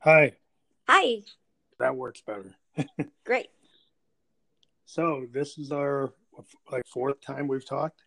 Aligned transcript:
Hi. 0.00 0.32
Hi. 0.88 1.22
That 1.78 1.94
works 1.94 2.22
better. 2.22 2.54
Great. 3.24 3.48
So 4.86 5.26
this 5.30 5.58
is 5.58 5.72
our 5.72 6.14
like 6.72 6.86
fourth 6.86 7.20
time 7.20 7.46
we've 7.48 7.66
talked. 7.66 8.00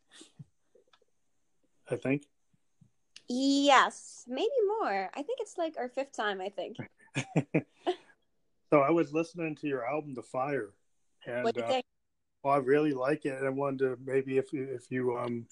I 1.92 1.96
think. 1.96 2.26
Yes, 3.30 4.24
maybe 4.28 4.50
more. 4.80 5.12
I 5.14 5.22
think 5.22 5.40
it's 5.40 5.56
like 5.60 5.76
our 5.78 5.88
fifth 5.88 6.14
time. 6.14 6.42
I 6.42 6.50
think. 6.50 6.78
so 8.72 8.80
I 8.80 8.90
was 8.90 9.14
listening 9.14 9.56
to 9.58 9.68
your 9.68 9.86
album, 9.86 10.16
The 10.16 10.24
Fire, 10.24 10.74
and 11.28 11.44
what 11.44 11.54
do 11.54 11.62
you 11.62 11.68
uh, 11.68 11.82
well, 12.44 12.56
I 12.56 12.58
really 12.58 12.94
like 12.94 13.26
it, 13.26 13.38
and 13.38 13.46
I 13.46 13.52
wanted 13.52 13.80
to 13.80 13.98
maybe 14.04 14.40
if 14.40 14.52
you 14.52 14.64
if 14.64 14.90
you 14.90 15.16
um 15.16 15.46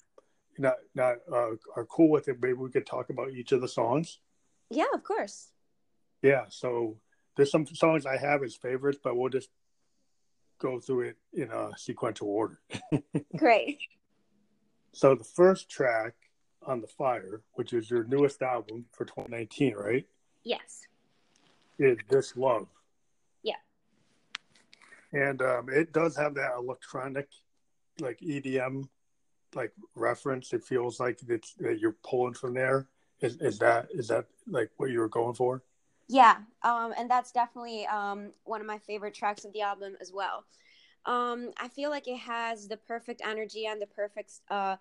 not 0.58 0.74
not 0.96 1.18
uh, 1.32 1.52
are 1.76 1.86
cool 1.88 2.10
with 2.10 2.26
it, 2.26 2.38
maybe 2.42 2.54
we 2.54 2.70
could 2.70 2.86
talk 2.86 3.10
about 3.10 3.30
each 3.30 3.52
of 3.52 3.60
the 3.60 3.68
songs. 3.68 4.18
Yeah, 4.70 4.86
of 4.92 5.04
course. 5.04 5.52
Yeah. 6.22 6.44
So 6.48 6.96
there's 7.36 7.50
some 7.50 7.66
songs 7.66 8.06
I 8.06 8.16
have 8.16 8.42
as 8.42 8.54
favorites, 8.54 8.98
but 9.02 9.16
we'll 9.16 9.30
just 9.30 9.50
go 10.58 10.78
through 10.78 11.00
it 11.00 11.16
in 11.32 11.50
a 11.50 11.70
sequential 11.76 12.28
order. 12.28 12.60
Great. 13.36 13.80
So 14.92 15.14
the 15.14 15.24
first 15.24 15.68
track 15.68 16.14
on 16.64 16.80
the 16.80 16.86
Fire, 16.86 17.42
which 17.54 17.72
is 17.72 17.90
your 17.90 18.04
newest 18.04 18.42
album 18.42 18.84
for 18.92 19.04
2019, 19.04 19.74
right? 19.74 20.06
Yes. 20.44 20.86
Is 21.78 21.98
This 22.08 22.36
Love. 22.36 22.68
Yeah. 23.42 23.54
And 25.12 25.42
um, 25.42 25.68
it 25.68 25.92
does 25.92 26.16
have 26.16 26.34
that 26.34 26.52
electronic, 26.56 27.28
like 28.00 28.20
EDM, 28.20 28.88
like 29.54 29.72
reference. 29.94 30.52
It 30.52 30.62
feels 30.64 31.00
like 31.00 31.20
it's 31.26 31.54
that 31.54 31.78
you're 31.80 31.96
pulling 32.04 32.34
from 32.34 32.54
there. 32.54 32.88
Is 33.20 33.36
is 33.40 33.58
that 33.58 33.88
is 33.92 34.08
that 34.08 34.26
like 34.48 34.70
what 34.76 34.90
you 34.90 35.00
were 35.00 35.08
going 35.08 35.34
for? 35.34 35.62
Yeah, 36.12 36.36
um, 36.62 36.92
and 36.98 37.10
that's 37.10 37.32
definitely 37.32 37.86
um, 37.86 38.32
one 38.44 38.60
of 38.60 38.66
my 38.66 38.76
favorite 38.76 39.14
tracks 39.14 39.46
of 39.46 39.52
the 39.54 39.62
album 39.62 39.96
as 39.98 40.12
well. 40.12 40.44
Um, 41.06 41.52
I 41.58 41.68
feel 41.68 41.88
like 41.88 42.06
it 42.06 42.18
has 42.18 42.68
the 42.68 42.76
perfect 42.76 43.22
energy 43.24 43.64
and 43.64 43.80
the 43.80 43.86
perfect 43.86 44.32
uh, 44.50 44.76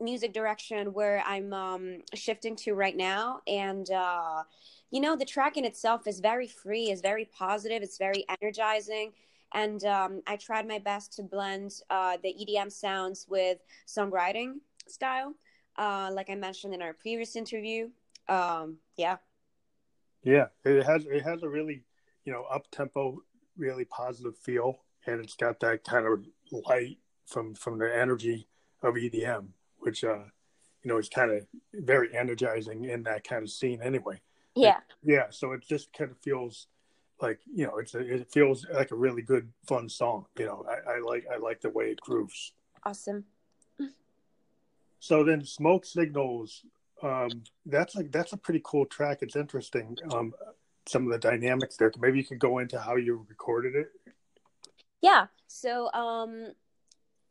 music 0.00 0.32
direction 0.32 0.92
where 0.94 1.22
I'm 1.24 1.52
um, 1.52 1.98
shifting 2.14 2.56
to 2.56 2.74
right 2.74 2.96
now. 2.96 3.40
And, 3.46 3.88
uh, 3.90 4.42
you 4.90 5.00
know, 5.00 5.14
the 5.14 5.24
track 5.24 5.56
in 5.56 5.64
itself 5.64 6.08
is 6.08 6.18
very 6.18 6.48
free, 6.48 6.90
is 6.90 7.00
very 7.00 7.26
positive, 7.26 7.82
it's 7.82 7.98
very 7.98 8.24
energizing. 8.42 9.12
And 9.54 9.84
um, 9.84 10.22
I 10.26 10.36
tried 10.36 10.66
my 10.66 10.80
best 10.80 11.12
to 11.18 11.22
blend 11.22 11.72
uh, 11.88 12.16
the 12.20 12.30
EDM 12.30 12.70
sounds 12.70 13.26
with 13.28 13.58
songwriting 13.86 14.54
style, 14.88 15.34
uh, 15.78 16.10
like 16.12 16.30
I 16.30 16.34
mentioned 16.34 16.74
in 16.74 16.82
our 16.82 16.94
previous 16.94 17.36
interview. 17.36 17.90
Um, 18.28 18.78
yeah. 18.96 19.18
Yeah, 20.22 20.46
it 20.64 20.84
has 20.84 21.04
it 21.06 21.22
has 21.22 21.42
a 21.42 21.48
really, 21.48 21.82
you 22.24 22.32
know, 22.32 22.44
up 22.44 22.70
tempo, 22.70 23.22
really 23.56 23.84
positive 23.84 24.36
feel, 24.38 24.80
and 25.06 25.20
it's 25.20 25.34
got 25.34 25.60
that 25.60 25.84
kind 25.84 26.06
of 26.06 26.24
light 26.66 26.98
from 27.26 27.54
from 27.54 27.78
the 27.78 27.94
energy 27.94 28.46
of 28.82 28.94
EDM, 28.94 29.48
which 29.78 30.04
uh, 30.04 30.24
you 30.82 30.90
know, 30.90 30.98
is 30.98 31.08
kind 31.08 31.30
of 31.30 31.46
very 31.74 32.14
energizing 32.16 32.84
in 32.84 33.02
that 33.04 33.24
kind 33.24 33.42
of 33.42 33.50
scene 33.50 33.80
anyway. 33.82 34.20
Yeah. 34.54 34.80
yeah, 35.02 35.26
so 35.30 35.52
it 35.52 35.64
just 35.66 35.92
kind 35.92 36.10
of 36.10 36.18
feels 36.18 36.66
like 37.20 37.40
you 37.52 37.66
know, 37.66 37.78
it's 37.78 37.94
a, 37.94 38.00
it 38.00 38.30
feels 38.30 38.66
like 38.72 38.90
a 38.90 38.96
really 38.96 39.22
good, 39.22 39.48
fun 39.66 39.88
song. 39.88 40.26
You 40.38 40.46
know, 40.46 40.66
I, 40.68 40.94
I 40.94 41.00
like 41.00 41.24
I 41.32 41.38
like 41.38 41.60
the 41.60 41.70
way 41.70 41.86
it 41.86 42.00
grooves. 42.00 42.52
Awesome. 42.84 43.24
So 44.98 45.24
then, 45.24 45.44
smoke 45.44 45.84
signals 45.84 46.64
um, 47.02 47.42
that's 47.66 47.94
like 47.94 48.12
that's 48.12 48.32
a 48.32 48.36
pretty 48.36 48.60
cool 48.64 48.86
track. 48.86 49.18
It's 49.22 49.36
interesting. 49.36 49.96
Um, 50.12 50.32
some 50.86 51.06
of 51.06 51.12
the 51.12 51.18
dynamics 51.18 51.76
there. 51.76 51.92
Maybe 51.98 52.18
you 52.18 52.24
could 52.24 52.38
go 52.38 52.58
into 52.58 52.78
how 52.78 52.96
you 52.96 53.24
recorded 53.28 53.74
it. 53.74 53.88
Yeah. 55.00 55.26
So, 55.46 55.92
um, 55.92 56.52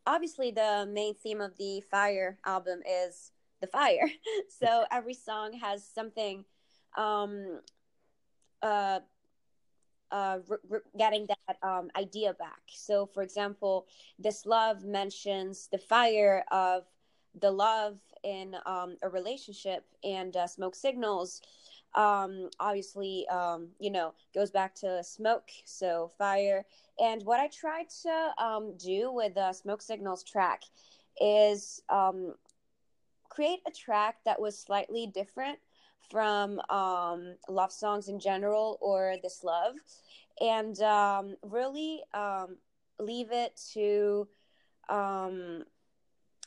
obviously, 0.05 0.51
the 0.51 0.87
main 0.91 1.15
theme 1.15 1.41
of 1.41 1.57
the 1.57 1.81
Fire 1.89 2.37
album 2.45 2.81
is 2.87 3.31
the 3.61 3.67
fire. 3.67 4.09
so 4.59 4.85
every 4.91 5.13
song 5.13 5.53
has 5.53 5.85
something, 5.85 6.45
um, 6.97 7.61
uh, 8.61 8.99
uh, 10.11 10.39
re- 10.47 10.57
re- 10.67 10.79
getting 10.97 11.27
that 11.27 11.57
um, 11.63 11.89
idea 11.95 12.33
back. 12.33 12.61
So, 12.67 13.05
for 13.05 13.23
example, 13.23 13.87
this 14.19 14.45
love 14.45 14.83
mentions 14.83 15.67
the 15.71 15.77
fire 15.77 16.43
of 16.51 16.83
the 17.39 17.51
love 17.51 17.99
in 18.23 18.55
um, 18.65 18.97
a 19.03 19.09
relationship 19.09 19.85
and 20.03 20.35
uh, 20.35 20.47
smoke 20.47 20.75
signals 20.75 21.41
um, 21.95 22.49
obviously 22.59 23.27
um, 23.29 23.67
you 23.79 23.91
know 23.91 24.13
goes 24.33 24.51
back 24.51 24.73
to 24.75 25.03
smoke 25.03 25.49
so 25.65 26.11
fire. 26.17 26.65
And 26.99 27.23
what 27.23 27.39
i 27.39 27.47
tried 27.47 27.89
to 28.03 28.31
um, 28.43 28.73
do 28.77 29.11
with 29.11 29.35
the 29.35 29.53
smoke 29.53 29.81
signals 29.81 30.23
track 30.23 30.63
is 31.19 31.81
um, 31.89 32.35
create 33.29 33.59
a 33.67 33.71
track 33.71 34.17
that 34.25 34.39
was 34.39 34.57
slightly 34.57 35.07
different 35.07 35.59
from 36.09 36.59
um, 36.69 37.35
love 37.47 37.71
songs 37.71 38.07
in 38.07 38.19
general 38.19 38.77
or 38.81 39.15
this 39.23 39.43
love 39.43 39.75
and 40.41 40.81
um, 40.81 41.35
really 41.43 42.01
leave 42.99 43.31
it 43.31 43.59
to 43.73 44.27
um, 44.89 45.63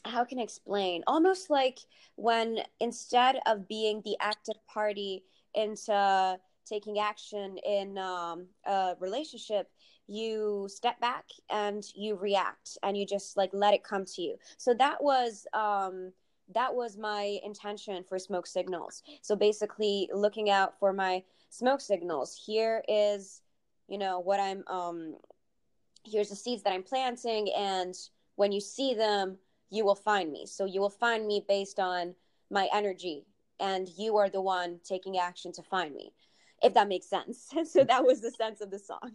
how 0.04 0.24
can 0.24 0.38
I 0.38 0.42
explain? 0.42 1.02
Almost 1.06 1.50
like 1.50 1.78
when 2.16 2.58
instead 2.80 3.36
of 3.46 3.68
being 3.68 4.02
the 4.04 4.16
active 4.20 4.56
party 4.66 5.24
into 5.54 6.38
taking 6.66 6.98
action 6.98 7.58
in 7.58 7.98
um, 7.98 8.46
a 8.66 8.94
relationship, 9.00 9.70
you 10.06 10.66
step 10.70 11.00
back 11.00 11.24
and 11.50 11.84
you 11.94 12.16
react 12.16 12.76
and 12.82 12.96
you 12.96 13.06
just 13.06 13.36
like 13.36 13.50
let 13.52 13.74
it 13.74 13.84
come 13.84 14.04
to 14.04 14.22
you. 14.22 14.36
So 14.58 14.74
that 14.74 15.02
was 15.02 15.46
um, 15.54 16.12
that 16.54 16.74
was 16.74 16.98
my 16.98 17.38
intention 17.44 18.04
for 18.06 18.18
smoke 18.18 18.46
signals. 18.46 19.02
So 19.22 19.34
basically, 19.34 20.10
looking 20.12 20.50
out 20.50 20.78
for 20.78 20.92
my 20.92 21.22
smoke 21.54 21.80
signals. 21.80 22.40
Here 22.44 22.82
is, 22.88 23.42
you 23.88 23.98
know, 23.98 24.20
what 24.20 24.40
I'm. 24.40 24.64
Um, 24.68 25.16
here's 26.04 26.28
the 26.28 26.36
seeds 26.36 26.62
that 26.64 26.72
I'm 26.72 26.82
planting, 26.82 27.50
and 27.56 27.94
when 28.36 28.52
you 28.52 28.60
see 28.60 28.94
them, 28.94 29.38
you 29.74 29.84
will 29.84 29.94
find 29.94 30.30
me. 30.30 30.46
So 30.46 30.64
you 30.64 30.80
will 30.80 30.90
find 30.90 31.26
me 31.26 31.44
based 31.46 31.80
on 31.80 32.14
my 32.50 32.68
energy, 32.72 33.26
and 33.58 33.88
you 33.98 34.16
are 34.16 34.30
the 34.30 34.40
one 34.40 34.78
taking 34.84 35.18
action 35.18 35.52
to 35.52 35.62
find 35.62 35.94
me, 35.94 36.12
if 36.62 36.74
that 36.74 36.88
makes 36.88 37.08
sense. 37.08 37.50
so 37.64 37.84
that 37.84 38.04
was 38.04 38.20
the 38.20 38.30
sense 38.30 38.60
of 38.60 38.70
the 38.70 38.78
song. 38.78 39.12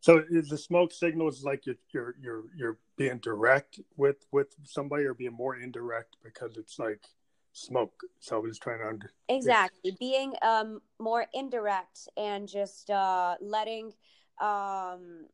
So 0.00 0.22
the 0.30 0.56
smoke 0.56 0.92
signals 0.92 1.44
like 1.44 1.66
you're 1.66 1.76
you're 1.92 2.14
you're 2.22 2.44
you're 2.56 2.78
being 2.96 3.18
direct 3.18 3.80
with 3.96 4.24
with 4.32 4.54
somebody, 4.64 5.04
or 5.04 5.14
being 5.14 5.34
more 5.34 5.56
indirect 5.56 6.16
because 6.24 6.56
it's 6.56 6.78
like 6.78 7.04
smoke. 7.52 8.00
So 8.20 8.36
I 8.36 8.38
was 8.38 8.58
trying 8.58 8.78
to 8.78 8.88
under 8.88 9.10
exactly 9.28 9.96
being 9.98 10.34
um 10.42 10.80
more 10.98 11.26
indirect 11.34 12.08
and 12.16 12.48
just 12.48 12.90
uh 12.90 13.36
letting 13.40 13.92
um 14.40 15.26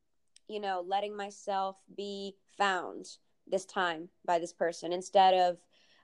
you 0.48 0.60
know 0.60 0.84
letting 0.86 1.16
myself 1.16 1.76
be 1.96 2.34
found 2.58 3.06
this 3.50 3.64
time 3.64 4.08
by 4.24 4.38
this 4.38 4.52
person 4.52 4.92
instead 4.92 5.34
of 5.34 5.58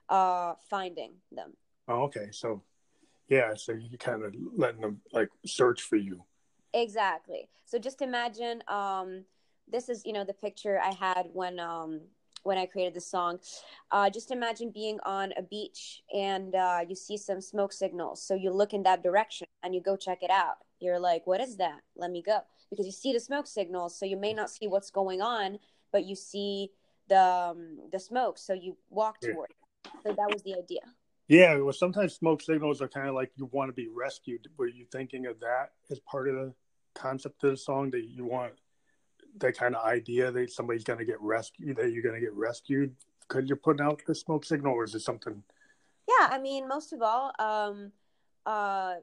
uh 0.09 0.53
finding 0.69 1.13
them. 1.31 1.53
Oh 1.87 2.03
okay. 2.03 2.27
So 2.31 2.61
yeah 3.29 3.53
so 3.55 3.71
you 3.73 3.97
kind 3.97 4.23
of 4.23 4.33
letting 4.55 4.81
them 4.81 5.01
like 5.11 5.29
search 5.45 5.81
for 5.81 5.95
you. 5.95 6.23
Exactly. 6.73 7.49
So 7.65 7.77
just 7.77 8.01
imagine 8.01 8.63
um 8.67 9.25
this 9.67 9.89
is 9.89 10.05
you 10.05 10.13
know 10.13 10.25
the 10.25 10.33
picture 10.33 10.79
i 10.83 10.91
had 10.91 11.27
when 11.31 11.57
um 11.59 12.01
when 12.43 12.57
i 12.57 12.65
created 12.65 12.93
the 12.93 13.01
song. 13.01 13.39
Uh 13.91 14.09
just 14.09 14.31
imagine 14.31 14.71
being 14.71 14.99
on 15.05 15.33
a 15.37 15.41
beach 15.41 16.03
and 16.13 16.55
uh 16.55 16.79
you 16.87 16.95
see 16.95 17.17
some 17.17 17.41
smoke 17.41 17.73
signals. 17.73 18.21
So 18.25 18.35
you 18.35 18.51
look 18.51 18.73
in 18.73 18.83
that 18.83 19.03
direction 19.03 19.47
and 19.63 19.73
you 19.73 19.81
go 19.81 19.95
check 19.95 20.19
it 20.21 20.31
out. 20.31 20.57
You're 20.79 20.99
like 20.99 21.25
what 21.25 21.41
is 21.41 21.57
that? 21.57 21.79
Let 21.95 22.11
me 22.11 22.21
go. 22.21 22.39
Because 22.69 22.85
you 22.85 22.91
see 22.91 23.13
the 23.13 23.19
smoke 23.19 23.47
signals 23.47 23.97
so 23.97 24.05
you 24.05 24.17
may 24.17 24.33
not 24.33 24.49
see 24.49 24.67
what's 24.67 24.89
going 24.89 25.21
on 25.21 25.59
but 25.91 26.05
you 26.05 26.15
see 26.15 26.71
the 27.09 27.19
um, 27.19 27.79
the 27.91 27.99
smoke, 27.99 28.37
so 28.37 28.53
you 28.53 28.77
walk 28.89 29.19
toward 29.19 29.49
it. 29.49 29.91
So 30.03 30.13
that 30.13 30.29
was 30.31 30.41
the 30.43 30.55
idea. 30.55 30.81
Yeah, 31.27 31.57
well, 31.57 31.73
sometimes 31.73 32.13
smoke 32.13 32.41
signals 32.41 32.81
are 32.81 32.87
kind 32.87 33.07
of 33.07 33.15
like 33.15 33.31
you 33.35 33.49
want 33.51 33.69
to 33.69 33.73
be 33.73 33.87
rescued. 33.87 34.47
Were 34.57 34.67
you 34.67 34.85
thinking 34.91 35.25
of 35.25 35.39
that 35.39 35.71
as 35.89 35.99
part 35.99 36.27
of 36.27 36.35
the 36.35 36.53
concept 36.93 37.43
of 37.43 37.51
the 37.51 37.57
song 37.57 37.91
that 37.91 38.03
you 38.03 38.25
want 38.25 38.53
that 39.37 39.57
kind 39.57 39.75
of 39.75 39.83
idea 39.83 40.31
that 40.31 40.51
somebody's 40.51 40.83
going 40.83 40.99
to 40.99 41.05
get 41.05 41.19
rescued, 41.19 41.77
that 41.77 41.91
you're 41.91 42.03
going 42.03 42.15
to 42.15 42.21
get 42.21 42.33
rescued 42.33 42.93
because 43.27 43.47
you're 43.47 43.57
putting 43.57 43.83
out 43.83 44.01
the 44.05 44.13
smoke 44.13 44.45
signal, 44.45 44.73
or 44.73 44.83
is 44.83 44.93
it 44.93 44.99
something? 44.99 45.41
Yeah, 46.07 46.27
I 46.29 46.39
mean, 46.39 46.67
most 46.67 46.93
of 46.93 47.01
all, 47.01 47.31
um, 47.39 47.91
uh, 48.45 48.95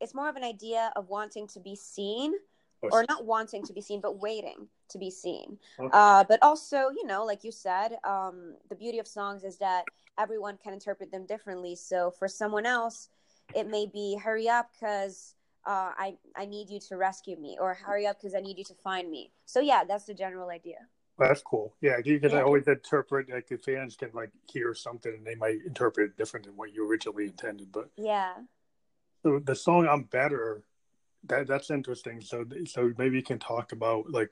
it's 0.00 0.14
more 0.14 0.28
of 0.28 0.36
an 0.36 0.44
idea 0.44 0.90
of 0.96 1.08
wanting 1.08 1.46
to 1.48 1.60
be 1.60 1.76
seen 1.76 2.32
or 2.80 3.04
not 3.08 3.24
wanting 3.24 3.64
to 3.64 3.72
be 3.72 3.80
seen, 3.80 4.00
but 4.00 4.18
waiting 4.18 4.68
to 4.88 4.98
be 4.98 5.10
seen. 5.10 5.58
Okay. 5.78 5.90
Uh, 5.92 6.24
but 6.28 6.38
also, 6.42 6.90
you 6.90 7.06
know, 7.06 7.24
like 7.24 7.44
you 7.44 7.52
said, 7.52 7.98
um, 8.04 8.56
the 8.68 8.74
beauty 8.74 8.98
of 8.98 9.06
songs 9.06 9.44
is 9.44 9.58
that 9.58 9.84
everyone 10.18 10.56
can 10.62 10.72
interpret 10.72 11.10
them 11.10 11.26
differently. 11.26 11.74
So 11.76 12.10
for 12.10 12.28
someone 12.28 12.66
else, 12.66 13.08
it 13.54 13.68
may 13.68 13.86
be 13.86 14.18
hurry 14.22 14.48
up 14.48 14.70
because 14.72 15.34
uh, 15.66 15.92
I 15.96 16.16
I 16.36 16.46
need 16.46 16.70
you 16.70 16.80
to 16.88 16.96
rescue 16.96 17.36
me, 17.36 17.58
or 17.60 17.74
hurry 17.74 18.06
up 18.06 18.18
because 18.18 18.34
I 18.34 18.40
need 18.40 18.58
you 18.58 18.64
to 18.64 18.74
find 18.74 19.10
me. 19.10 19.32
So 19.44 19.60
yeah, 19.60 19.84
that's 19.84 20.04
the 20.04 20.14
general 20.14 20.48
idea. 20.50 20.78
That's 21.18 21.42
cool. 21.42 21.74
Yeah, 21.80 21.96
because 22.02 22.32
Yeah. 22.32 22.38
I 22.38 22.42
always 22.42 22.68
interpret 22.68 23.28
like 23.28 23.48
the 23.48 23.58
fans 23.58 23.96
can 23.96 24.10
like 24.14 24.30
hear 24.50 24.72
something 24.72 25.12
and 25.12 25.26
they 25.26 25.34
might 25.34 25.58
interpret 25.66 26.10
it 26.10 26.16
different 26.16 26.46
than 26.46 26.56
what 26.56 26.72
you 26.72 26.88
originally 26.88 27.26
intended. 27.26 27.72
But 27.72 27.90
Yeah. 27.96 28.34
so 29.22 29.40
the 29.40 29.54
song 29.54 29.88
"I'm 29.88 30.04
Better," 30.04 30.62
that 31.24 31.46
that's 31.46 31.70
interesting. 31.70 32.20
So 32.20 32.44
so 32.66 32.92
maybe 32.98 33.16
you 33.16 33.22
can 33.22 33.38
talk 33.38 33.72
about 33.72 34.10
like 34.10 34.30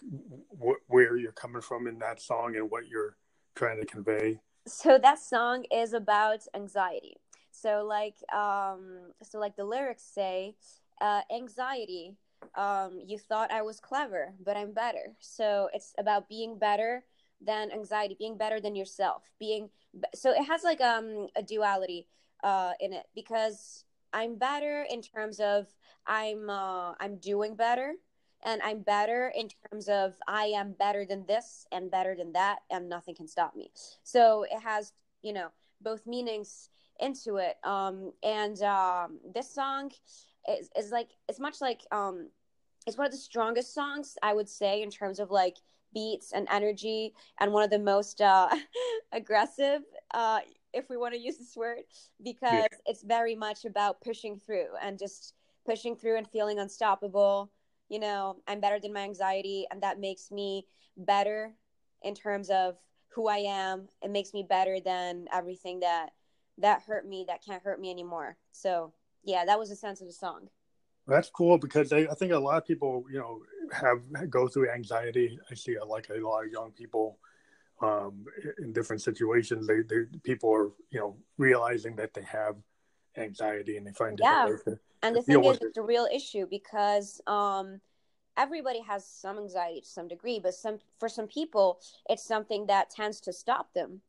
wh- 0.61 0.83
where 0.91 1.17
you're 1.17 1.33
coming 1.33 1.63
from 1.63 1.87
in 1.87 1.99
that 1.99 2.21
song 2.21 2.57
and 2.57 2.71
what 2.71 2.87
you're 2.89 3.17
trying 3.55 3.81
to 3.81 3.87
convey. 3.87 4.41
So 4.67 4.99
that 4.99 5.19
song 5.19 5.65
is 5.73 5.93
about 5.93 6.41
anxiety. 6.55 7.17
So 7.51 7.85
like 7.87 8.17
um 8.33 9.13
so 9.23 9.39
like 9.39 9.57
the 9.57 9.65
lyrics 9.65 10.03
say, 10.03 10.55
uh, 11.01 11.23
anxiety. 11.35 12.15
Um, 12.55 13.01
you 13.05 13.19
thought 13.19 13.51
I 13.51 13.63
was 13.63 13.81
clever, 13.81 14.35
but 14.45 14.57
I'm 14.57 14.73
better. 14.73 15.17
So 15.21 15.69
it's 15.73 15.95
about 15.99 16.29
being 16.29 16.59
better 16.59 17.03
than 17.41 17.73
anxiety, 17.73 18.15
being 18.19 18.37
better 18.37 18.61
than 18.61 18.77
yourself, 18.77 19.31
being 19.39 19.71
so 20.15 20.31
it 20.31 20.45
has 20.45 20.63
like 20.63 20.81
um 20.81 21.29
a 21.37 21.43
duality 21.43 22.07
uh 22.45 22.73
in 22.81 22.93
it 22.93 23.07
because 23.15 23.85
I'm 24.13 24.37
better 24.37 24.87
in 24.91 25.03
terms 25.03 25.41
of 25.41 25.67
I'm 26.07 26.49
uh 26.51 26.95
I'm 27.01 27.17
doing 27.19 27.57
better 27.57 27.95
and 28.45 28.61
I'm 28.63 28.81
better 28.81 29.33
in 29.35 29.49
terms 29.71 29.89
of 29.89 30.15
I 30.29 30.47
am 30.47 30.73
better 30.73 31.05
than 31.05 31.27
this 31.27 31.67
and 31.73 31.91
better 31.91 32.15
than 32.17 32.33
that 32.33 32.61
and 32.71 32.89
nothing 32.89 33.15
can 33.15 33.29
stop 33.29 33.57
me. 33.57 33.71
So 34.03 34.45
it 34.45 34.61
has, 34.63 34.93
you 35.23 35.33
know, 35.33 35.49
both 35.81 36.07
meanings 36.07 36.71
into 37.01 37.37
it. 37.37 37.57
Um 37.65 38.13
and 38.23 38.61
um 38.63 39.19
this 39.35 39.53
song 39.53 39.91
is, 40.49 40.71
is 40.77 40.91
like 40.91 41.09
it's 41.29 41.41
much 41.41 41.61
like 41.61 41.83
um 41.91 42.29
it's 42.87 42.97
one 42.97 43.07
of 43.07 43.13
the 43.13 43.19
strongest 43.19 43.75
songs 43.75 44.17
I 44.23 44.33
would 44.33 44.49
say 44.49 44.83
in 44.83 44.91
terms 44.91 45.19
of 45.19 45.31
like 45.31 45.57
beats 45.93 46.33
and 46.33 46.47
energy 46.51 47.15
and 47.41 47.53
one 47.53 47.65
of 47.65 47.71
the 47.71 47.79
most 47.79 48.21
uh 48.21 48.49
aggressive 49.13 49.83
uh 50.15 50.41
if 50.77 50.89
we 50.91 50.97
want 50.97 51.15
to 51.15 51.21
use 51.29 51.39
this 51.39 51.57
word 51.57 51.81
because 52.23 52.69
Yeah. 52.73 52.79
it's 52.87 53.03
very 53.03 53.35
much 53.35 53.65
about 53.65 54.01
pushing 54.01 54.39
through 54.39 54.69
and 54.83 54.99
just 54.99 55.35
pushing 55.65 55.97
through 55.97 56.17
and 56.19 56.29
feeling 56.29 56.59
unstoppable 56.59 57.51
you 57.89 57.99
know 57.99 58.37
i'm 58.47 58.61
better 58.61 58.79
than 58.81 58.93
my 58.93 59.01
anxiety 59.01 59.67
and 59.71 59.83
that 59.83 60.01
makes 60.01 60.31
me 60.31 60.67
better 60.97 61.53
in 62.03 62.15
terms 62.15 62.51
of 62.51 62.77
who 63.09 63.29
i 63.29 63.39
am 63.39 63.89
it 64.03 64.11
makes 64.11 64.33
me 64.33 64.43
better 64.49 64.79
than 64.81 65.27
everything 65.33 65.81
that 65.81 66.11
that 66.59 66.83
hurt 66.83 67.07
me 67.07 67.25
that 67.27 67.45
can't 67.45 67.63
hurt 67.63 67.81
me 67.81 67.91
anymore 67.91 68.37
so 68.53 68.93
yeah 69.25 69.45
that 69.45 69.59
was 69.59 69.69
the 69.71 69.77
sense 69.77 70.01
of 70.01 70.07
the 70.07 70.13
song 70.13 70.49
That's 71.07 71.31
cool 71.31 71.59
because 71.59 71.93
I, 71.93 72.07
I 72.11 72.15
think 72.15 72.33
a 72.33 72.39
lot 72.39 72.59
of 72.59 72.67
people, 72.67 73.05
you 73.11 73.19
know, 73.19 73.41
have 73.73 74.01
go 74.31 74.49
through 74.49 74.71
anxiety. 74.71 75.39
I 75.51 75.55
see 75.55 75.77
like 75.87 76.09
a 76.11 76.15
lot 76.19 76.45
of 76.45 76.51
young 76.51 76.73
people 76.73 77.19
um, 77.81 78.25
in 78.59 78.73
different 78.73 79.03
situations. 79.03 79.67
They, 79.67 79.81
they 79.83 80.05
people 80.23 80.53
are, 80.53 80.71
you 80.91 81.01
know, 81.01 81.17
realizing 81.39 81.97
that 81.97 82.15
they 82.15 82.23
have 82.23 82.57
anxiety 83.17 83.77
and 83.77 83.87
they 83.87 83.93
find 83.93 84.17
different 84.17 84.61
Yeah. 84.67 84.73
to 84.75 84.79
and 85.03 85.17
the 85.17 85.23
thing 85.23 85.45
is 85.45 85.57
it. 85.57 85.63
it's 85.63 85.79
a 85.79 85.83
real 85.83 86.07
issue 86.13 86.47
because 86.51 87.21
um 87.27 87.81
everybody 88.37 88.81
has 88.81 89.07
some 89.07 89.39
anxiety 89.39 89.81
to 89.81 89.87
some 89.89 90.07
degree 90.09 90.39
but 90.39 90.55
some 90.55 90.79
for 90.99 91.09
some 91.09 91.27
people 91.27 91.81
it's 92.11 92.23
something 92.23 92.67
that 92.67 92.91
tends 92.91 93.21
to 93.21 93.33
stop 93.33 93.73
them 93.73 94.01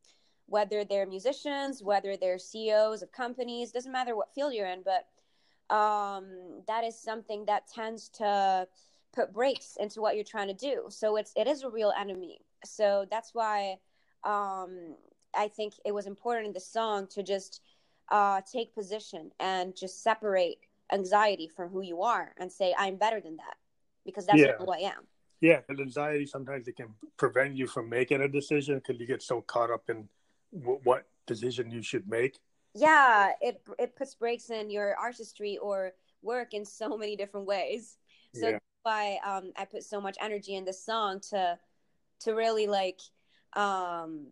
whether 0.47 0.83
they're 0.83 1.05
musicians 1.05 1.81
whether 1.81 2.17
they're 2.17 2.37
ceos 2.37 3.01
of 3.01 3.11
companies 3.11 3.71
doesn't 3.71 3.91
matter 3.93 4.15
what 4.15 4.33
field 4.33 4.53
you're 4.53 4.67
in 4.67 4.83
but 4.83 5.07
um 5.73 6.25
that 6.67 6.83
is 6.83 6.97
something 6.99 7.45
that 7.45 7.67
tends 7.67 8.09
to 8.09 8.67
put 9.13 9.33
brakes 9.33 9.77
into 9.79 10.01
what 10.01 10.15
you're 10.15 10.23
trying 10.23 10.47
to 10.47 10.53
do 10.53 10.85
so 10.89 11.15
it's 11.15 11.31
it 11.35 11.47
is 11.47 11.63
a 11.63 11.69
real 11.69 11.93
enemy 11.97 12.39
so 12.65 13.05
that's 13.09 13.33
why 13.33 13.77
um 14.23 14.95
i 15.35 15.47
think 15.47 15.73
it 15.85 15.93
was 15.93 16.07
important 16.07 16.47
in 16.47 16.53
the 16.53 16.59
song 16.59 17.07
to 17.07 17.23
just 17.23 17.61
uh 18.09 18.41
take 18.51 18.73
position 18.73 19.31
and 19.39 19.75
just 19.75 20.03
separate 20.03 20.57
anxiety 20.91 21.47
from 21.47 21.69
who 21.69 21.81
you 21.81 22.01
are 22.01 22.33
and 22.37 22.51
say 22.51 22.73
i'm 22.77 22.95
better 22.95 23.19
than 23.21 23.37
that 23.37 23.55
because 24.05 24.25
that's 24.25 24.41
Yeah. 24.41 24.53
who 24.57 24.71
i 24.71 24.77
am 24.77 25.07
Yeah, 25.41 25.59
and 25.69 25.79
anxiety 25.79 26.25
sometimes 26.25 26.67
it 26.67 26.75
can 26.75 26.95
prevent 27.17 27.55
you 27.55 27.67
from 27.67 27.89
making 27.89 28.21
a 28.21 28.27
decision 28.27 28.75
because 28.79 28.99
you 28.99 29.05
get 29.05 29.21
so 29.21 29.41
caught 29.41 29.69
up 29.69 29.89
in 29.89 30.09
w- 30.51 30.79
what 30.83 31.05
decision 31.27 31.69
you 31.69 31.81
should 31.83 32.07
make. 32.07 32.39
yeah 32.73 33.31
it 33.41 33.61
it 33.79 33.95
puts 33.95 34.15
brakes 34.15 34.49
in 34.49 34.69
your 34.69 34.95
artistry 34.95 35.57
or 35.57 35.93
work 36.21 36.53
in 36.53 36.65
so 36.65 36.97
many 36.97 37.15
different 37.15 37.45
ways 37.45 37.97
so 38.33 38.45
yeah, 38.47 38.51
that's 38.53 38.81
why 38.83 39.19
um 39.25 39.51
i 39.57 39.65
put 39.65 39.83
so 39.83 39.99
much 40.01 40.17
energy 40.21 40.55
in 40.55 40.65
this 40.65 40.83
song 40.83 41.19
to 41.19 41.57
to 42.21 42.33
really 42.33 42.67
like 42.67 42.99
um 43.55 44.27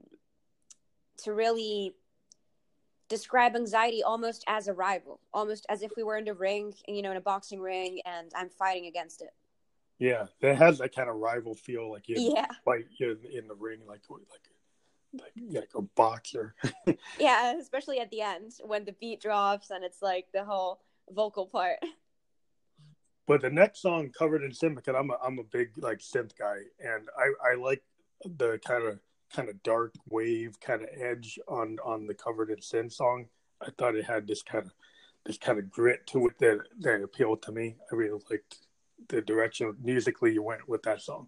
to 1.17 1.33
really 1.33 1.93
describe 3.07 3.55
anxiety 3.55 4.03
almost 4.03 4.43
as 4.47 4.67
a 4.67 4.73
rival 4.73 5.19
almost 5.33 5.65
as 5.69 5.81
if 5.81 5.91
we 5.95 6.03
were 6.03 6.17
in 6.17 6.25
the 6.25 6.33
ring 6.33 6.73
you 6.87 7.01
know 7.01 7.11
in 7.11 7.17
a 7.17 7.21
boxing 7.21 7.59
ring 7.59 7.99
and 8.05 8.31
i'm 8.35 8.49
fighting 8.49 8.87
against 8.87 9.21
it. 9.21 9.29
Yeah, 9.97 10.25
it 10.41 10.55
has 10.55 10.79
that 10.79 10.93
kind 10.93 11.09
of 11.09 11.15
rival 11.15 11.55
feel, 11.55 11.89
like 11.89 12.09
you 12.09 12.33
yeah. 12.35 12.47
fight 12.65 12.85
in, 12.99 13.17
in 13.31 13.47
the 13.47 13.55
ring, 13.55 13.79
like 13.87 14.01
like 14.09 14.19
like 15.13 15.31
like 15.49 15.69
a 15.75 15.81
boxer. 15.81 16.55
yeah 17.19 17.57
especially 17.57 17.99
at 17.99 18.11
the 18.11 18.21
end 18.21 18.51
when 18.65 18.83
the 18.83 18.91
beat 18.93 19.21
drops 19.21 19.69
and 19.69 19.83
it's 19.83 20.01
like 20.01 20.25
the 20.33 20.43
whole 20.43 20.81
vocal 21.11 21.45
part 21.45 21.77
But 23.27 23.41
the 23.41 23.49
next 23.49 23.81
song, 23.81 24.11
"Covered 24.17 24.43
in 24.43 24.53
Sin," 24.53 24.75
because 24.75 24.95
I'm 24.95 25.09
a, 25.09 25.17
I'm 25.23 25.39
a 25.39 25.43
big 25.43 25.71
like 25.77 25.99
synth 25.99 26.37
guy, 26.37 26.57
and 26.79 27.07
I 27.17 27.51
I 27.51 27.55
like 27.55 27.83
the 28.23 28.59
kind 28.65 28.83
of 28.83 28.99
kind 29.33 29.49
of 29.49 29.61
dark 29.63 29.93
wave 30.09 30.59
kind 30.59 30.83
of 30.83 30.89
edge 30.95 31.39
on 31.47 31.77
on 31.83 32.07
the 32.07 32.13
"Covered 32.13 32.49
in 32.49 32.61
Sin" 32.61 32.89
song. 32.89 33.27
I 33.61 33.69
thought 33.77 33.95
it 33.95 34.05
had 34.05 34.27
this 34.27 34.43
kind 34.43 34.65
of 34.65 34.73
this 35.25 35.37
kind 35.37 35.57
of 35.57 35.71
grit 35.71 36.05
to 36.07 36.27
it 36.27 36.37
that 36.39 36.59
that 36.81 37.01
appealed 37.01 37.41
to 37.43 37.51
me. 37.51 37.77
I 37.91 37.95
really 37.95 38.21
liked 38.29 38.59
the 39.07 39.21
direction 39.21 39.75
musically 39.81 40.33
you 40.33 40.43
went 40.43 40.67
with 40.69 40.83
that 40.83 41.01
song. 41.01 41.27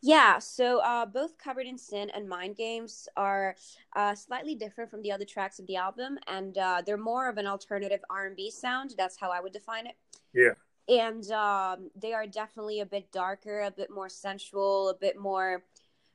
Yeah, 0.00 0.38
so 0.38 0.78
uh, 0.80 1.06
both 1.06 1.36
Covered 1.38 1.66
in 1.66 1.76
Sin 1.76 2.08
and 2.10 2.28
Mind 2.28 2.56
Games 2.56 3.08
are 3.16 3.56
uh, 3.96 4.14
slightly 4.14 4.54
different 4.54 4.90
from 4.90 5.02
the 5.02 5.10
other 5.10 5.24
tracks 5.24 5.58
of 5.58 5.66
the 5.66 5.74
album, 5.74 6.18
and 6.28 6.56
uh, 6.56 6.82
they're 6.86 6.96
more 6.96 7.28
of 7.28 7.36
an 7.36 7.48
alternative 7.48 8.00
R&B 8.08 8.50
sound. 8.52 8.94
That's 8.96 9.16
how 9.18 9.32
I 9.32 9.40
would 9.40 9.52
define 9.52 9.88
it. 9.88 9.96
Yeah. 10.32 10.52
And 10.88 11.30
um, 11.30 11.90
they 11.94 12.14
are 12.14 12.26
definitely 12.26 12.80
a 12.80 12.86
bit 12.86 13.12
darker, 13.12 13.60
a 13.60 13.70
bit 13.70 13.90
more 13.90 14.08
sensual, 14.08 14.88
a 14.88 14.94
bit 14.94 15.18
more 15.18 15.64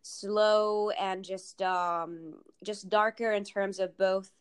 slow, 0.02 0.90
and 0.92 1.24
just 1.24 1.62
um, 1.62 2.36
just 2.64 2.90
darker 2.90 3.34
in 3.34 3.44
terms 3.44 3.80
of 3.80 3.98
both 3.98 4.32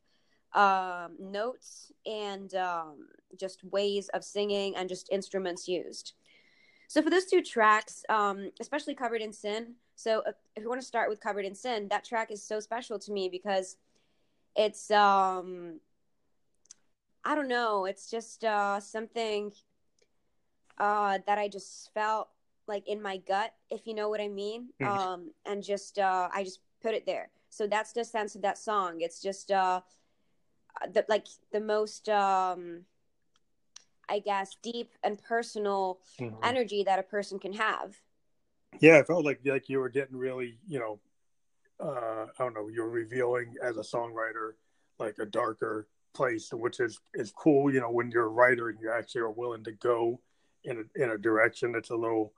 um, 0.55 1.17
notes 1.19 1.93
and 2.07 2.55
um, 2.55 3.09
just 3.39 3.63
ways 3.65 4.09
of 4.11 4.25
singing 4.25 4.75
and 4.77 4.89
just 4.89 5.11
instruments 5.11 5.69
used. 5.69 6.15
So 6.89 7.01
for 7.01 7.11
those 7.11 7.27
two 7.27 7.43
tracks, 7.43 8.05
um, 8.09 8.51
especially 8.61 8.95
Covered 8.95 9.23
in 9.23 9.33
Sin. 9.33 9.75
So 9.97 10.23
uh, 10.27 10.33
if 10.57 10.63
you 10.63 10.69
want 10.69 10.81
to 10.81 10.87
start 10.87 11.09
with 11.09 11.21
Covered 11.21 11.45
in 11.45 11.55
Sin, 11.55 11.89
that 11.89 12.05
track 12.05 12.31
is 12.31 12.43
so 12.43 12.61
special 12.61 12.99
to 12.99 13.13
me 13.13 13.29
because 13.31 13.77
it's 14.57 14.91
um 14.91 15.81
I 17.25 17.35
don't 17.35 17.49
know, 17.49 17.87
it's 17.87 18.11
just 18.11 18.45
uh 18.45 18.81
something 18.81 19.53
uh 20.83 21.19
that 21.27 21.39
I 21.39 21.49
just 21.49 21.95
felt 21.95 22.29
like 22.67 22.89
in 22.89 23.01
my 23.01 23.17
gut, 23.19 23.55
if 23.71 23.87
you 23.87 23.95
know 23.95 24.09
what 24.09 24.21
I 24.21 24.29
mean. 24.29 24.71
Mhm. 24.81 24.87
Um 24.87 25.31
and 25.47 25.63
just 25.63 25.99
uh 25.99 26.29
I 26.35 26.43
just 26.43 26.61
put 26.83 26.95
it 26.95 27.07
there. 27.07 27.31
So 27.49 27.67
that's 27.67 27.93
the 27.93 28.05
sense 28.05 28.35
of 28.35 28.43
that 28.43 28.59
song. 28.59 29.01
It's 29.01 29.23
just 29.23 29.51
uh 29.53 29.81
the 30.93 31.05
like 31.09 31.27
the 31.53 31.61
most 31.61 32.09
um 32.09 32.85
I 34.09 34.19
guess 34.19 34.57
deep 34.63 34.91
and 35.05 35.23
personal 35.23 36.01
Mhm. 36.19 36.37
energy 36.43 36.83
that 36.85 36.99
a 36.99 37.03
person 37.05 37.39
can 37.39 37.53
have. 37.55 38.03
Yeah, 38.81 38.99
it 38.99 39.07
felt 39.07 39.25
like 39.25 39.41
like 39.45 39.69
you 39.69 39.79
were 39.79 39.89
getting 39.89 40.17
really, 40.17 40.59
you 40.67 40.81
know, 40.81 40.99
uh, 41.79 42.27
I 42.39 42.43
don't 42.43 42.55
know, 42.55 42.69
you're 42.69 42.89
revealing 42.89 43.55
as 43.63 43.77
a 43.77 43.83
songwriter 43.83 44.53
like 44.99 45.19
a 45.19 45.27
darker 45.27 45.87
place, 46.15 46.53
which 46.53 46.81
is 46.81 46.99
is 47.15 47.31
cool. 47.33 47.73
You 47.73 47.81
know, 47.81 47.91
when 47.91 48.11
you're 48.11 48.27
a 48.27 48.29
writer 48.29 48.69
and 48.69 48.81
you 48.81 48.91
actually 48.91 49.23
are 49.23 49.31
willing 49.31 49.65
to 49.65 49.73
go 49.73 50.21
in 50.65 50.85
a, 50.97 51.03
in 51.03 51.11
a 51.11 51.19
direction 51.19 51.73
that's 51.73 51.91
a 51.91 51.97
little 51.97 52.33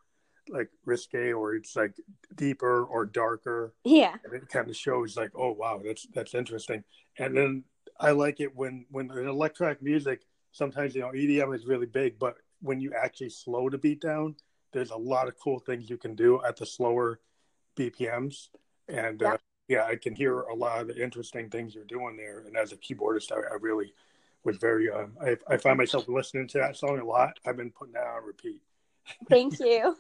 like 0.50 0.68
risque 0.84 1.32
or 1.32 1.54
it's 1.54 1.74
like 1.74 1.94
deeper 2.34 2.84
or 2.84 3.06
darker, 3.06 3.74
Yeah. 3.84 4.14
and 4.24 4.34
it 4.34 4.48
kind 4.48 4.68
of 4.68 4.76
shows 4.76 5.16
like, 5.16 5.30
oh 5.34 5.52
wow, 5.52 5.80
that's 5.84 6.06
that's 6.14 6.34
interesting. 6.34 6.84
And 7.18 7.36
then 7.36 7.64
I 7.98 8.10
like 8.10 8.40
it 8.40 8.54
when 8.54 8.86
when 8.90 9.10
in 9.10 9.26
electronic 9.26 9.82
music, 9.82 10.22
sometimes 10.52 10.94
you 10.94 11.00
know 11.00 11.12
EDM 11.12 11.54
is 11.54 11.66
really 11.66 11.86
big, 11.86 12.18
but 12.18 12.36
when 12.60 12.80
you 12.80 12.92
actually 12.94 13.30
slow 13.30 13.70
the 13.70 13.78
beat 13.78 14.00
down, 14.00 14.36
there's 14.72 14.90
a 14.90 14.96
lot 14.96 15.28
of 15.28 15.38
cool 15.38 15.58
things 15.60 15.88
you 15.88 15.96
can 15.96 16.14
do 16.14 16.42
at 16.44 16.56
the 16.56 16.66
slower 16.66 17.20
BPMs. 17.76 18.48
And 18.88 19.22
uh, 19.22 19.38
yeah, 19.68 19.84
I 19.84 19.96
can 19.96 20.14
hear 20.14 20.40
a 20.40 20.54
lot 20.54 20.80
of 20.80 20.88
the 20.88 21.02
interesting 21.02 21.48
things 21.48 21.74
you're 21.74 21.84
doing 21.84 22.16
there. 22.16 22.40
And 22.46 22.56
as 22.56 22.72
a 22.72 22.76
keyboardist, 22.76 23.32
I, 23.32 23.36
I 23.36 23.56
really 23.60 23.92
was 24.44 24.56
very. 24.58 24.90
Um, 24.90 25.16
I, 25.20 25.36
I 25.48 25.56
find 25.56 25.78
myself 25.78 26.08
listening 26.08 26.48
to 26.48 26.58
that 26.58 26.76
song 26.76 26.98
a 26.98 27.04
lot. 27.04 27.38
I've 27.46 27.56
been 27.56 27.70
putting 27.70 27.94
that 27.94 28.06
on 28.06 28.24
repeat. 28.24 28.60
Thank 29.28 29.58
you. 29.60 29.96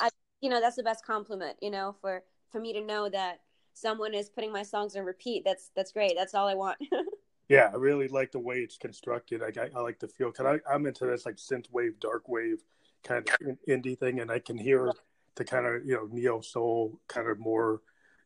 I, 0.00 0.08
you 0.40 0.50
know, 0.50 0.60
that's 0.60 0.76
the 0.76 0.82
best 0.82 1.04
compliment. 1.04 1.56
You 1.60 1.70
know, 1.70 1.94
for 2.00 2.22
for 2.50 2.60
me 2.60 2.72
to 2.72 2.80
know 2.80 3.08
that 3.08 3.40
someone 3.74 4.14
is 4.14 4.28
putting 4.28 4.52
my 4.52 4.62
songs 4.62 4.96
on 4.96 5.04
repeat. 5.04 5.42
That's 5.44 5.70
that's 5.74 5.92
great. 5.92 6.14
That's 6.16 6.34
all 6.34 6.48
I 6.48 6.54
want. 6.54 6.78
yeah, 7.48 7.70
I 7.72 7.76
really 7.76 8.08
like 8.08 8.32
the 8.32 8.38
way 8.38 8.56
it's 8.56 8.76
constructed. 8.76 9.40
Like 9.40 9.58
I, 9.58 9.70
I 9.74 9.80
like 9.80 9.98
the 9.98 10.08
feel 10.08 10.30
because 10.30 10.60
I'm 10.70 10.86
into 10.86 11.06
this 11.06 11.26
like 11.26 11.36
synth 11.36 11.70
wave, 11.70 11.98
dark 12.00 12.28
wave 12.28 12.62
kind 13.04 13.28
of 13.28 13.56
indie 13.68 13.98
thing, 13.98 14.20
and 14.20 14.30
I 14.30 14.38
can 14.38 14.56
hear 14.56 14.92
the 15.36 15.44
kind 15.44 15.66
of 15.66 15.84
you 15.84 15.94
know 15.94 16.08
neo 16.10 16.40
soul 16.40 16.98
kind 17.08 17.28
of 17.28 17.38
more 17.38 17.80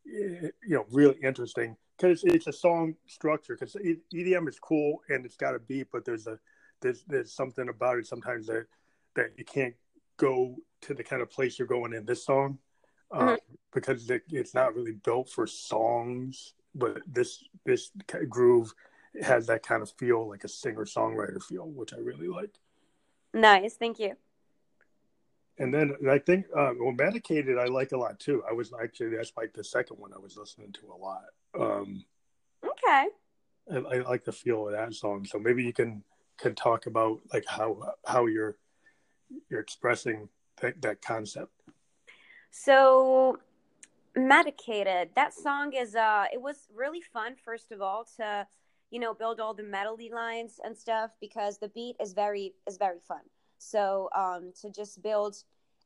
you 0.05 0.51
know 0.67 0.87
really 0.91 1.19
interesting 1.23 1.77
because 2.03 2.25
it's 2.25 2.49
a 2.49 2.53
song 2.53 2.97
structure 3.07 3.57
because 3.59 3.77
EDM 4.13 4.49
is 4.49 4.59
cool 4.59 5.03
and 5.09 5.25
it's 5.25 5.37
got 5.37 5.55
a 5.55 5.61
beat, 5.61 5.87
but 5.93 6.05
there's 6.05 6.27
a 6.27 6.39
there's 6.81 7.05
there's 7.07 7.33
something 7.33 7.69
about 7.69 7.99
it 7.99 8.07
sometimes 8.07 8.49
that 8.49 8.67
that 9.15 9.31
you 9.37 9.45
can't 9.45 9.75
go 10.17 10.57
to 10.81 10.95
the 10.95 11.05
kind 11.05 11.23
of 11.23 11.31
place 11.31 11.59
you're 11.59 11.69
going 11.69 11.93
in 11.93 12.05
this 12.05 12.25
song 12.25 12.59
uh, 13.13 13.21
mm-hmm. 13.21 13.35
because 13.73 14.11
it, 14.11 14.23
it's 14.31 14.55
not 14.55 14.75
really 14.75 14.93
built 14.93 15.31
for 15.31 15.47
songs. 15.47 16.55
But 16.75 17.03
this 17.07 17.45
this 17.65 17.93
groove 18.29 18.75
has 19.23 19.47
that 19.47 19.63
kind 19.63 19.83
of 19.83 19.93
feel, 19.93 20.29
like 20.29 20.43
a 20.43 20.49
singer 20.49 20.85
songwriter 20.85 21.43
feel, 21.43 21.69
which 21.69 21.93
I 21.93 21.99
really 21.99 22.29
like. 22.29 22.59
Nice, 23.33 23.75
thank 23.75 24.01
you. 24.01 24.17
And 25.59 25.73
then 25.73 25.95
I 26.11 26.19
think 26.19 26.47
um, 26.57 26.79
well, 26.81 26.93
medicated 26.93 27.59
I 27.59 27.67
like 27.67 27.93
a 27.93 27.97
lot 27.97 28.19
too. 28.19 28.43
I 28.49 28.53
was 28.53 28.73
actually 28.83 29.17
that's 29.17 29.33
like 29.37 29.53
the 29.53 29.65
second 29.65 29.99
one 29.99 30.13
I 30.15 30.19
was 30.19 30.37
listening 30.37 30.73
to 30.73 30.93
a 30.93 30.97
lot. 30.97 31.25
Um, 31.59 32.05
okay. 32.65 33.09
I, 33.71 33.77
I 33.77 33.99
like 34.09 34.25
the 34.25 34.33
feel 34.33 34.67
of 34.67 34.73
that 34.73 34.95
song, 34.95 35.25
so 35.25 35.39
maybe 35.39 35.63
you 35.63 35.73
can 35.73 36.03
can 36.39 36.55
talk 36.55 36.87
about 36.87 37.21
like 37.33 37.45
how 37.47 37.79
how 38.07 38.27
you're 38.27 38.57
you're 39.51 39.61
expressing 39.61 40.29
that, 40.61 40.81
that 40.83 41.03
concept. 41.03 41.53
So 42.51 43.39
medicated 44.15 45.09
that 45.17 45.33
song 45.33 45.73
is 45.73 45.95
uh 45.95 46.27
it 46.33 46.41
was 46.41 46.69
really 46.75 47.01
fun 47.01 47.35
first 47.43 47.73
of 47.73 47.81
all 47.81 48.05
to 48.17 48.47
you 48.91 49.01
know 49.01 49.15
build 49.15 49.41
all 49.41 49.55
the 49.55 49.63
melody 49.63 50.11
lines 50.13 50.61
and 50.65 50.77
stuff 50.77 51.13
because 51.19 51.57
the 51.59 51.69
beat 51.69 51.97
is 51.99 52.13
very 52.13 52.53
is 52.69 52.77
very 52.77 53.01
fun 53.01 53.23
so 53.63 54.09
um 54.17 54.53
to 54.61 54.71
just 54.71 55.03
build 55.03 55.37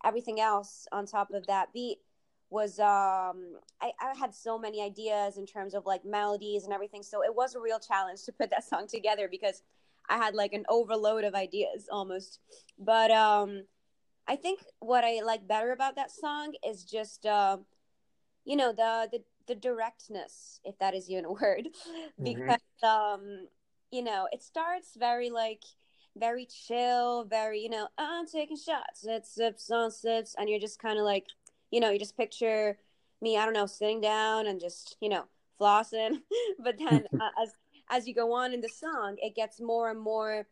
everything 0.04 0.40
else 0.40 0.86
on 0.92 1.06
top 1.06 1.30
of 1.32 1.46
that 1.46 1.72
beat 1.72 1.98
was 2.50 2.78
um 2.78 3.58
I, 3.80 3.92
I 4.00 4.14
had 4.18 4.34
so 4.34 4.58
many 4.58 4.82
ideas 4.82 5.36
in 5.36 5.46
terms 5.46 5.74
of 5.74 5.84
like 5.84 6.04
melodies 6.04 6.64
and 6.64 6.72
everything. 6.72 7.02
So 7.02 7.22
it 7.22 7.34
was 7.34 7.54
a 7.54 7.60
real 7.60 7.80
challenge 7.80 8.22
to 8.24 8.32
put 8.32 8.50
that 8.50 8.64
song 8.64 8.86
together 8.86 9.28
because 9.30 9.62
i 10.08 10.16
had 10.16 10.34
like 10.34 10.52
an 10.52 10.64
overload 10.68 11.24
of 11.24 11.34
ideas 11.34 11.88
almost. 11.90 12.40
But 12.78 13.10
um 13.10 13.64
I 14.28 14.36
think 14.36 14.60
what 14.80 15.04
I 15.04 15.22
like 15.22 15.46
better 15.46 15.72
about 15.72 15.94
that 15.96 16.10
song 16.10 16.54
is 16.68 16.84
just, 16.84 17.26
uh, 17.26 17.58
you 18.44 18.56
know, 18.56 18.72
the, 18.72 19.08
the 19.12 19.22
the 19.46 19.54
directness, 19.54 20.60
if 20.64 20.76
that 20.80 20.94
is 20.94 21.08
even 21.08 21.24
a 21.24 21.32
word, 21.32 21.68
mm-hmm. 22.20 22.24
because 22.24 22.60
um, 22.82 23.46
you 23.92 24.02
know, 24.02 24.28
it 24.32 24.42
starts 24.42 24.96
very 24.98 25.30
like 25.30 25.62
very 26.16 26.46
chill, 26.46 27.24
very 27.24 27.60
you 27.60 27.68
know, 27.68 27.88
I'm 27.98 28.26
taking 28.26 28.56
shots, 28.56 29.04
it's 29.04 29.34
sips 29.34 29.70
on 29.70 29.90
sips, 29.90 30.34
and 30.38 30.48
you're 30.48 30.60
just 30.60 30.80
kind 30.80 30.98
of 30.98 31.04
like, 31.04 31.26
you 31.70 31.80
know, 31.80 31.90
you 31.90 31.98
just 31.98 32.16
picture 32.16 32.78
me, 33.20 33.36
I 33.36 33.44
don't 33.44 33.54
know, 33.54 33.66
sitting 33.66 34.00
down 34.00 34.46
and 34.46 34.60
just 34.60 34.96
you 35.00 35.08
know 35.08 35.24
flossing, 35.60 36.20
but 36.62 36.76
then 36.78 37.06
uh, 37.20 37.42
as 37.42 37.52
as 37.90 38.06
you 38.06 38.14
go 38.14 38.32
on 38.32 38.52
in 38.52 38.60
the 38.60 38.68
song, 38.68 39.16
it 39.18 39.34
gets 39.34 39.60
more 39.60 39.90
and 39.90 40.00
more 40.00 40.46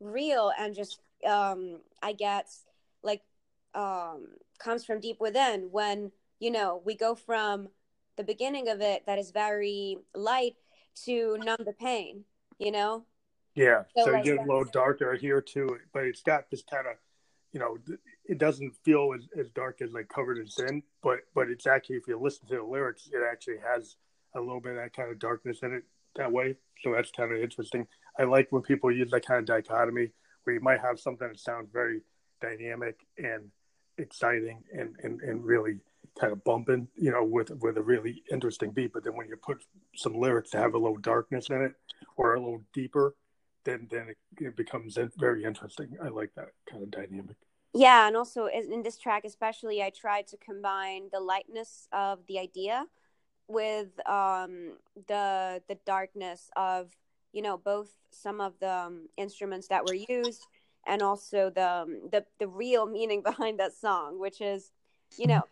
real 0.00 0.52
and 0.58 0.74
just 0.74 1.00
um, 1.26 1.80
I 2.02 2.12
guess 2.12 2.64
like 3.02 3.22
um, 3.74 4.28
comes 4.58 4.84
from 4.84 5.00
deep 5.00 5.20
within 5.20 5.68
when 5.70 6.10
you 6.38 6.50
know 6.50 6.82
we 6.84 6.96
go 6.96 7.14
from 7.14 7.68
the 8.16 8.24
beginning 8.24 8.68
of 8.68 8.80
it 8.80 9.04
that 9.06 9.18
is 9.18 9.30
very 9.30 9.98
light 10.14 10.56
to 11.04 11.38
numb 11.38 11.64
the 11.64 11.72
pain 11.72 12.24
you 12.58 12.70
know 12.70 13.04
yeah 13.54 13.82
so, 13.96 14.04
so 14.04 14.10
like, 14.12 14.24
you 14.24 14.36
get 14.36 14.44
a 14.44 14.46
little 14.46 14.64
darker 14.64 15.14
here 15.14 15.40
too 15.40 15.76
but 15.92 16.04
it's 16.04 16.22
got 16.22 16.50
this 16.50 16.62
kind 16.62 16.86
of 16.86 16.94
you 17.52 17.60
know 17.60 17.76
it 18.24 18.38
doesn't 18.38 18.72
feel 18.84 19.10
as, 19.14 19.26
as 19.38 19.50
dark 19.50 19.80
as 19.82 19.92
like 19.92 20.08
covered 20.08 20.38
in 20.38 20.46
sin 20.46 20.82
but 21.02 21.18
but 21.34 21.48
it's 21.48 21.66
actually 21.66 21.96
if 21.96 22.06
you 22.06 22.18
listen 22.18 22.46
to 22.48 22.56
the 22.56 22.62
lyrics 22.62 23.08
it 23.12 23.22
actually 23.30 23.58
has 23.58 23.96
a 24.34 24.40
little 24.40 24.60
bit 24.60 24.72
of 24.72 24.78
that 24.78 24.94
kind 24.94 25.10
of 25.10 25.18
darkness 25.18 25.58
in 25.62 25.72
it 25.72 25.82
that 26.16 26.30
way 26.30 26.56
so 26.82 26.92
that's 26.92 27.10
kind 27.10 27.32
of 27.32 27.40
interesting 27.40 27.86
i 28.18 28.22
like 28.22 28.46
when 28.50 28.62
people 28.62 28.90
use 28.90 29.10
that 29.10 29.26
kind 29.26 29.40
of 29.40 29.46
dichotomy 29.46 30.10
where 30.44 30.54
you 30.54 30.60
might 30.60 30.80
have 30.80 30.98
something 30.98 31.28
that 31.28 31.38
sounds 31.38 31.68
very 31.72 32.00
dynamic 32.40 33.06
and 33.18 33.50
exciting 33.98 34.62
and, 34.72 34.94
and, 35.02 35.20
and 35.20 35.44
really 35.44 35.78
kind 36.18 36.32
of 36.32 36.42
bumping, 36.44 36.88
you 36.96 37.10
know, 37.10 37.24
with 37.24 37.50
with 37.60 37.76
a 37.76 37.82
really 37.82 38.22
interesting 38.30 38.70
beat. 38.70 38.92
But 38.92 39.04
then 39.04 39.14
when 39.14 39.28
you 39.28 39.36
put 39.36 39.64
some 39.96 40.14
lyrics 40.14 40.50
to 40.50 40.58
have 40.58 40.74
a 40.74 40.78
little 40.78 40.96
darkness 40.96 41.48
in 41.50 41.62
it 41.62 41.74
or 42.16 42.34
a 42.34 42.40
little 42.40 42.62
deeper, 42.72 43.14
then 43.64 43.88
then 43.90 44.14
it, 44.40 44.56
becomes 44.56 44.98
very 45.18 45.44
interesting. 45.44 45.96
I 46.02 46.08
like 46.08 46.32
that 46.36 46.48
kind 46.70 46.82
of 46.82 46.90
dynamic. 46.90 47.36
Yeah, 47.72 48.08
and 48.08 48.16
also 48.16 48.46
in 48.46 48.82
this 48.82 48.98
track, 48.98 49.24
especially, 49.24 49.82
I 49.82 49.90
tried 49.90 50.26
to 50.28 50.36
combine 50.36 51.08
the 51.12 51.20
lightness 51.20 51.86
of 51.92 52.20
the 52.26 52.38
idea 52.38 52.86
with 53.46 53.88
um, 54.08 54.78
the 55.06 55.62
the 55.68 55.76
darkness 55.86 56.50
of 56.56 56.90
you 57.32 57.42
know 57.42 57.56
both 57.56 57.90
some 58.10 58.40
of 58.40 58.54
the 58.60 58.72
um, 58.72 59.08
instruments 59.16 59.68
that 59.68 59.84
were 59.84 59.94
used 59.94 60.46
and 60.86 61.02
also 61.02 61.50
the 61.50 61.68
um, 61.68 62.00
the 62.10 62.24
the 62.38 62.48
real 62.48 62.86
meaning 62.86 63.22
behind 63.30 63.60
that 63.60 63.74
song, 63.74 64.18
which 64.18 64.40
is, 64.40 64.70
you 65.16 65.26
know, 65.26 65.42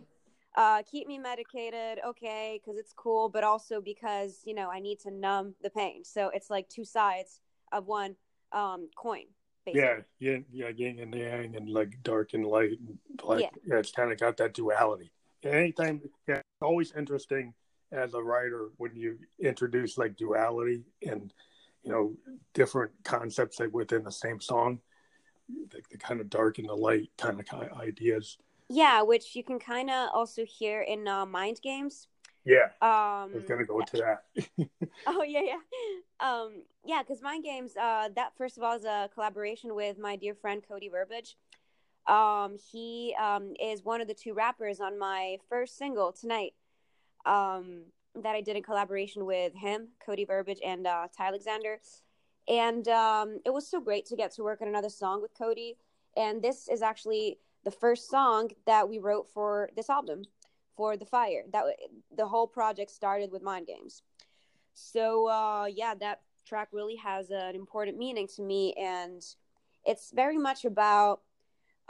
uh, 0.57 0.83
keep 0.91 1.07
me 1.07 1.19
medicated, 1.19 2.01
okay, 2.07 2.61
because 2.61 2.79
it's 2.79 2.93
cool, 2.93 3.29
but 3.29 3.45
also 3.45 3.81
because 3.81 4.41
you 4.45 4.55
know 4.55 4.71
I 4.71 4.81
need 4.81 4.99
to 5.01 5.11
numb 5.11 5.55
the 5.63 5.71
pain. 5.71 6.05
So 6.05 6.31
it's 6.35 6.51
like 6.51 6.69
two 6.69 6.85
sides 6.85 7.41
of 7.73 7.87
one 7.87 8.17
um, 8.53 8.89
coin. 8.97 9.25
Basically. 9.65 9.83
Yeah, 9.83 9.99
yeah, 10.19 10.39
yeah, 10.51 10.69
yin 10.69 10.99
and 10.99 11.15
yang, 11.15 11.55
and 11.55 11.69
like 11.69 12.03
dark 12.03 12.33
and 12.33 12.47
light, 12.47 12.79
and 12.79 12.99
like 13.23 13.43
yeah, 13.43 13.51
yeah 13.65 13.77
it's 13.77 13.91
kind 13.91 14.11
of 14.11 14.19
got 14.19 14.39
that 14.39 14.55
duality. 14.55 15.11
Anytime, 15.43 16.01
yeah, 16.27 16.37
it's 16.37 16.63
always 16.63 16.93
interesting 16.97 17.53
as 17.93 18.15
a 18.15 18.23
writer 18.23 18.69
when 18.79 18.95
you 18.95 19.19
introduce 19.39 19.99
like 19.99 20.17
duality 20.17 20.85
and 21.07 21.33
you 21.83 21.93
know 21.93 22.15
different 22.55 22.93
concepts 23.05 23.61
within 23.73 24.05
the 24.05 24.13
same 24.13 24.41
song 24.41 24.81
the, 25.71 25.81
the 25.91 25.99
kind 25.99 26.21
of 26.21 26.31
dark 26.31 26.59
and 26.59 26.69
the 26.69 26.75
light 26.75 27.11
kind 27.17 27.41
of 27.41 27.73
ideas. 27.81 28.39
Yeah, 28.69 29.03
which 29.03 29.35
you 29.35 29.43
can 29.43 29.59
kind 29.59 29.91
of 29.91 30.11
also 30.13 30.45
hear 30.45 30.83
in 30.83 31.09
uh, 31.09 31.25
Mind 31.25 31.61
Games. 31.63 32.09
Yeah. 32.49 32.65
Um, 32.81 33.31
I 33.31 33.31
was 33.35 33.45
gonna 33.45 33.65
go 33.65 33.81
yeah. 33.81 33.85
to 33.85 33.97
that. 33.97 34.69
oh 35.07 35.23
yeah, 35.23 35.43
yeah, 35.43 36.27
um, 36.27 36.63
yeah. 36.85 37.03
Because 37.03 37.23
Mind 37.23 37.45
Games, 37.45 37.77
uh, 37.77 38.09
that 38.17 38.33
first 38.37 38.57
of 38.57 38.63
all 38.63 38.77
is 38.77 38.85
a 38.85 39.11
collaboration 39.13 39.75
with 39.75 39.99
my 39.99 40.17
dear 40.17 40.35
friend 40.35 40.63
Cody 40.67 40.89
Verbiage. 40.89 41.37
Um, 42.07 42.57
he 42.73 43.15
um, 43.21 43.53
is 43.61 43.85
one 43.85 44.01
of 44.01 44.09
the 44.09 44.15
two 44.15 44.33
rappers 44.33 44.81
on 44.81 44.99
my 44.99 45.37
first 45.49 45.77
single 45.77 46.13
tonight. 46.13 46.55
Um, 47.27 47.83
that 48.15 48.35
I 48.35 48.41
did 48.41 48.57
in 48.57 48.63
collaboration 48.63 49.27
with 49.27 49.55
him, 49.55 49.89
Cody 50.05 50.25
Verbiage, 50.25 50.59
and 50.65 50.87
uh, 50.87 51.07
Ty 51.17 51.29
Alexander 51.29 51.79
and 52.49 52.89
um, 52.89 53.41
it 53.45 53.53
was 53.53 53.69
so 53.69 53.81
great 53.81 54.07
to 54.07 54.17
get 54.17 54.33
to 54.33 54.43
work 54.43 54.63
on 54.63 54.69
another 54.69 54.89
song 54.89 55.21
with 55.21 55.37
Cody. 55.37 55.77
And 56.17 56.43
this 56.43 56.69
is 56.69 56.81
actually 56.81 57.39
the 57.65 57.71
first 57.71 58.09
song 58.09 58.51
that 58.67 58.89
we 58.89 58.99
wrote 58.99 59.29
for 59.29 59.69
this 59.77 59.91
album, 59.91 60.23
for 60.79 60.97
the 60.97 61.05
Fire. 61.05 61.43
That 61.53 61.65
the 62.17 62.27
whole 62.27 62.47
project 62.47 62.91
started 62.91 63.31
with 63.31 63.43
Mind 63.43 63.67
Games. 63.67 64.03
So 64.75 65.29
uh, 65.29 65.67
yeah, 65.67 65.95
that 65.97 66.23
track 66.47 66.69
really 66.73 66.97
has 66.97 67.31
an 67.31 67.55
important 67.55 67.99
meaning 67.99 68.27
to 68.37 68.43
me, 68.43 68.73
and 68.75 69.23
it's 69.85 70.11
very 70.13 70.39
much 70.39 70.65
about 70.65 71.21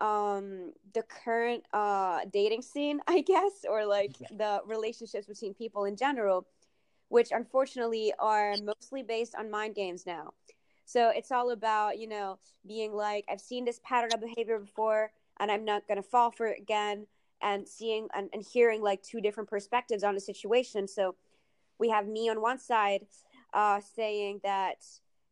um 0.00 0.72
the 0.94 1.02
current 1.02 1.64
uh 1.72 2.20
dating 2.32 2.62
scene 2.62 3.00
i 3.08 3.20
guess 3.20 3.64
or 3.68 3.84
like 3.84 4.12
the 4.30 4.60
relationships 4.64 5.26
between 5.26 5.52
people 5.52 5.86
in 5.86 5.96
general 5.96 6.46
which 7.08 7.28
unfortunately 7.32 8.12
are 8.18 8.54
mostly 8.62 9.02
based 9.02 9.34
on 9.34 9.50
mind 9.50 9.74
games 9.74 10.06
now. 10.06 10.32
So 10.84 11.10
it's 11.10 11.32
all 11.32 11.50
about, 11.50 11.98
you 11.98 12.08
know, 12.08 12.38
being 12.66 12.92
like, 12.92 13.24
I've 13.30 13.40
seen 13.40 13.64
this 13.64 13.80
pattern 13.84 14.12
of 14.12 14.20
behavior 14.20 14.58
before 14.58 15.10
and 15.40 15.50
I'm 15.50 15.64
not 15.64 15.86
going 15.86 16.00
to 16.00 16.08
fall 16.08 16.30
for 16.30 16.46
it 16.46 16.60
again. 16.60 17.06
And 17.40 17.68
seeing 17.68 18.08
and, 18.14 18.28
and 18.32 18.42
hearing 18.42 18.82
like 18.82 19.02
two 19.02 19.20
different 19.20 19.48
perspectives 19.48 20.02
on 20.02 20.16
a 20.16 20.20
situation. 20.20 20.88
So 20.88 21.14
we 21.78 21.88
have 21.90 22.06
me 22.06 22.28
on 22.28 22.40
one 22.40 22.58
side 22.58 23.06
uh, 23.54 23.80
saying 23.94 24.40
that, 24.42 24.84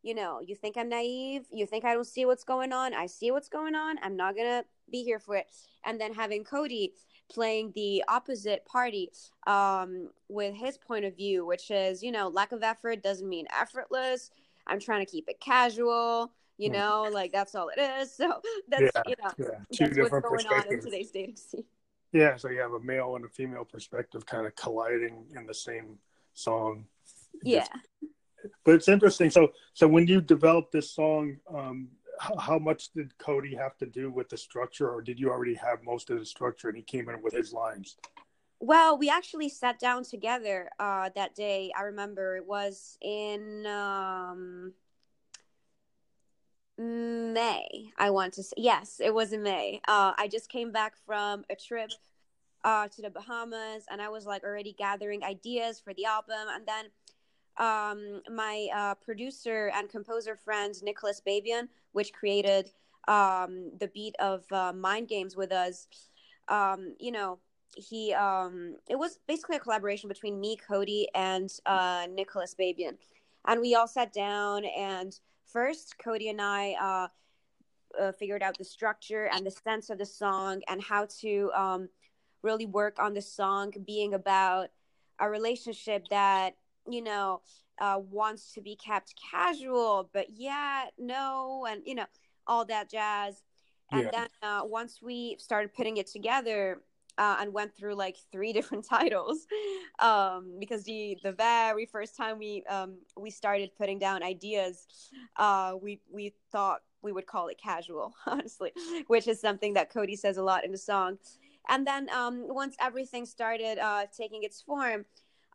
you 0.02 0.14
know, 0.14 0.40
you 0.40 0.54
think 0.54 0.76
I'm 0.76 0.88
naive, 0.88 1.46
you 1.50 1.66
think 1.66 1.84
I 1.84 1.94
don't 1.94 2.06
see 2.06 2.24
what's 2.24 2.44
going 2.44 2.72
on. 2.72 2.94
I 2.94 3.06
see 3.06 3.30
what's 3.30 3.48
going 3.48 3.74
on. 3.74 3.96
I'm 4.02 4.16
not 4.16 4.36
going 4.36 4.46
to 4.46 4.64
be 4.90 5.02
here 5.02 5.18
for 5.18 5.36
it. 5.36 5.46
And 5.84 6.00
then 6.00 6.14
having 6.14 6.44
Cody 6.44 6.92
playing 7.28 7.72
the 7.74 8.04
opposite 8.08 8.64
party 8.64 9.10
um, 9.46 10.10
with 10.28 10.54
his 10.54 10.78
point 10.78 11.04
of 11.04 11.16
view, 11.16 11.44
which 11.44 11.70
is, 11.70 12.02
you 12.02 12.12
know, 12.12 12.28
lack 12.28 12.52
of 12.52 12.62
effort 12.62 13.02
doesn't 13.02 13.28
mean 13.28 13.46
effortless. 13.58 14.30
I'm 14.66 14.80
trying 14.80 15.04
to 15.04 15.10
keep 15.10 15.28
it 15.28 15.40
casual. 15.40 16.30
You 16.58 16.70
know, 16.70 17.06
like 17.12 17.32
that's 17.32 17.54
all 17.54 17.68
it 17.68 17.78
is. 17.78 18.12
So 18.16 18.40
that's 18.68 18.82
Yeah, 18.82 19.02
you 19.06 19.14
know 19.22 19.30
yeah, 19.38 19.46
two 19.72 19.84
that's 19.84 19.98
what's 19.98 20.14
different 20.14 20.24
going 20.24 20.46
on 20.46 20.72
in 20.72 20.80
today's 20.80 21.10
dating 21.10 21.36
scene. 21.36 21.64
Yeah, 22.16 22.36
so 22.36 22.48
you 22.48 22.60
have 22.60 22.72
a 22.72 22.80
male 22.80 23.14
and 23.16 23.26
a 23.26 23.28
female 23.28 23.66
perspective 23.66 24.24
kind 24.24 24.46
of 24.46 24.56
colliding 24.56 25.26
in 25.36 25.44
the 25.44 25.52
same 25.52 25.98
song. 26.32 26.86
Yeah. 27.42 27.66
but 28.64 28.74
it's 28.74 28.88
interesting. 28.88 29.28
So, 29.28 29.52
so 29.74 29.86
when 29.86 30.06
you 30.06 30.22
developed 30.22 30.72
this 30.72 30.90
song, 30.90 31.36
um, 31.54 31.88
how, 32.18 32.36
how 32.38 32.58
much 32.58 32.90
did 32.94 33.16
Cody 33.18 33.54
have 33.54 33.76
to 33.76 33.86
do 33.86 34.10
with 34.10 34.30
the 34.30 34.38
structure, 34.38 34.88
or 34.88 35.02
did 35.02 35.20
you 35.20 35.28
already 35.28 35.52
have 35.56 35.84
most 35.84 36.08
of 36.08 36.18
the 36.18 36.24
structure 36.24 36.68
and 36.68 36.76
he 36.78 36.82
came 36.82 37.10
in 37.10 37.20
with 37.20 37.34
his 37.34 37.52
lines? 37.52 37.98
Well, 38.60 38.96
we 38.96 39.10
actually 39.10 39.50
sat 39.50 39.78
down 39.78 40.02
together 40.02 40.70
uh, 40.78 41.10
that 41.16 41.34
day. 41.34 41.70
I 41.76 41.82
remember 41.82 42.36
it 42.36 42.46
was 42.46 42.96
in 43.02 43.66
um, 43.66 44.72
May. 46.78 47.90
I 47.96 48.10
want 48.10 48.34
to 48.34 48.42
say 48.42 48.54
yes, 48.56 49.00
it 49.02 49.14
was 49.14 49.32
in 49.32 49.42
May. 49.42 49.80
Uh, 49.88 50.12
I 50.18 50.28
just 50.28 50.50
came 50.50 50.72
back 50.72 50.94
from 51.06 51.44
a 51.48 51.56
trip 51.56 51.90
uh, 52.64 52.88
to 52.88 53.02
the 53.02 53.10
Bahamas, 53.10 53.84
and 53.90 54.02
I 54.02 54.08
was 54.08 54.26
like 54.26 54.42
already 54.44 54.74
gathering 54.76 55.22
ideas 55.24 55.80
for 55.80 55.94
the 55.94 56.04
album. 56.04 56.46
And 56.54 56.66
then 56.66 56.84
um, 57.58 58.22
my 58.34 58.68
uh, 58.74 58.94
producer 58.96 59.70
and 59.74 59.88
composer 59.88 60.36
friend 60.36 60.74
Nicholas 60.82 61.22
Babian, 61.26 61.68
which 61.92 62.12
created 62.12 62.70
um, 63.08 63.70
the 63.80 63.88
beat 63.94 64.16
of 64.18 64.44
uh, 64.52 64.72
Mind 64.72 65.08
Games 65.08 65.36
with 65.36 65.52
us, 65.52 65.88
um, 66.48 66.94
you 66.98 67.12
know, 67.12 67.38
he 67.76 68.12
um, 68.14 68.76
it 68.88 68.96
was 68.96 69.18
basically 69.26 69.56
a 69.56 69.60
collaboration 69.60 70.08
between 70.08 70.40
me, 70.40 70.56
Cody, 70.56 71.08
and 71.14 71.52
uh, 71.66 72.06
Nicholas 72.10 72.54
Babian, 72.58 72.96
and 73.46 73.60
we 73.60 73.74
all 73.74 73.88
sat 73.88 74.12
down 74.12 74.64
and 74.64 75.18
first 75.52 75.98
Cody 75.98 76.28
and 76.28 76.40
I 76.40 76.72
uh, 76.74 77.08
uh, 78.02 78.12
figured 78.12 78.42
out 78.42 78.58
the 78.58 78.64
structure 78.64 79.28
and 79.32 79.46
the 79.46 79.50
sense 79.50 79.90
of 79.90 79.98
the 79.98 80.06
song 80.06 80.62
and 80.68 80.82
how 80.82 81.06
to 81.20 81.50
um, 81.54 81.88
really 82.42 82.66
work 82.66 82.98
on 82.98 83.14
the 83.14 83.22
song 83.22 83.72
being 83.86 84.14
about 84.14 84.68
a 85.18 85.28
relationship 85.28 86.08
that 86.10 86.56
you 86.88 87.02
know 87.02 87.40
uh, 87.80 87.98
wants 88.10 88.52
to 88.52 88.60
be 88.60 88.76
kept 88.76 89.14
casual, 89.30 90.08
but 90.12 90.26
yet 90.30 90.92
no, 90.98 91.66
and 91.68 91.82
you 91.84 91.94
know 91.94 92.06
all 92.46 92.64
that 92.64 92.90
jazz. 92.90 93.42
And 93.92 94.04
Yeah. 94.04 94.10
then 94.12 94.28
uh, 94.42 94.62
once 94.64 95.00
we 95.00 95.36
started 95.38 95.72
putting 95.72 95.96
it 95.96 96.06
together 96.08 96.80
uh, 97.18 97.36
and 97.40 97.52
went 97.52 97.74
through 97.74 97.94
like 97.94 98.16
three 98.30 98.52
different 98.58 98.86
titles, 98.86 99.46
um, 99.98 100.56
because 100.58 100.84
the 100.84 101.18
the 101.22 101.32
very 101.32 101.86
first 101.86 102.16
time 102.16 102.38
we 102.38 102.62
um, 102.68 102.94
we 103.16 103.30
started 103.30 103.70
putting 103.76 103.98
down 103.98 104.22
ideas, 104.22 104.86
uh, 105.36 105.74
we 105.80 106.00
we 106.10 106.32
thought 106.52 106.82
we 107.02 107.12
would 107.12 107.26
call 107.26 107.48
it 107.48 107.58
casual, 107.58 108.14
honestly, 108.26 108.72
which 109.06 109.28
is 109.28 109.40
something 109.40 109.74
that 109.74 109.90
Cody 109.90 110.16
says 110.16 110.36
a 110.36 110.42
lot 110.42 110.64
in 110.64 110.72
the 110.72 110.78
song. 110.78 111.18
And 111.68 111.86
then 111.86 112.08
um, 112.10 112.44
once 112.46 112.76
everything 112.80 113.26
started 113.26 113.78
uh, 113.78 114.06
taking 114.16 114.44
its 114.44 114.62
form, 114.62 115.04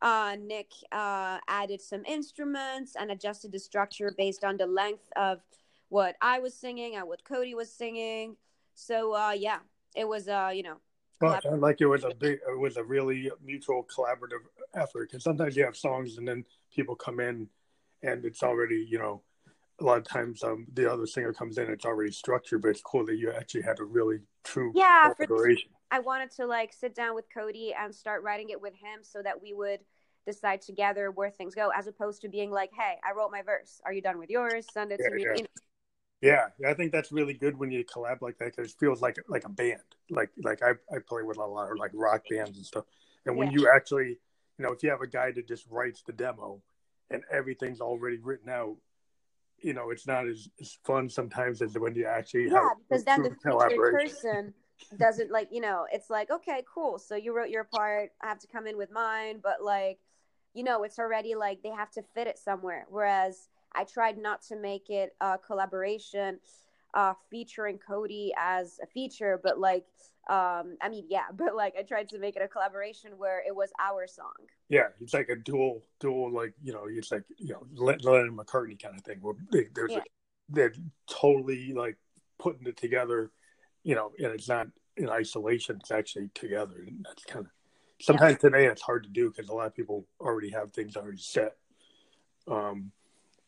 uh, 0.02 0.36
Nick 0.42 0.72
uh, 0.92 1.38
added 1.48 1.82
some 1.82 2.04
instruments 2.06 2.96
and 3.00 3.12
adjusted 3.12 3.52
the 3.52 3.60
structure 3.60 4.14
based 4.18 4.44
on 4.44 4.58
the 4.58 4.66
length 4.66 5.08
of 5.16 5.42
what 5.90 6.16
I 6.22 6.40
was 6.40 6.54
singing 6.54 6.96
and 6.96 7.08
what 7.08 7.24
Cody 7.24 7.54
was 7.54 7.72
singing. 7.72 8.36
So 8.74 9.14
uh, 9.14 9.34
yeah, 9.38 9.60
it 9.96 10.08
was 10.08 10.28
uh, 10.28 10.52
you 10.54 10.64
know 10.64 10.78
Well, 11.22 11.40
it 11.44 11.60
like 11.60 11.82
it 11.82 11.86
was 11.86 12.04
a 12.04 12.14
big, 12.14 12.40
it 12.48 12.60
was 12.60 12.78
a 12.78 12.84
really 12.84 13.32
mutual 13.44 13.86
collaborative 13.96 14.44
effort. 14.76 15.10
Because 15.10 15.24
sometimes 15.24 15.56
you 15.56 15.64
have 15.66 15.78
songs 15.78 16.18
and 16.18 16.28
then 16.28 16.46
people 16.74 16.96
come 16.96 17.20
in, 17.20 17.48
and 18.04 18.26
it's 18.26 18.44
already, 18.44 18.86
you 18.90 18.98
know, 18.98 19.22
a 19.80 19.84
lot 19.84 19.98
of 19.98 20.04
times 20.04 20.44
um, 20.44 20.68
the 20.74 20.92
other 20.92 21.06
singer 21.06 21.34
comes 21.34 21.58
in, 21.58 21.70
it's 21.70 21.86
already 21.86 22.12
structured. 22.12 22.62
But 22.62 22.70
it's 22.70 22.82
cool 22.82 23.06
that 23.06 23.18
you 23.18 23.32
actually 23.32 23.64
had 23.64 23.80
a 23.80 23.84
really 23.84 24.20
true 24.44 24.74
Yeah, 24.74 25.14
collaboration. 25.18 25.70
I 25.92 26.00
wanted 26.00 26.32
to 26.32 26.46
like 26.46 26.74
sit 26.74 26.96
down 26.96 27.16
with 27.16 27.26
Cody 27.34 27.74
and 27.78 27.94
start 27.94 28.24
writing 28.24 28.50
it 28.50 28.62
with 28.62 28.74
him 28.74 29.00
so 29.04 29.22
that 29.22 29.42
we 29.42 29.54
would 29.54 29.80
decide 30.26 30.62
together 30.62 31.12
where 31.12 31.30
things 31.30 31.56
go, 31.56 31.72
as 31.76 31.88
opposed 31.88 32.22
to 32.22 32.30
being 32.30 32.52
like, 32.52 32.72
"Hey, 32.74 32.98
I 33.04 33.12
wrote 33.14 33.32
my 33.32 33.42
verse. 33.42 33.82
Are 33.86 33.94
you 33.94 34.02
done 34.02 34.18
with 34.18 34.30
yours? 34.30 34.68
Send 34.72 34.92
it 34.92 35.02
Yeah, 35.02 35.10
to 35.10 35.16
me." 35.16 35.24
yeah. 35.24 35.36
You 35.36 35.44
know, 35.44 35.48
Yeah, 36.22 36.48
I 36.68 36.76
think 36.76 36.92
that's 36.92 37.12
really 37.12 37.34
good 37.34 37.58
when 37.58 37.72
you 37.72 37.84
collab 37.84 38.22
like 38.22 38.38
that 38.38 38.56
because 38.56 38.72
it 38.72 38.80
feels 38.80 39.02
like 39.02 39.18
like 39.28 39.44
a 39.46 39.50
band. 39.50 39.82
Like 40.10 40.30
like 40.44 40.62
I 40.62 40.72
I 40.94 41.00
play 41.00 41.24
with 41.24 41.38
a 41.38 41.46
lot 41.46 41.72
of 41.72 41.78
like 41.80 41.92
rock 41.94 42.24
bands 42.30 42.58
and 42.58 42.66
stuff, 42.66 42.86
and 43.26 43.36
when 43.36 43.48
Yeah. 43.48 43.60
you 43.62 43.72
actually, 43.74 44.20
you 44.58 44.66
know, 44.66 44.72
if 44.72 44.84
you 44.84 44.92
have 44.92 45.02
a 45.02 45.08
guy 45.08 45.32
that 45.32 45.48
just 45.48 45.66
writes 45.70 46.04
the 46.04 46.14
demo 46.14 46.62
and 47.10 47.24
everything's 47.32 47.82
already 47.82 48.20
written 48.20 48.50
out, 48.50 48.78
you 49.62 49.74
know, 49.74 49.90
it's 49.90 50.06
not 50.06 50.28
as, 50.28 50.48
as 50.60 50.78
fun 50.84 51.10
sometimes 51.10 51.62
as 51.62 51.78
when 51.78 51.96
you 51.96 52.06
actually 52.06 52.50
yeah, 52.50 52.62
have 52.62 52.78
because 52.88 53.04
then 53.04 53.24
the 53.24 53.30
featured 53.32 53.92
person 53.92 54.54
doesn't 55.00 55.32
like 55.32 55.48
you 55.52 55.62
know. 55.62 55.88
It's 55.92 56.12
like 56.12 56.30
okay, 56.30 56.64
cool. 56.72 57.00
So 57.00 57.16
you 57.16 57.36
wrote 57.36 57.50
your 57.50 57.64
part. 57.64 58.12
I 58.22 58.28
have 58.28 58.40
to 58.40 58.48
come 58.48 58.68
in 58.68 58.78
with 58.78 58.92
mine, 58.92 59.40
but 59.42 59.64
like, 59.64 59.98
you 60.54 60.64
know, 60.64 60.84
it's 60.84 61.00
already 61.00 61.34
like 61.34 61.64
they 61.64 61.70
have 61.70 61.92
to 61.92 62.04
fit 62.14 62.28
it 62.28 62.38
somewhere. 62.38 62.86
Whereas 62.90 63.50
I 63.74 63.84
tried 63.84 64.18
not 64.18 64.42
to 64.44 64.56
make 64.56 64.90
it 64.90 65.16
a 65.22 65.38
collaboration 65.38 66.40
uh, 66.94 67.14
featuring 67.30 67.78
Cody 67.78 68.34
as 68.38 68.80
a 68.84 68.88
feature, 68.88 69.40
but 69.42 69.60
like, 69.60 69.86
um, 70.30 70.78
I 70.82 70.90
mean, 70.90 71.06
yeah, 71.10 71.26
but 71.34 71.56
like 71.56 71.76
I 71.78 71.84
tried 71.84 72.10
to 72.10 72.20
make 72.20 72.36
it 72.36 72.42
a 72.42 72.48
collaboration 72.48 73.12
where 73.18 73.42
it 73.46 73.56
was 73.56 73.72
our 73.80 74.08
song. 74.08 74.34
Yeah, 74.70 74.88
it's 75.02 75.14
like 75.14 75.30
a 75.30 75.36
dual 75.36 75.82
dual 76.00 76.32
like 76.32 76.54
you 76.64 76.72
know 76.74 76.84
it's 76.88 77.12
like 77.12 77.24
you 77.38 77.54
know 77.54 77.66
Len- 77.74 78.00
Lennon 78.04 78.38
McCartney 78.38 78.82
kind 78.82 78.96
of 78.96 79.04
thing 79.04 79.18
where 79.22 79.36
they, 79.52 79.68
there's 79.74 79.92
Yeah. 79.92 80.00
a, 80.00 80.04
they're 80.50 80.74
totally 81.10 81.74
like 81.74 81.98
putting 82.40 82.66
it 82.68 82.78
together, 82.78 83.32
you 83.84 83.96
know, 83.96 84.12
and 84.18 84.28
it's 84.28 84.48
not 84.48 84.68
in 84.98 85.10
isolation; 85.10 85.78
it's 85.80 85.92
actually 85.92 86.30
together. 86.34 86.86
And 86.88 87.06
that's 87.06 87.26
kind 87.26 87.46
of 87.46 87.52
sometimes 88.02 88.38
today 88.40 88.66
it's 88.66 88.82
hard 88.82 89.04
to 89.04 89.10
do 89.10 89.30
because 89.30 89.50
a 89.50 89.54
lot 89.54 89.68
of 89.68 89.76
people 89.76 90.08
already 90.20 90.50
have 90.52 90.72
things 90.72 90.96
already 90.96 91.18
set. 91.18 91.56
Um, 92.50 92.92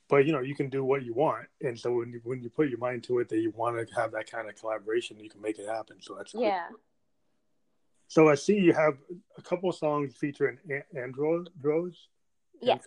but 0.10 0.26
you 0.26 0.32
know, 0.32 0.42
you 0.42 0.56
can 0.56 0.70
do 0.70 0.84
what 0.84 1.04
you 1.04 1.14
want, 1.14 1.48
and 1.62 1.80
so 1.80 1.94
when 1.94 2.12
you 2.12 2.22
when 2.24 2.42
you 2.42 2.50
put 2.50 2.70
your 2.70 2.80
mind 2.80 3.04
to 3.06 3.20
it 3.20 3.30
that 3.30 3.40
you 3.40 3.52
want 3.56 3.76
to 3.76 3.96
have 3.96 4.12
that 4.12 4.30
kind 4.30 4.50
of 4.50 4.56
collaboration, 4.56 5.20
you 5.20 5.30
can 5.30 5.42
make 5.42 5.60
it 5.60 5.68
happen. 5.68 5.98
So 6.02 6.16
that's 6.16 6.32
cool. 6.32 6.44
Yeah. 6.44 6.68
So 8.08 8.30
I 8.30 8.36
see 8.36 8.60
you 8.60 8.74
have 8.74 8.98
a 9.38 9.42
couple 9.42 9.70
of 9.70 9.76
songs 9.76 10.16
featuring 10.16 10.60
An- 10.70 10.84
Andros. 10.96 11.48
Yes. 12.62 12.82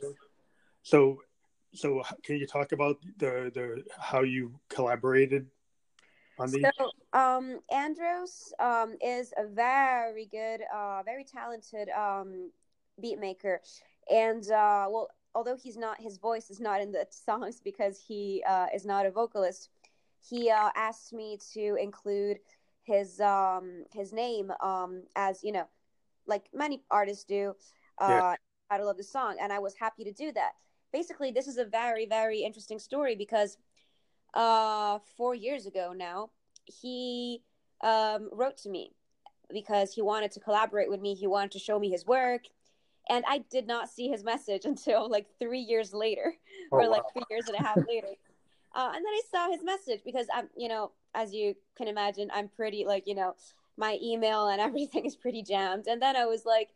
So, 0.82 1.18
so 1.74 2.02
can 2.22 2.36
you 2.36 2.46
talk 2.46 2.72
about 2.72 2.98
the 3.18 3.50
the 3.52 3.82
how 3.98 4.22
you 4.22 4.60
collaborated 4.68 5.46
on 6.38 6.50
these? 6.50 6.64
So, 6.78 6.90
um, 7.12 7.58
Andros 7.72 8.52
um, 8.60 8.94
is 9.04 9.32
a 9.36 9.46
very 9.48 10.26
good, 10.26 10.60
uh, 10.72 11.02
very 11.02 11.24
talented 11.24 11.88
um, 11.88 12.50
beat 13.00 13.18
maker, 13.18 13.60
and 14.08 14.44
uh, 14.50 14.86
well, 14.88 15.08
although 15.36 15.56
he's 15.56 15.76
not, 15.76 16.00
his 16.00 16.18
voice 16.18 16.50
is 16.50 16.60
not 16.60 16.80
in 16.80 16.92
the 16.92 17.06
songs 17.28 17.60
because 17.62 18.00
he 18.08 18.42
uh, 18.48 18.68
is 18.74 18.86
not 18.86 19.06
a 19.06 19.10
vocalist. 19.10 19.70
He 20.28 20.50
uh, 20.50 20.70
asked 20.74 21.12
me 21.12 21.38
to 21.54 21.76
include 21.76 22.38
his 22.82 23.20
um, 23.20 23.84
his 23.94 24.12
name 24.12 24.52
um, 24.60 25.04
as 25.16 25.44
you 25.44 25.52
know, 25.52 25.66
like 26.26 26.44
many 26.54 26.82
artists 26.90 27.24
do, 27.24 27.54
uh, 28.00 28.20
Yeah. 28.22 28.36
title 28.70 28.88
of 28.90 28.96
the 28.96 29.04
song, 29.04 29.36
and 29.40 29.52
I 29.52 29.60
was 29.60 29.74
happy 29.76 30.04
to 30.04 30.12
do 30.12 30.32
that. 30.32 30.52
Basically, 30.92 31.30
this 31.32 31.46
is 31.48 31.58
a 31.58 31.64
very 31.64 32.06
very 32.06 32.40
interesting 32.42 32.78
story 32.80 33.14
because 33.16 33.58
uh 34.34 34.98
four 35.16 35.34
years 35.34 35.66
ago 35.66 35.92
now 35.96 36.30
he 36.66 37.42
um 37.82 38.28
wrote 38.32 38.56
to 38.58 38.68
me 38.68 38.92
because 39.52 39.92
he 39.94 40.02
wanted 40.02 40.30
to 40.32 40.40
collaborate 40.40 40.90
with 40.90 41.00
me 41.00 41.14
he 41.14 41.26
wanted 41.26 41.52
to 41.52 41.58
show 41.58 41.78
me 41.78 41.90
his 41.90 42.06
work 42.06 42.42
and 43.08 43.24
i 43.28 43.38
did 43.50 43.66
not 43.66 43.88
see 43.88 44.08
his 44.08 44.24
message 44.24 44.64
until 44.66 45.08
like 45.10 45.26
three 45.38 45.60
years 45.60 45.92
later 45.92 46.34
Oh, 46.72 46.76
or 46.76 46.88
like 46.88 47.02
wow. 47.02 47.12
three 47.12 47.24
years 47.30 47.48
and 47.48 47.56
a 47.56 47.60
half 47.60 47.80
later 47.88 48.08
uh, 48.74 48.92
and 48.94 49.04
then 49.04 49.12
i 49.12 49.20
saw 49.30 49.50
his 49.50 49.62
message 49.64 50.00
because 50.04 50.26
i'm 50.34 50.48
you 50.56 50.68
know 50.68 50.92
as 51.14 51.32
you 51.32 51.54
can 51.76 51.88
imagine 51.88 52.30
i'm 52.32 52.48
pretty 52.48 52.84
like 52.86 53.04
you 53.06 53.14
know 53.14 53.34
my 53.76 53.98
email 54.02 54.48
and 54.48 54.60
everything 54.68 55.04
is 55.04 55.16
pretty 55.16 55.42
jammed 55.42 55.86
and 55.86 56.00
then 56.02 56.16
i 56.16 56.26
was 56.26 56.44
like 56.44 56.70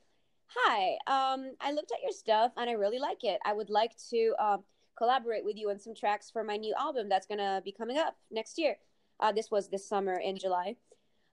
hi 0.47 0.97
um 1.07 1.53
i 1.61 1.73
looked 1.73 1.93
at 1.93 2.03
your 2.03 2.13
stuff 2.13 2.53
and 2.57 2.69
i 2.69 2.73
really 2.73 2.99
like 2.99 3.23
it 3.25 3.39
i 3.45 3.53
would 3.53 3.71
like 3.71 3.93
to 4.11 4.35
um 4.39 4.63
collaborate 4.99 5.45
with 5.45 5.57
you 5.57 5.71
on 5.71 5.79
some 5.79 5.95
tracks 5.95 6.31
for 6.31 6.45
my 6.45 6.57
new 6.57 6.75
album 6.79 7.09
that's 7.09 7.27
gonna 7.27 7.63
be 7.65 7.73
coming 7.73 7.97
up 7.97 8.17
next 8.31 8.59
year. 8.59 8.77
Uh, 9.19 9.33
this 9.33 9.51
was 9.51 9.69
this 9.69 9.89
summer 9.89 10.15
in 10.15 10.37
July. 10.37 10.77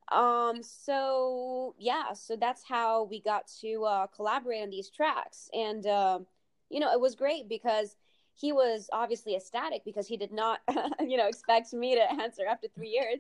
Um, 0.10 0.63
so 0.63 1.76
yeah, 1.78 2.13
so 2.13 2.36
that's 2.36 2.63
how 2.63 3.04
we 3.04 3.22
got 3.22 3.48
to 3.62 3.84
uh, 3.84 4.08
collaborate 4.08 4.63
on 4.63 4.70
these 4.70 4.89
tracks, 4.89 5.50
and 5.54 5.86
um, 5.86 6.26
you 6.70 6.80
know 6.80 6.91
it 6.91 7.00
was 7.00 7.15
great 7.15 7.50
because 7.50 7.96
he 8.36 8.52
was 8.52 8.89
obviously 8.93 9.36
ecstatic 9.36 9.84
because 9.84 10.08
he 10.08 10.15
did 10.15 10.32
not, 10.32 10.60
you 11.02 11.17
know, 11.17 11.28
expect 11.28 11.74
me 11.74 11.96
to 11.96 12.12
answer 12.22 12.43
after 12.48 12.67
three 12.67 12.89
years. 12.89 13.20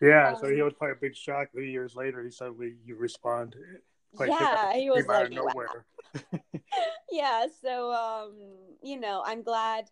Yeah, 0.00 0.34
so 0.34 0.48
he 0.48 0.60
was 0.62 0.74
probably 0.74 0.92
a 0.92 1.00
big 1.00 1.16
shock. 1.16 1.52
Three 1.52 1.70
years 1.70 1.94
later, 1.94 2.22
he 2.22 2.30
suddenly 2.30 2.74
you 2.84 2.96
respond. 2.96 3.54
Yeah, 4.18 4.72
he 4.72 4.90
was 4.90 5.06
like, 5.06 5.30
wow. 5.30 5.46
nowhere. 5.46 5.84
yeah 7.10 7.46
so 7.62 7.92
um 7.92 8.32
you 8.82 8.98
know 8.98 9.22
i'm 9.26 9.42
glad 9.42 9.90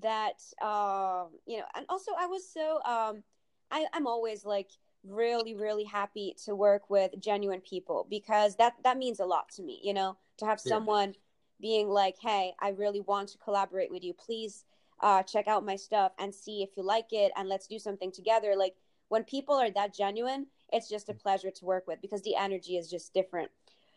that 0.00 0.40
um 0.62 1.28
you 1.46 1.58
know 1.58 1.64
and 1.74 1.86
also 1.88 2.12
i 2.18 2.26
was 2.26 2.48
so 2.48 2.80
um 2.84 3.22
I, 3.70 3.86
i'm 3.92 4.06
always 4.06 4.44
like 4.44 4.70
really 5.06 5.54
really 5.54 5.84
happy 5.84 6.34
to 6.44 6.54
work 6.54 6.88
with 6.88 7.10
genuine 7.18 7.60
people 7.60 8.06
because 8.08 8.56
that 8.56 8.74
that 8.84 8.96
means 8.96 9.18
a 9.18 9.24
lot 9.24 9.48
to 9.48 9.62
me 9.62 9.80
you 9.82 9.92
know 9.92 10.16
to 10.38 10.46
have 10.46 10.60
Yeah. 10.64 10.70
someone 10.70 11.14
being 11.60 11.88
like 11.88 12.16
hey 12.20 12.52
i 12.60 12.68
really 12.70 13.00
want 13.00 13.28
to 13.28 13.38
collaborate 13.38 13.90
with 13.90 14.04
you. 14.04 14.14
Please 14.14 14.64
uh, 15.00 15.22
check 15.22 15.48
out 15.48 15.64
my 15.66 15.74
stuff 15.74 16.12
and 16.18 16.32
see 16.32 16.62
if 16.62 16.70
you 16.76 16.82
like 16.84 17.12
it 17.12 17.32
and 17.36 17.48
let's 17.48 17.66
do 17.66 17.76
something 17.78 18.12
together. 18.12 18.54
Like 18.56 18.76
when 19.08 19.24
people 19.24 19.56
are 19.56 19.70
that 19.72 19.92
genuine 19.94 20.46
it's 20.72 20.88
just 20.88 21.08
a 21.08 21.14
pleasure 21.14 21.50
to 21.50 21.64
work 21.64 21.86
with 21.86 22.00
because 22.00 22.22
the 22.22 22.36
energy 22.36 22.76
is 22.76 22.88
just 22.88 23.12
different. 23.12 23.50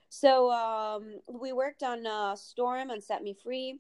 So 0.10 0.52
um, 0.52 1.20
we 1.28 1.54
worked 1.54 1.84
on 1.84 2.06
uh, 2.06 2.36
storm 2.36 2.90
and 2.90 3.04
set 3.04 3.24
me 3.24 3.36
free 3.44 3.80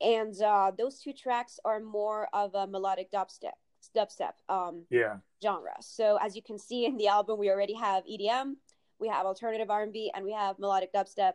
and 0.00 0.40
uh, 0.42 0.72
those 0.76 1.00
two 1.00 1.12
tracks 1.12 1.58
are 1.64 1.80
more 1.80 2.28
of 2.32 2.54
a 2.54 2.66
melodic 2.66 3.10
dubstep 3.10 3.56
dubstep 3.94 4.32
um, 4.48 4.82
Yeah. 4.90 5.16
genre. 5.42 5.74
So 5.80 6.18
as 6.20 6.36
you 6.36 6.42
can 6.42 6.58
see 6.58 6.86
in 6.86 6.96
the 6.96 7.08
album, 7.08 7.38
we 7.38 7.50
already 7.50 7.74
have 7.74 8.04
EDM, 8.04 8.54
we 8.98 9.08
have 9.08 9.26
alternative 9.26 9.70
R&B, 9.70 10.10
and 10.14 10.24
we 10.24 10.32
have 10.32 10.58
melodic 10.58 10.92
dubstep. 10.92 11.34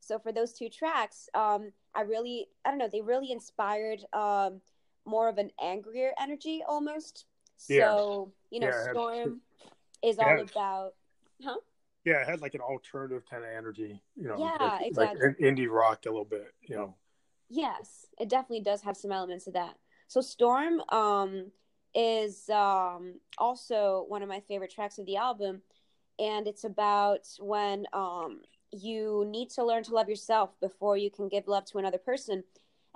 So 0.00 0.18
for 0.18 0.32
those 0.32 0.52
two 0.52 0.68
tracks, 0.68 1.28
um, 1.34 1.72
I 1.94 2.02
really, 2.02 2.48
I 2.64 2.70
don't 2.70 2.78
know, 2.78 2.88
they 2.90 3.02
really 3.02 3.32
inspired 3.32 4.00
um, 4.12 4.60
more 5.04 5.28
of 5.28 5.38
an 5.38 5.50
angrier 5.62 6.12
energy 6.20 6.62
almost. 6.66 7.26
Yeah. 7.68 7.94
So 7.96 8.32
you 8.50 8.60
know, 8.60 8.68
Yeah, 8.68 8.92
Storm 8.92 9.40
is 10.02 10.18
all 10.18 10.36
Yeah. 10.36 10.42
about, 10.42 10.94
huh? 11.44 11.56
Yeah, 12.04 12.22
it 12.22 12.28
had 12.28 12.40
like 12.40 12.54
an 12.54 12.62
alternative 12.62 13.24
kind 13.30 13.44
of 13.44 13.50
energy, 13.50 14.02
you 14.16 14.26
know, 14.28 14.38
Yeah, 14.38 14.56
like, 14.78 14.86
exactly. 14.86 15.28
like 15.28 15.38
indie 15.38 15.68
rock 15.70 16.06
a 16.06 16.08
little 16.08 16.24
bit, 16.24 16.54
you 16.62 16.76
know. 16.76 16.94
Yes, 17.50 18.06
it 18.18 18.28
definitely 18.28 18.62
does 18.62 18.80
have 18.82 18.96
some 18.96 19.12
elements 19.12 19.46
of 19.46 19.52
that. 19.52 19.76
So 20.08 20.20
Storm 20.20 20.80
um 20.88 21.52
is 21.94 22.48
um 22.50 23.14
also 23.38 24.04
one 24.08 24.22
of 24.22 24.28
my 24.28 24.40
favorite 24.40 24.72
tracks 24.72 24.98
of 24.98 25.06
the 25.06 25.16
album 25.16 25.62
and 26.18 26.46
it's 26.46 26.64
about 26.64 27.26
when 27.40 27.86
um 27.92 28.40
you 28.70 29.24
need 29.28 29.50
to 29.50 29.64
learn 29.64 29.82
to 29.82 29.94
love 29.94 30.08
yourself 30.08 30.50
before 30.60 30.96
you 30.96 31.10
can 31.10 31.28
give 31.28 31.48
love 31.48 31.64
to 31.64 31.78
another 31.78 31.98
person 31.98 32.44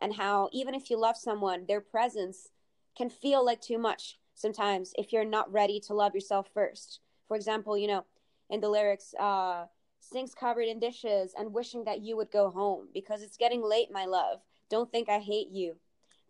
and 0.00 0.14
how 0.14 0.48
even 0.52 0.74
if 0.74 0.90
you 0.90 0.96
love 0.96 1.16
someone 1.16 1.64
their 1.66 1.80
presence 1.80 2.50
can 2.96 3.10
feel 3.10 3.44
like 3.44 3.60
too 3.60 3.78
much 3.78 4.18
sometimes 4.34 4.92
if 4.98 5.12
you're 5.12 5.24
not 5.24 5.50
ready 5.52 5.80
to 5.80 5.94
love 5.94 6.14
yourself 6.14 6.48
first. 6.52 7.00
For 7.28 7.36
example, 7.36 7.78
you 7.78 7.86
know, 7.86 8.04
in 8.50 8.60
the 8.60 8.68
lyrics 8.68 9.14
uh 9.18 9.66
sinks 10.00 10.34
covered 10.34 10.68
in 10.68 10.78
dishes 10.78 11.32
and 11.38 11.54
wishing 11.54 11.84
that 11.84 12.02
you 12.02 12.16
would 12.16 12.30
go 12.30 12.50
home 12.50 12.88
because 12.92 13.22
it's 13.22 13.38
getting 13.38 13.62
late, 13.62 13.90
my 13.90 14.04
love. 14.04 14.40
Don't 14.68 14.90
think 14.90 15.08
I 15.08 15.18
hate 15.18 15.48
you, 15.50 15.76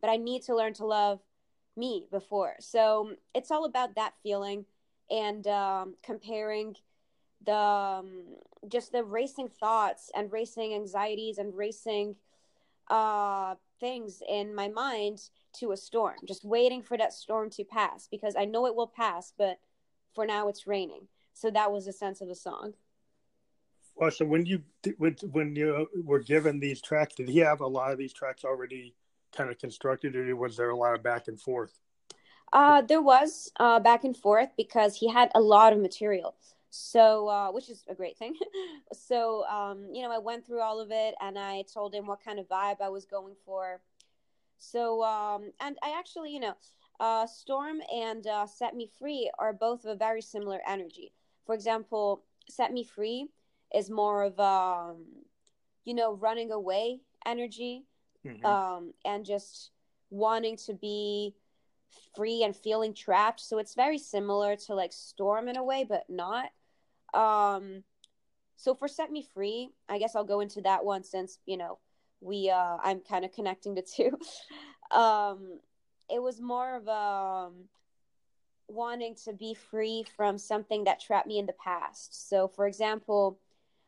but 0.00 0.10
I 0.10 0.16
need 0.16 0.42
to 0.42 0.54
learn 0.54 0.74
to 0.74 0.86
love 0.86 1.20
me 1.76 2.06
before. 2.10 2.54
So 2.60 3.12
it's 3.34 3.50
all 3.50 3.64
about 3.64 3.94
that 3.96 4.14
feeling 4.22 4.64
and 5.10 5.46
um, 5.46 5.94
comparing 6.02 6.76
the 7.44 7.54
um, 7.54 8.24
just 8.68 8.92
the 8.92 9.04
racing 9.04 9.48
thoughts 9.48 10.10
and 10.14 10.32
racing 10.32 10.74
anxieties 10.74 11.38
and 11.38 11.54
racing 11.54 12.16
uh, 12.88 13.54
things 13.80 14.22
in 14.28 14.54
my 14.54 14.68
mind 14.68 15.20
to 15.54 15.72
a 15.72 15.76
storm, 15.76 16.16
just 16.26 16.44
waiting 16.44 16.82
for 16.82 16.96
that 16.96 17.12
storm 17.12 17.50
to 17.50 17.64
pass 17.64 18.08
because 18.10 18.34
I 18.36 18.44
know 18.44 18.66
it 18.66 18.74
will 18.74 18.86
pass, 18.86 19.32
but 19.36 19.58
for 20.14 20.26
now 20.26 20.48
it's 20.48 20.66
raining. 20.66 21.06
So 21.32 21.50
that 21.50 21.70
was 21.70 21.86
the 21.86 21.92
sense 21.92 22.20
of 22.20 22.28
the 22.28 22.34
song. 22.34 22.74
Well, 23.96 24.10
so 24.10 24.24
when 24.24 24.44
you 24.44 24.62
when 24.98 25.16
when 25.30 25.54
you 25.54 25.88
were 26.04 26.18
given 26.18 26.58
these 26.58 26.80
tracks, 26.80 27.14
did 27.14 27.28
he 27.28 27.38
have 27.38 27.60
a 27.60 27.66
lot 27.66 27.92
of 27.92 27.98
these 27.98 28.12
tracks 28.12 28.44
already 28.44 28.94
kind 29.34 29.50
of 29.50 29.58
constructed, 29.58 30.16
or 30.16 30.36
was 30.36 30.56
there 30.56 30.70
a 30.70 30.76
lot 30.76 30.94
of 30.94 31.02
back 31.02 31.28
and 31.28 31.40
forth? 31.40 31.78
Uh, 32.52 32.82
there 32.82 33.02
was 33.02 33.50
uh, 33.58 33.80
back 33.80 34.04
and 34.04 34.16
forth 34.16 34.50
because 34.56 34.96
he 34.96 35.08
had 35.08 35.30
a 35.34 35.40
lot 35.40 35.72
of 35.72 35.78
material. 35.80 36.36
So, 36.70 37.28
uh, 37.28 37.52
which 37.52 37.70
is 37.70 37.84
a 37.88 37.94
great 37.94 38.18
thing. 38.18 38.34
so, 38.92 39.44
um, 39.44 39.86
you 39.92 40.02
know, 40.02 40.10
I 40.10 40.18
went 40.18 40.44
through 40.44 40.60
all 40.60 40.80
of 40.80 40.90
it 40.90 41.14
and 41.20 41.38
I 41.38 41.64
told 41.72 41.94
him 41.94 42.06
what 42.06 42.24
kind 42.24 42.40
of 42.40 42.48
vibe 42.48 42.80
I 42.80 42.88
was 42.88 43.04
going 43.04 43.34
for. 43.44 43.80
So, 44.58 45.04
um, 45.04 45.52
and 45.60 45.76
I 45.84 45.96
actually, 45.96 46.32
you 46.32 46.40
know, 46.40 46.54
uh, 46.98 47.26
Storm 47.26 47.80
and 47.92 48.26
uh, 48.26 48.46
Set 48.46 48.74
Me 48.74 48.90
Free 48.98 49.30
are 49.38 49.52
both 49.52 49.84
of 49.84 49.90
a 49.90 49.96
very 49.96 50.20
similar 50.20 50.60
energy. 50.66 51.12
For 51.46 51.54
example, 51.54 52.24
Set 52.48 52.72
Me 52.72 52.82
Free 52.82 53.28
is 53.72 53.90
more 53.90 54.24
of, 54.24 54.40
um, 54.40 55.04
you 55.84 55.94
know, 55.94 56.14
running 56.14 56.50
away 56.50 57.00
energy 57.24 57.84
Mhm. 58.24 58.44
um, 58.44 58.94
and 59.04 59.24
just 59.24 59.70
wanting 60.10 60.56
to 60.56 60.74
be 60.74 61.34
free 62.14 62.42
and 62.42 62.56
feeling 62.56 62.94
trapped. 62.94 63.40
So 63.40 63.58
it's 63.58 63.74
very 63.74 63.98
similar 63.98 64.56
to 64.56 64.74
like 64.74 64.92
Storm 64.92 65.48
in 65.48 65.56
a 65.56 65.64
way, 65.64 65.84
but 65.84 66.08
not. 66.08 66.50
Um, 67.12 67.84
so 68.56 68.74
for 68.74 68.88
Set 68.88 69.10
Me 69.10 69.22
Free, 69.34 69.70
I 69.88 69.98
guess 69.98 70.14
I'll 70.16 70.24
go 70.24 70.40
into 70.40 70.60
that 70.62 70.84
one 70.84 71.04
since 71.04 71.38
you 71.46 71.56
know 71.56 71.78
we 72.20 72.50
uh, 72.50 72.76
I'm 72.82 73.00
kind 73.00 73.24
of 73.24 73.32
connecting 73.32 73.74
the 73.74 73.82
two. 73.82 74.18
um, 74.96 75.60
it 76.10 76.22
was 76.22 76.40
more 76.40 76.76
of 76.76 76.88
um 76.88 77.68
wanting 78.68 79.14
to 79.14 79.32
be 79.32 79.54
free 79.54 80.04
from 80.16 80.38
something 80.38 80.84
that 80.84 81.00
trapped 81.00 81.26
me 81.26 81.38
in 81.38 81.46
the 81.46 81.52
past. 81.52 82.28
So 82.28 82.48
for 82.48 82.66
example, 82.66 83.38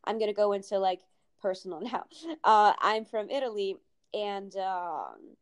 I'm 0.05 0.19
gonna 0.19 0.33
go 0.33 0.53
into 0.53 0.79
like 0.79 1.01
personal 1.41 1.81
now. 1.93 2.05
Uh, 2.45 2.73
I'm 2.81 3.05
from 3.05 3.31
Italy 3.31 3.77
and 4.17 4.57
um, 4.57 5.37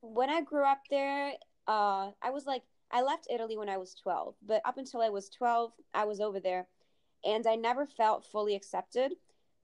when 0.00 0.30
I 0.30 0.40
grew 0.40 0.64
up 0.64 0.80
there, 0.90 1.32
uh, 1.66 2.10
I 2.22 2.30
was 2.30 2.46
like, 2.46 2.62
I 2.90 3.02
left 3.02 3.26
Italy 3.30 3.56
when 3.56 3.68
I 3.68 3.76
was 3.76 3.94
12, 3.94 4.34
but 4.46 4.62
up 4.64 4.78
until 4.78 5.02
I 5.02 5.10
was 5.10 5.28
12, 5.28 5.72
I 5.92 6.04
was 6.04 6.20
over 6.20 6.40
there, 6.40 6.68
and 7.24 7.46
I 7.46 7.56
never 7.56 7.84
felt 7.84 8.24
fully 8.24 8.54
accepted 8.54 9.12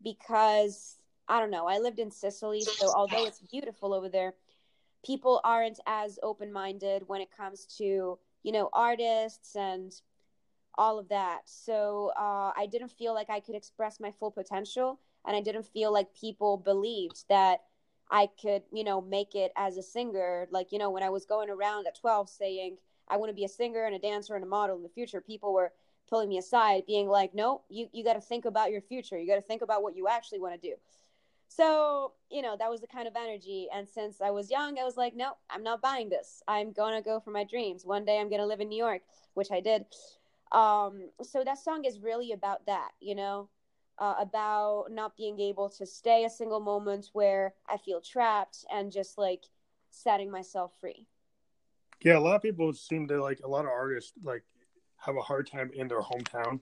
because 0.03 0.99
I 1.29 1.41
don't 1.41 1.51
know. 1.51 1.67
I 1.67 1.79
lived 1.79 2.01
in 2.01 2.11
Sicily, 2.11 2.63
so 2.63 2.93
although 2.95 3.25
it's 3.25 3.41
beautiful 3.41 3.95
over 3.95 4.09
there, 4.09 4.35
people 5.05 5.41
aren't 5.45 5.81
as 5.87 6.19
open 6.23 6.53
minded 6.53 7.05
when 7.07 7.21
it 7.21 7.35
comes 7.35 7.65
to 7.79 8.19
you 8.43 8.53
know 8.53 8.69
artists 8.73 9.55
and 9.55 9.95
all 10.77 10.99
of 10.99 11.09
that. 11.09 11.43
So 11.45 12.13
uh, 12.19 12.53
I 12.57 12.67
didn't 12.71 12.91
feel 12.91 13.15
like 13.15 13.31
I 13.31 13.41
could 13.41 13.55
express 13.55 14.01
my 14.01 14.11
full 14.11 14.33
potential, 14.33 14.99
and 15.27 15.37
I 15.37 15.41
didn't 15.41 15.67
feel 15.67 15.93
like 15.93 16.15
people 16.15 16.57
believed 16.57 17.25
that 17.29 17.61
I 18.13 18.29
could, 18.41 18.63
you 18.71 18.85
know, 18.85 19.01
make 19.01 19.35
it 19.35 19.53
as 19.57 19.79
a 19.79 19.83
singer. 19.83 20.47
Like, 20.51 20.71
you 20.71 20.79
know, 20.79 20.91
when 20.91 21.03
I 21.03 21.09
was 21.09 21.25
going 21.25 21.49
around 21.49 21.87
at 21.87 21.99
12 21.99 22.29
saying, 22.29 22.77
I 23.09 23.17
want 23.17 23.31
to 23.31 23.35
be 23.35 23.45
a 23.45 23.49
singer 23.49 23.85
and 23.85 23.95
a 23.95 23.99
dancer 23.99 24.35
and 24.35 24.45
a 24.45 24.47
model 24.47 24.77
in 24.77 24.83
the 24.83 24.89
future, 24.91 25.23
people 25.23 25.55
were 25.55 25.73
pulling 26.09 26.29
me 26.29 26.37
aside, 26.37 26.85
being 26.87 27.09
like, 27.09 27.35
no, 27.35 27.63
you, 27.71 27.89
you 27.93 28.05
got 28.05 28.15
to 28.15 28.21
think 28.21 28.45
about 28.45 28.71
your 28.71 28.83
future. 28.83 29.19
You 29.19 29.27
got 29.27 29.37
to 29.37 29.41
think 29.41 29.63
about 29.63 29.83
what 29.83 29.97
you 29.97 30.09
actually 30.09 30.41
want 30.41 30.61
to 30.61 30.69
do. 30.69 30.75
So, 31.49 32.13
you 32.31 32.43
know, 32.43 32.55
that 32.59 32.71
was 32.71 32.83
the 32.83 32.87
kind 32.87 33.09
of 33.09 33.17
energy. 33.17 33.69
And 33.75 33.89
since 33.89 34.21
I 34.21 34.31
was 34.31 34.51
young, 34.51 34.79
I 34.79 34.85
was 34.85 34.99
like, 34.99 35.17
no, 35.17 35.33
I'm 35.49 35.63
not 35.63 35.81
buying 35.81 36.11
this. 36.11 36.43
I'm 36.47 36.73
going 36.73 36.95
to 36.95 37.03
go 37.03 37.19
for 37.19 37.31
my 37.31 37.45
dreams. 37.45 37.87
One 37.87 38.05
day 38.05 38.21
I'm 38.21 38.29
going 38.29 38.41
to 38.41 38.47
live 38.47 38.61
in 38.61 38.69
New 38.69 38.77
York, 38.77 39.03
which 39.35 39.51
I 39.51 39.61
did. 39.61 39.87
Um, 40.53 41.09
so 41.23 41.43
that 41.45 41.59
song 41.59 41.87
is 41.87 41.99
really 41.99 42.33
about 42.33 42.67
that, 42.67 42.91
you 43.01 43.15
know, 43.15 43.49
uh, 43.99 44.15
about 44.19 44.87
not 44.91 45.17
being 45.17 45.39
able 45.41 45.69
to 45.71 45.87
stay 45.87 46.25
a 46.25 46.31
single 46.31 46.61
moment 46.61 47.11
where 47.13 47.55
I 47.69 47.77
feel 47.77 48.01
trapped 48.01 48.65
and 48.73 48.91
just 48.91 49.19
like 49.19 49.45
setting 49.91 50.31
myself 50.31 50.73
free. 50.81 51.07
Yeah, 52.03 52.19
a 52.19 52.21
lot 52.21 52.37
of 52.37 52.43
people 52.43 52.73
seem 52.73 53.07
to 53.09 53.23
like 53.23 53.41
a 53.45 53.49
lot 53.49 53.65
of 53.65 53.71
artists 53.71 54.13
like 54.23 54.43
have 54.97 55.17
a 55.17 55.21
hard 55.21 55.47
time 55.49 55.71
in 55.75 55.89
their 55.89 56.01
hometown. 56.01 56.61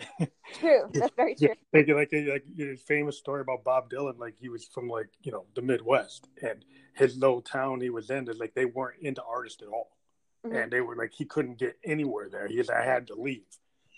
True, 0.58 0.90
that's 0.92 1.14
very 1.14 1.34
true. 1.34 1.48
Yeah, 1.72 1.94
like 1.94 2.12
like 2.12 2.44
like 2.58 2.78
famous 2.78 3.18
story 3.18 3.40
about 3.42 3.62
Bob 3.64 3.90
Dylan. 3.90 4.18
Like 4.18 4.34
he 4.38 4.48
was 4.48 4.64
from 4.66 4.88
like 4.88 5.08
you 5.22 5.30
know 5.30 5.44
the 5.54 5.62
Midwest, 5.62 6.28
and 6.42 6.64
his 6.94 7.16
little 7.16 7.40
town 7.40 7.80
he 7.80 7.90
was 7.90 8.10
in, 8.10 8.28
is 8.28 8.38
like 8.38 8.54
they 8.54 8.64
weren't 8.64 9.00
into 9.02 9.22
artists 9.22 9.62
at 9.62 9.68
all, 9.68 9.96
Mhm. 10.44 10.62
and 10.62 10.72
they 10.72 10.80
were 10.80 10.96
like 10.96 11.12
he 11.12 11.24
couldn't 11.24 11.58
get 11.58 11.78
anywhere 11.84 12.28
there. 12.28 12.48
He 12.48 12.62
said 12.62 12.76
I 12.76 12.84
had 12.84 13.06
to 13.08 13.14
leave. 13.14 13.44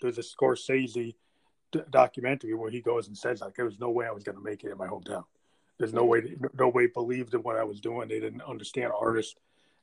There's 0.01 0.17
a 0.17 0.21
Scorsese 0.21 1.15
d- 1.73 1.81
documentary 1.89 2.53
where 2.53 2.71
he 2.71 2.79
goes 2.81 3.07
and 3.07 3.17
says 3.17 3.41
like 3.41 3.55
there 3.55 3.65
was 3.65 3.79
no 3.79 3.89
way 3.89 4.05
I 4.05 4.11
was 4.11 4.23
going 4.23 4.37
to 4.37 4.43
make 4.43 4.63
it 4.63 4.71
in 4.71 4.77
my 4.77 4.87
hometown. 4.87 5.25
There's 5.77 5.93
no 5.93 6.05
way 6.05 6.35
nobody 6.53 6.87
believed 6.87 7.33
in 7.33 7.41
what 7.41 7.57
I 7.57 7.63
was 7.63 7.81
doing. 7.81 8.07
They 8.07 8.21
didn't 8.21 8.43
understand 8.43 8.93
artists, 8.97 9.35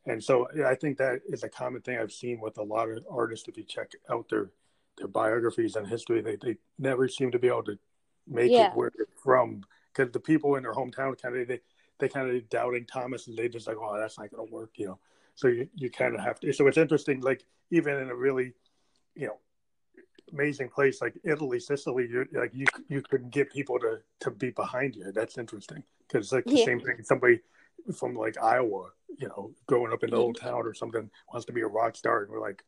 and 0.06 0.22
so 0.22 0.46
yeah, 0.56 0.68
I 0.68 0.74
think 0.76 0.96
that 0.98 1.20
is 1.28 1.42
a 1.42 1.48
common 1.48 1.82
thing 1.82 1.98
I've 1.98 2.12
seen 2.12 2.40
with 2.40 2.56
a 2.58 2.62
lot 2.62 2.88
of 2.88 3.04
artists. 3.10 3.48
If 3.48 3.58
you 3.58 3.64
check 3.64 3.90
out 4.08 4.28
their 4.30 4.50
their 4.96 5.08
biographies 5.08 5.76
and 5.76 5.86
history, 5.86 6.22
they 6.22 6.36
they 6.36 6.56
never 6.78 7.08
seem 7.08 7.30
to 7.32 7.38
be 7.38 7.48
able 7.48 7.64
to 7.64 7.78
make 8.26 8.52
Yeah. 8.52 8.68
it 8.70 8.74
where 8.76 8.90
they're 8.96 9.06
from 9.22 9.62
because 9.92 10.12
the 10.12 10.20
people 10.20 10.54
in 10.54 10.62
their 10.62 10.74
hometown 10.74 11.20
kind 11.20 11.36
of 11.36 11.48
they 11.48 11.60
they 11.98 12.08
kind 12.08 12.30
of 12.34 12.48
doubting 12.48 12.86
Thomas 12.86 13.26
and 13.26 13.36
they 13.36 13.48
just 13.48 13.66
like 13.66 13.76
oh 13.78 13.98
that's 13.98 14.18
not 14.18 14.30
going 14.30 14.46
to 14.46 14.54
work 14.54 14.70
you 14.76 14.86
know. 14.86 14.98
So 15.34 15.48
you 15.48 15.68
you 15.74 15.90
kind 15.90 16.14
of 16.14 16.20
have 16.20 16.38
to. 16.40 16.52
So 16.52 16.66
it's 16.68 16.78
interesting 16.78 17.20
like 17.20 17.44
even 17.70 17.96
in 17.96 18.08
a 18.10 18.14
really 18.14 18.54
you 19.16 19.26
know 19.26 19.38
amazing 20.32 20.68
place 20.68 21.00
like 21.00 21.14
Italy, 21.24 21.60
Sicily, 21.60 22.08
you 22.08 22.26
like 22.32 22.52
you 22.54 22.66
you 22.88 23.02
could 23.02 23.30
get 23.30 23.52
people 23.52 23.78
to 23.78 24.00
to 24.20 24.30
be 24.30 24.50
behind 24.50 24.96
you. 24.96 25.12
That's 25.12 25.38
interesting 25.38 25.82
because 26.06 26.26
it's 26.26 26.32
like 26.32 26.44
the 26.44 26.56
Yeah. 26.56 26.64
same 26.64 26.80
thing. 26.80 27.02
Somebody 27.02 27.40
from 27.94 28.14
like 28.14 28.36
Iowa, 28.42 28.90
you 29.18 29.28
know, 29.28 29.54
growing 29.66 29.92
up 29.92 30.04
in 30.04 30.10
the 30.10 30.16
old 30.16 30.36
mm-hmm. 30.36 30.48
town 30.48 30.66
or 30.66 30.74
something, 30.74 31.10
wants 31.32 31.46
to 31.46 31.52
be 31.52 31.62
a 31.62 31.66
rock 31.66 31.96
star, 31.96 32.22
and 32.22 32.30
we're 32.30 32.40
like, 32.40 32.62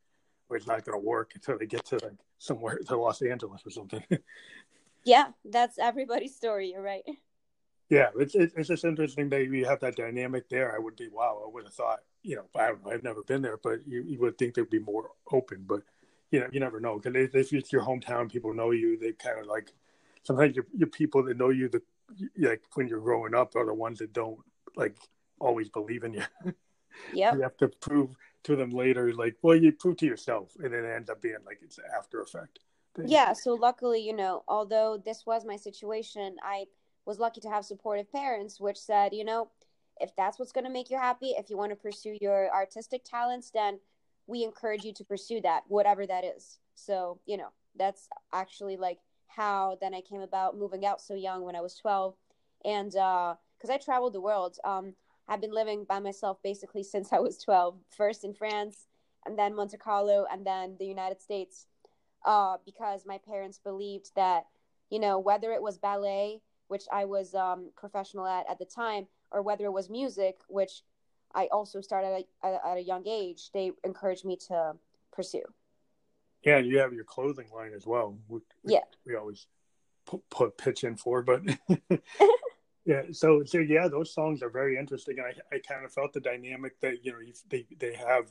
well, 0.49 0.57
it's 0.57 0.67
not 0.67 0.85
going 0.85 0.99
to 0.99 1.07
work 1.07 1.33
until 1.35 1.59
they 1.59 1.67
get 1.67 1.85
to 1.87 1.97
like 2.03 2.19
somewhere 2.39 2.79
to 2.79 2.97
Los 2.97 3.23
Angeles 3.23 3.63
or 3.67 3.71
something. 3.71 4.03
yeah, 5.05 5.29
that's 5.45 5.79
everybody's 5.79 6.35
story. 6.35 6.71
You're 6.71 6.83
right. 6.83 7.05
Yeah, 7.89 8.09
it's 8.19 8.35
it's 8.35 8.69
just 8.69 8.85
interesting 8.85 9.29
that 9.31 9.45
you 9.45 9.67
have 9.67 9.81
that 9.81 9.97
dynamic 9.97 10.49
there. 10.49 10.75
I 10.75 10.79
would 10.79 10.97
be 10.97 11.09
wow. 11.09 11.43
I 11.45 11.51
would 11.53 11.65
have 11.65 11.75
thought, 11.75 12.01
you 12.23 12.37
know, 12.37 12.45
I 12.55 12.69
don't 12.69 12.85
know. 12.85 12.91
I've 12.91 13.03
never 13.03 13.23
been 13.23 13.43
there, 13.43 13.59
but 13.63 13.87
you, 13.87 14.03
you 14.03 14.19
would 14.21 14.39
think 14.39 14.55
they'd 14.55 14.71
be 14.71 14.79
more 14.79 15.11
open. 15.31 15.65
But 15.67 15.83
you 16.33 16.41
know, 16.41 16.49
you 16.51 16.59
never 16.59 16.81
know 16.81 16.99
because 16.99 17.15
if 17.35 17.53
it's 17.53 17.73
your 17.73 17.83
hometown, 17.83 18.33
people 18.33 18.53
know 18.55 18.73
you. 18.73 18.99
They 18.99 19.13
kind 19.13 19.39
of 19.39 19.47
like 19.47 19.73
sometimes 20.25 20.57
your 20.57 20.67
your 20.75 20.89
people 20.89 21.23
that 21.25 21.37
know 21.37 21.51
you, 21.51 21.69
the 21.69 21.83
like 22.39 22.63
when 22.75 22.89
you're 22.89 23.01
growing 23.01 23.35
up, 23.35 23.55
are 23.55 23.67
the 23.67 23.75
ones 23.75 24.01
that 24.01 24.13
don't 24.13 24.39
like 24.75 24.97
always 25.39 25.69
believe 25.69 26.03
in 26.03 26.15
you. 26.15 26.25
Yeah, 27.15 27.35
you 27.35 27.41
have 27.41 27.57
to 27.57 27.69
prove 27.69 28.15
to 28.45 28.55
them 28.55 28.71
later, 28.71 29.15
like, 29.15 29.37
well, 29.41 29.57
you 29.57 29.73
prove 29.73 29.97
to 29.97 30.07
yourself, 30.07 30.53
and 30.63 30.75
it 30.75 30.85
ends 30.85 31.09
up 31.09 31.23
being 31.23 31.37
like 31.47 31.61
it's 31.63 31.79
an 31.79 31.85
after 31.97 32.21
effect. 32.21 32.59
Thing. 32.95 33.09
Yeah. 33.09 33.33
So 33.33 33.55
luckily, 33.55 34.07
you 34.07 34.15
know, 34.15 34.45
although 34.47 35.01
this 35.03 35.25
was 35.25 35.47
my 35.47 35.57
situation, 35.57 36.37
I 36.43 36.67
was 37.07 37.19
lucky 37.19 37.41
to 37.41 37.49
have 37.49 37.65
supportive 37.65 38.13
parents, 38.13 38.61
which 38.61 38.77
said, 38.77 39.15
you 39.15 39.25
know, 39.25 39.49
if 40.01 40.15
that's 40.17 40.39
what's 40.39 40.53
going 40.53 40.67
to 40.67 40.71
make 40.71 40.91
you 40.91 40.99
happy, 40.99 41.31
if 41.31 41.49
you 41.49 41.57
want 41.57 41.71
to 41.71 41.77
pursue 41.77 42.19
your 42.21 42.53
artistic 42.53 43.05
talents, 43.05 43.51
then 43.51 43.79
we 44.33 44.43
encourage 44.45 44.83
you 44.83 44.95
to 44.95 45.05
pursue 45.05 45.43
that, 45.43 45.63
whatever 45.69 46.07
that 46.07 46.25
is. 46.25 46.59
So, 46.75 47.21
you 47.27 47.37
know, 47.37 47.51
that's 47.77 48.09
actually 48.33 48.79
like 48.79 48.99
how 49.29 49.77
then 49.81 49.95
I 49.95 50.01
came 50.01 50.23
about 50.23 50.59
moving 50.59 50.87
out 50.87 51.03
so 51.03 51.15
young 51.15 51.43
when 51.43 51.55
I 51.55 51.61
was 51.61 51.77
12. 51.77 52.15
And 52.65 52.91
because 52.91 53.71
uh, 53.71 53.75
I 53.75 53.77
traveled 53.77 54.15
the 54.15 54.23
world, 54.23 54.57
um, 54.65 54.95
I've 55.29 55.43
been 55.43 55.53
living 55.53 55.85
by 55.87 55.99
myself 55.99 56.39
basically 56.43 56.83
since 56.83 57.13
I 57.13 57.19
was 57.19 57.37
12, 57.39 57.77
first 57.95 58.25
in 58.25 58.33
France, 58.33 58.87
and 59.27 59.39
then 59.39 59.55
Monte 59.55 59.77
Carlo, 59.77 60.25
and 60.33 60.47
then 60.47 60.77
the 60.79 60.87
United 60.87 61.21
States, 61.21 61.67
uh, 62.25 62.57
because 62.65 63.05
my 63.05 63.19
parents 63.19 63.61
believed 63.63 64.13
that, 64.17 64.45
you 64.89 64.99
know, 64.99 65.19
whether 65.19 65.53
it 65.53 65.63
was 65.63 65.77
ballet, 65.77 66.41
which 66.69 66.85
I 66.91 67.05
was 67.05 67.35
um, 67.35 67.71
professional 67.77 68.27
at 68.27 68.49
at 68.49 68.59
the 68.59 68.65
time, 68.65 69.07
or 69.31 69.43
whether 69.43 69.67
it 69.67 69.73
was 69.73 69.91
music, 69.91 70.39
which 70.49 70.83
I 71.35 71.49
also 71.53 71.81
started 71.81 72.27
at 72.43 72.51
a, 72.51 72.67
at 72.67 72.77
a 72.77 72.83
young 72.83 73.07
age, 73.07 73.51
they 73.53 73.73
encouraged 73.85 74.25
me 74.25 74.37
to 74.49 74.75
pursue. 75.13 75.45
Yeah, 76.45 76.59
you 76.59 76.79
have 76.79 76.93
your 76.93 77.05
clothing 77.05 77.49
line 77.55 77.73
as 77.75 77.87
well. 77.87 78.19
We, 78.29 78.41
yeah, 78.65 78.81
we 79.07 79.15
always 79.15 79.47
put, 80.07 80.29
put 80.31 80.59
pitch 80.59 80.85
in 80.85 80.97
for, 80.97 81.23
but 81.23 81.43
yeah. 82.85 83.03
So, 83.13 83.45
so 83.45 83.59
yeah, 83.59 83.89
those 83.89 84.13
songs 84.13 84.43
are 84.43 84.51
very 84.51 84.77
interesting, 84.77 85.19
and 85.19 85.29
I, 85.29 85.57
I 85.57 85.59
kind 85.61 85.85
of 85.85 85.93
felt 85.93 86.13
the 86.13 86.21
dynamic 86.21 86.81
that 86.81 87.05
you 87.05 87.13
know 87.13 87.19
they 87.49 87.67
they 87.79 87.95
have 87.95 88.27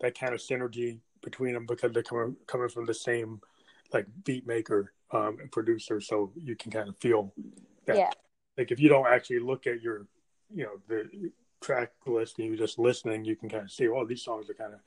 that 0.00 0.18
kind 0.18 0.34
of 0.34 0.40
synergy 0.40 0.98
between 1.22 1.54
them 1.54 1.66
because 1.66 1.92
they're 1.92 2.02
coming 2.02 2.36
coming 2.46 2.68
from 2.68 2.84
the 2.84 2.94
same 2.94 3.40
like 3.92 4.06
beat 4.24 4.46
maker 4.46 4.92
um, 5.12 5.38
and 5.40 5.50
producer, 5.50 6.00
so 6.00 6.32
you 6.36 6.56
can 6.56 6.70
kind 6.70 6.88
of 6.88 6.96
feel 6.98 7.32
that. 7.86 7.96
Yeah. 7.96 8.10
Like 8.58 8.70
if 8.70 8.80
you 8.80 8.88
don't 8.88 9.06
actually 9.06 9.40
look 9.40 9.66
at 9.66 9.82
your, 9.82 10.06
you 10.50 10.64
know, 10.64 10.80
the 10.88 11.30
track 11.60 11.92
list 12.06 12.38
and 12.38 12.48
you're 12.48 12.56
just 12.56 12.78
listening, 12.78 13.24
you 13.24 13.36
can 13.36 13.48
kind 13.48 13.64
of 13.64 13.70
see, 13.70 13.88
oh, 13.88 14.04
these 14.04 14.22
songs 14.22 14.48
are 14.50 14.54
kind 14.54 14.74
of 14.74 14.80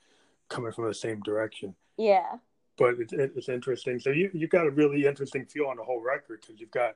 coming 0.50 0.72
from 0.72 0.88
the 0.88 0.94
same 0.94 1.20
direction. 1.22 1.76
Yeah. 1.98 2.38
But 2.78 2.96
it, 3.00 3.14
it, 3.14 3.34
it's 3.36 3.50
interesting. 3.50 4.00
So 4.00 4.10
you 4.10 4.32
you 4.34 4.48
got 4.48 4.66
a 4.66 4.72
really 4.72 5.06
interesting 5.06 5.46
feel 5.46 5.66
on 5.66 5.78
the 5.78 5.84
whole 5.84 6.02
record 6.02 6.42
because 6.42 6.60
you've 6.60 6.72
got 6.72 6.96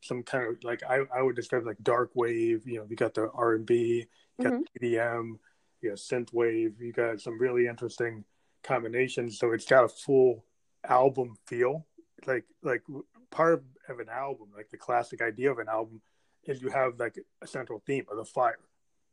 some 0.00 0.22
kind 0.22 0.48
of 0.48 0.64
like 0.64 0.82
I, 0.88 1.00
I 1.14 1.22
would 1.22 1.36
describe 1.36 1.66
like 1.66 1.82
dark 1.82 2.10
wave. 2.14 2.66
You 2.66 2.78
know, 2.78 2.86
you 2.88 2.96
got 2.96 3.14
the 3.14 3.30
R 3.34 3.54
and 3.54 3.66
B, 3.66 4.06
you 4.38 4.44
got 4.44 4.54
mm-hmm. 4.54 4.84
EDM, 4.84 5.38
you 5.82 5.90
got 5.90 5.98
synth 5.98 6.32
wave. 6.32 6.80
You 6.80 6.92
got 6.92 7.20
some 7.20 7.38
really 7.38 7.66
interesting 7.66 8.24
combinations. 8.62 9.38
So 9.38 9.52
it's 9.52 9.66
got 9.66 9.84
a 9.84 9.88
full 9.88 10.44
album 10.88 11.36
feel. 11.46 11.86
Like 12.26 12.44
like 12.62 12.82
part 13.30 13.54
of, 13.54 13.62
of 13.88 14.00
an 14.00 14.08
album, 14.08 14.48
like 14.56 14.70
the 14.70 14.78
classic 14.78 15.20
idea 15.20 15.50
of 15.50 15.58
an 15.58 15.68
album, 15.68 16.00
is 16.44 16.62
you 16.62 16.70
have 16.70 16.98
like 16.98 17.18
a 17.42 17.46
central 17.46 17.82
theme 17.86 18.06
of 18.10 18.16
the 18.16 18.24
fire. 18.24 18.58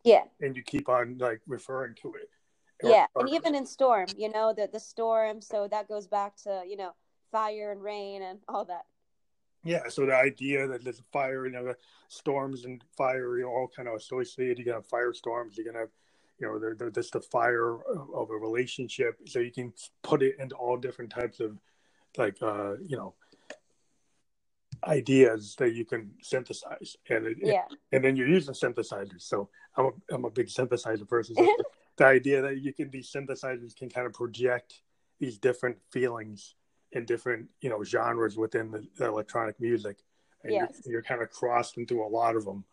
Yeah. 0.06 0.24
And 0.40 0.56
you 0.56 0.64
keep 0.64 0.88
on 0.88 1.18
like 1.18 1.42
referring 1.46 1.96
to 2.04 2.14
it. 2.14 2.30
Yeah, 2.84 3.08
and 3.16 3.30
even 3.30 3.56
in 3.56 3.66
storm, 3.66 4.08
you 4.18 4.30
know, 4.30 4.54
the 4.54 4.70
the 4.72 4.80
storm, 4.80 5.42
so 5.42 5.68
that 5.70 5.88
goes 5.88 6.08
back 6.08 6.36
to, 6.44 6.62
you 6.68 6.76
know, 6.76 6.92
fire 7.32 7.72
and 7.72 7.82
rain 7.82 8.22
and 8.22 8.40
all 8.48 8.66
that. 8.66 8.86
Yeah, 9.64 9.88
so 9.88 10.06
the 10.06 10.14
idea 10.14 10.68
that 10.68 10.84
there's 10.84 11.02
fire, 11.12 11.48
you 11.48 11.54
know, 11.54 11.64
the 11.64 11.78
storms 12.10 12.66
and 12.66 12.84
fire, 12.96 13.38
you 13.38 13.46
know, 13.46 13.50
all 13.50 13.68
kind 13.76 13.88
of 13.88 13.96
associated. 13.96 14.60
You 14.60 14.66
can 14.66 14.74
have 14.74 14.88
firestorms. 14.88 15.58
You 15.58 15.64
can 15.64 15.74
have, 15.74 15.90
you 16.38 16.46
know, 16.46 16.60
they're, 16.60 16.76
they're 16.76 16.92
just 16.92 17.14
the 17.14 17.22
fire 17.22 17.78
of 18.14 18.30
a 18.30 18.36
relationship. 18.36 19.18
So 19.26 19.40
you 19.40 19.52
can 19.52 19.74
put 20.04 20.22
it 20.22 20.36
into 20.38 20.56
all 20.56 20.78
different 20.78 21.12
types 21.12 21.40
of, 21.40 21.58
like, 22.16 22.38
uh, 22.44 22.74
you 22.86 22.96
know, 22.96 23.16
ideas 24.88 25.56
that 25.58 25.74
you 25.74 25.86
can 25.86 26.12
synthesize. 26.22 26.98
And 27.10 27.26
it, 27.28 27.38
yeah. 27.42 27.64
and 27.92 28.04
then 28.04 28.16
you're 28.16 28.28
using 28.28 28.54
synthesizers. 28.54 29.22
So 29.22 29.50
i'm 29.78 29.86
a, 29.86 30.14
I'm 30.14 30.26
a 30.26 30.30
big 30.30 30.48
synthesizer 30.48 31.08
person. 31.08 31.36
So 31.36 31.56
the 31.98 32.06
idea 32.06 32.42
that 32.42 32.62
you 32.62 32.74
can 32.74 32.90
these 32.90 33.12
synthesizers 33.12 33.76
can 33.76 33.90
kind 33.90 34.08
of 34.08 34.14
project 34.14 34.82
these 35.20 35.38
different 35.38 35.78
feelings 35.92 36.56
in 36.92 37.06
different 37.06 37.48
you 37.62 37.70
know 37.70 37.84
genres 37.84 38.38
within 38.38 38.72
the, 38.72 38.88
the 38.98 39.06
electronic 39.06 39.60
music. 39.60 39.98
And 40.44 40.54
yes. 40.54 40.82
you're, 40.86 40.94
you're, 40.94 41.02
kind 41.02 41.24
of 41.24 41.32
crossing 41.32 41.88
through 41.88 42.06
a 42.06 42.08
lot 42.08 42.36
of 42.36 42.46
them 42.46 42.66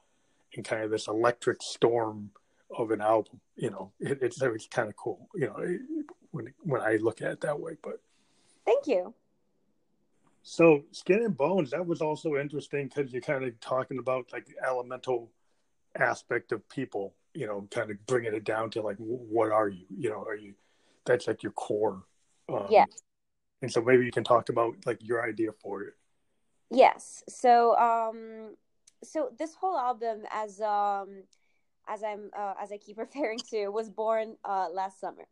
in 0.53 0.63
kind 0.63 0.83
of 0.83 0.91
this 0.91 1.09
electric 1.09 1.63
storm 1.63 2.31
of 2.77 2.91
an 2.91 3.01
album 3.01 3.41
you 3.57 3.71
know. 3.71 3.93
It, 4.01 4.19
it's 4.23 4.41
it's 4.43 4.67
kind 4.67 4.89
of 4.89 4.97
cool 4.97 5.29
you 5.35 5.47
know 5.47 5.79
when 6.31 6.53
when 6.61 6.81
i 6.81 6.97
look 6.97 7.23
at 7.23 7.33
it 7.33 7.41
that 7.43 7.61
way 7.61 7.77
but 7.83 8.01
thank 8.65 8.87
you 8.87 9.15
so 10.43 10.83
skin 10.91 11.23
and 11.23 11.37
bones, 11.37 11.71
that 11.71 11.87
was 11.87 12.01
also 12.01 12.37
interesting 12.37 12.89
because 12.89 13.13
you're 13.13 13.23
kind 13.23 13.45
of 13.45 13.59
talking 13.61 13.99
about 13.99 14.33
like 14.33 14.47
the 14.47 14.57
elemental 14.67 15.31
aspect 15.99 16.53
of 16.53 16.69
people, 16.69 17.15
you 17.35 17.47
know, 17.47 17.67
kind 17.71 17.91
of 17.91 18.05
bringing 18.07 18.35
it 18.35 18.45
down 18.45 18.71
to 18.71 18.83
like, 18.83 18.97
what 18.99 19.53
are 19.53 19.69
you? 19.69 19.85
You 19.97 20.11
know, 20.11 20.23
are 20.23 20.37
you? 20.37 20.55
That's 21.05 21.27
like 21.27 21.43
your 21.43 21.53
core. 21.53 22.03
Um, 22.49 22.67
yeah. 22.71 22.87
And 23.63 23.73
so 23.73 23.81
maybe 23.81 24.05
you 24.05 24.11
can 24.11 24.25
talk 24.25 24.49
about 24.49 24.75
like 24.85 24.99
your 25.01 25.27
idea 25.27 25.53
for 25.63 25.83
it. 25.83 25.95
Yes. 26.71 27.23
So, 27.29 27.77
um, 27.77 28.57
so 29.05 29.31
this 29.39 29.55
whole 29.55 29.79
album, 29.79 30.23
as 30.33 30.61
um, 30.61 31.23
as 31.89 32.03
I'm 32.03 32.31
uh, 32.37 32.55
as 32.61 32.73
I 32.73 32.79
keep 32.79 32.99
referring 32.99 33.39
to, 33.51 33.69
was 33.69 33.91
born 33.91 34.37
uh, 34.45 34.69
last 34.73 35.01
summer, 35.01 35.27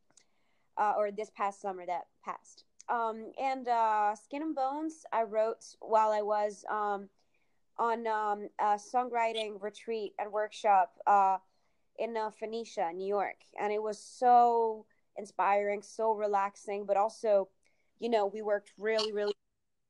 uh, 0.77 0.94
or 0.96 1.11
this 1.11 1.31
past 1.31 1.61
summer 1.61 1.85
that 1.87 2.03
passed. 2.25 2.64
Um, 2.90 3.33
and 3.40 3.68
uh, 3.68 4.14
Skin 4.16 4.42
and 4.42 4.55
Bones, 4.55 5.05
I 5.12 5.22
wrote 5.22 5.64
while 5.81 6.11
I 6.11 6.22
was 6.22 6.64
um, 6.68 7.09
on 7.79 8.07
um, 8.07 8.48
a 8.59 8.76
songwriting 8.76 9.62
retreat 9.62 10.12
and 10.18 10.33
workshop 10.33 10.92
uh, 11.07 11.38
in 11.98 12.16
uh, 12.16 12.31
Phoenicia, 12.31 12.90
New 12.92 13.07
York. 13.07 13.37
And 13.59 13.72
it 13.72 13.83
was 13.83 13.98
so 13.98 14.87
inspiring, 15.16 15.83
so 15.83 16.12
relaxing, 16.12 16.85
but 16.85 16.96
also, 16.96 17.48
you 18.00 18.09
know, 18.09 18.26
we 18.26 18.42
worked 18.42 18.72
really, 18.76 19.12
really 19.12 19.35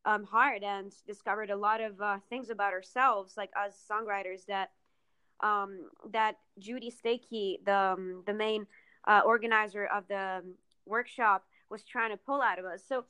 um, 0.04 0.24
hard 0.24 0.62
and 0.62 0.92
discovered 1.06 1.50
a 1.50 1.56
lot 1.56 1.80
of 1.80 2.00
uh, 2.00 2.18
things 2.28 2.50
about 2.50 2.72
ourselves, 2.72 3.36
like 3.36 3.50
as 3.56 3.74
songwriters, 3.90 4.44
that 4.46 4.70
um, 5.42 5.88
that 6.12 6.36
Judy 6.58 6.90
Stakee, 6.90 7.60
the, 7.64 7.74
um, 7.74 8.22
the 8.26 8.34
main 8.34 8.66
uh, 9.08 9.22
organizer 9.24 9.86
of 9.86 10.06
the 10.06 10.42
workshop, 10.84 11.46
was 11.70 11.84
trying 11.84 12.10
to 12.10 12.16
pull 12.16 12.40
out 12.42 12.58
of 12.58 12.64
us. 12.64 12.82
So 12.86 13.04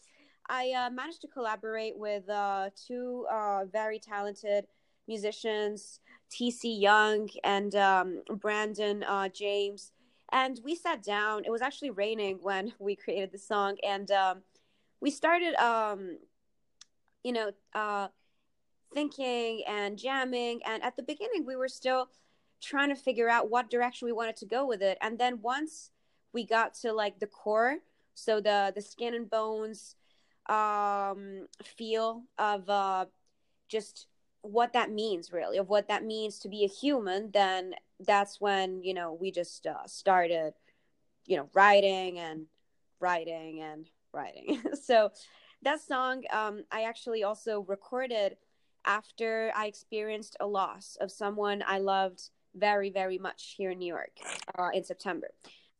I 0.48 0.72
uh, 0.72 0.90
managed 0.90 1.20
to 1.22 1.28
collaborate 1.28 1.96
with 1.96 2.28
uh, 2.28 2.70
two 2.74 3.26
uh, 3.30 3.64
very 3.70 3.98
talented 3.98 4.66
musicians, 5.06 6.00
TC 6.30 6.80
Young 6.80 7.28
and 7.44 7.74
um, 7.74 8.22
Brandon 8.36 9.02
uh, 9.04 9.28
James. 9.28 9.92
And 10.32 10.60
we 10.64 10.74
sat 10.74 11.02
down. 11.02 11.44
It 11.44 11.50
was 11.50 11.62
actually 11.62 11.90
raining 11.90 12.38
when 12.42 12.72
we 12.78 12.96
created 12.96 13.32
the 13.32 13.38
song. 13.38 13.76
And 13.86 14.10
um, 14.10 14.42
we 15.00 15.10
started, 15.10 15.54
um, 15.54 16.18
you 17.22 17.32
know, 17.32 17.52
uh, 17.74 18.08
thinking 18.94 19.62
and 19.68 19.98
jamming. 19.98 20.60
And 20.66 20.82
at 20.82 20.96
the 20.96 21.02
beginning, 21.02 21.44
we 21.46 21.56
were 21.56 21.68
still 21.68 22.08
trying 22.60 22.90
to 22.90 22.96
figure 22.96 23.28
out 23.28 23.50
what 23.50 23.70
direction 23.70 24.06
we 24.06 24.12
wanted 24.12 24.36
to 24.36 24.46
go 24.46 24.66
with 24.66 24.82
it. 24.82 24.98
And 25.00 25.18
then 25.18 25.40
once 25.42 25.90
we 26.32 26.44
got 26.44 26.74
to 26.82 26.92
like 26.92 27.18
the 27.18 27.26
core, 27.26 27.78
so 28.20 28.40
the 28.40 28.72
the 28.74 28.82
skin 28.82 29.14
and 29.14 29.28
bones 29.28 29.96
um, 30.48 31.46
feel 31.62 32.24
of 32.38 32.68
uh, 32.68 33.06
just 33.68 34.06
what 34.42 34.72
that 34.72 34.90
means, 34.90 35.32
really, 35.32 35.58
of 35.58 35.68
what 35.68 35.88
that 35.88 36.04
means 36.04 36.38
to 36.40 36.48
be 36.48 36.64
a 36.64 36.68
human, 36.68 37.30
then 37.32 37.74
that's 38.00 38.40
when 38.40 38.82
you 38.82 38.94
know 38.94 39.16
we 39.20 39.30
just 39.30 39.66
uh, 39.66 39.86
started, 39.86 40.54
you 41.26 41.36
know, 41.36 41.48
writing 41.54 42.18
and 42.18 42.46
writing 43.00 43.60
and 43.60 43.88
writing. 44.12 44.60
so 44.82 45.10
that 45.62 45.80
song 45.80 46.22
um, 46.32 46.64
I 46.70 46.82
actually 46.84 47.22
also 47.22 47.60
recorded 47.60 48.36
after 48.84 49.52
I 49.54 49.66
experienced 49.66 50.36
a 50.40 50.46
loss 50.46 50.96
of 51.00 51.10
someone 51.10 51.62
I 51.66 51.78
loved 51.78 52.30
very, 52.54 52.90
very 52.90 53.18
much 53.18 53.54
here 53.56 53.70
in 53.70 53.78
New 53.78 53.86
York 53.86 54.12
uh, 54.58 54.70
in 54.72 54.84
September. 54.84 55.28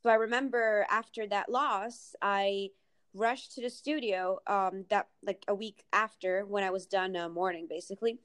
So 0.03 0.09
I 0.09 0.15
remember 0.15 0.87
after 0.89 1.27
that 1.29 1.51
loss, 1.51 2.15
I 2.23 2.71
rushed 3.13 3.55
to 3.55 3.63
the 3.63 3.71
studio 3.71 4.39
um, 4.47 4.85
that 4.89 5.09
like 5.23 5.45
a 5.49 5.55
week 5.55 5.85
after 5.93 6.47
when 6.47 6.65
I 6.65 6.71
was 6.71 6.87
done 6.87 7.17
uh, 7.17 7.29
mourning, 7.29 7.67
basically, 7.69 8.19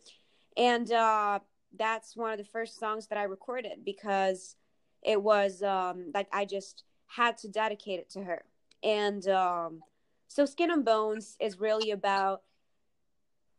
and 0.55 0.89
uh, 0.91 1.39
that's 1.77 2.15
one 2.15 2.31
of 2.31 2.37
the 2.37 2.45
first 2.45 2.79
songs 2.79 3.07
that 3.07 3.17
I 3.17 3.23
recorded 3.23 3.83
because 3.83 4.55
it 5.03 5.21
was 5.21 5.61
um, 5.63 6.11
like 6.13 6.27
I 6.31 6.45
just 6.45 6.83
had 7.07 7.37
to 7.39 7.49
dedicate 7.49 7.99
it 7.99 8.09
to 8.11 8.23
her, 8.23 8.45
and 8.81 9.27
um, 9.27 9.81
so 10.27 10.45
Skin 10.45 10.71
and 10.71 10.85
Bones 10.85 11.35
is 11.41 11.59
really 11.59 11.91
about 11.91 12.43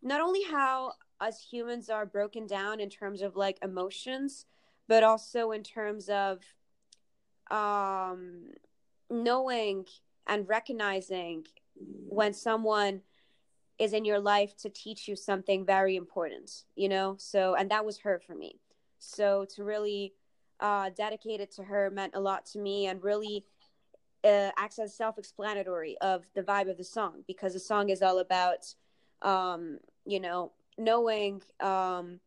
not 0.03 0.21
only 0.21 0.43
how 0.45 0.93
us 1.21 1.47
humans 1.51 1.91
are 1.91 2.07
broken 2.07 2.47
down 2.47 2.81
in 2.81 2.89
terms 2.89 3.21
of 3.21 3.37
like 3.37 3.59
emotions, 3.63 4.47
but 4.89 5.03
also 5.03 5.51
in 5.51 5.63
terms 5.63 6.09
of 6.09 6.41
um, 7.51 8.51
knowing 9.11 9.87
and 10.27 10.49
recognizing 10.49 11.47
when 12.09 12.33
someone 12.33 13.03
is 13.79 13.93
in 13.93 14.05
your 14.05 14.19
life 14.19 14.57
to 14.57 14.71
teach 14.71 15.07
you 15.07 15.15
something 15.15 15.65
very 15.65 15.97
important, 15.97 16.65
you 16.75 16.89
know? 16.89 17.17
So, 17.19 17.55
and 17.55 17.71
that 17.71 17.85
was 17.85 17.99
her 17.99 18.21
for 18.27 18.35
me. 18.35 18.59
So, 18.99 19.45
to 19.55 19.65
really 19.65 20.15
uh, 20.61 20.91
dedicate 20.97 21.41
it 21.41 21.53
to 21.53 21.63
her 21.63 21.91
meant 21.91 22.15
a 22.15 22.21
lot 22.21 22.47
to 22.47 22.59
me 22.59 22.87
and 22.87 23.03
really 23.03 23.45
uh, 24.25 24.51
acts 24.57 24.79
as 24.79 24.95
self 24.95 25.19
explanatory 25.19 25.97
of 26.01 26.25
the 26.35 26.43
vibe 26.43 26.71
of 26.71 26.79
the 26.79 26.85
song 26.85 27.23
because 27.27 27.53
the 27.53 27.61
song 27.61 27.91
is 27.91 28.03
all 28.03 28.19
about, 28.19 28.75
um, 29.23 29.79
you 30.07 30.21
know, 30.21 30.53
knowing 30.79 31.43
um, 31.61 32.21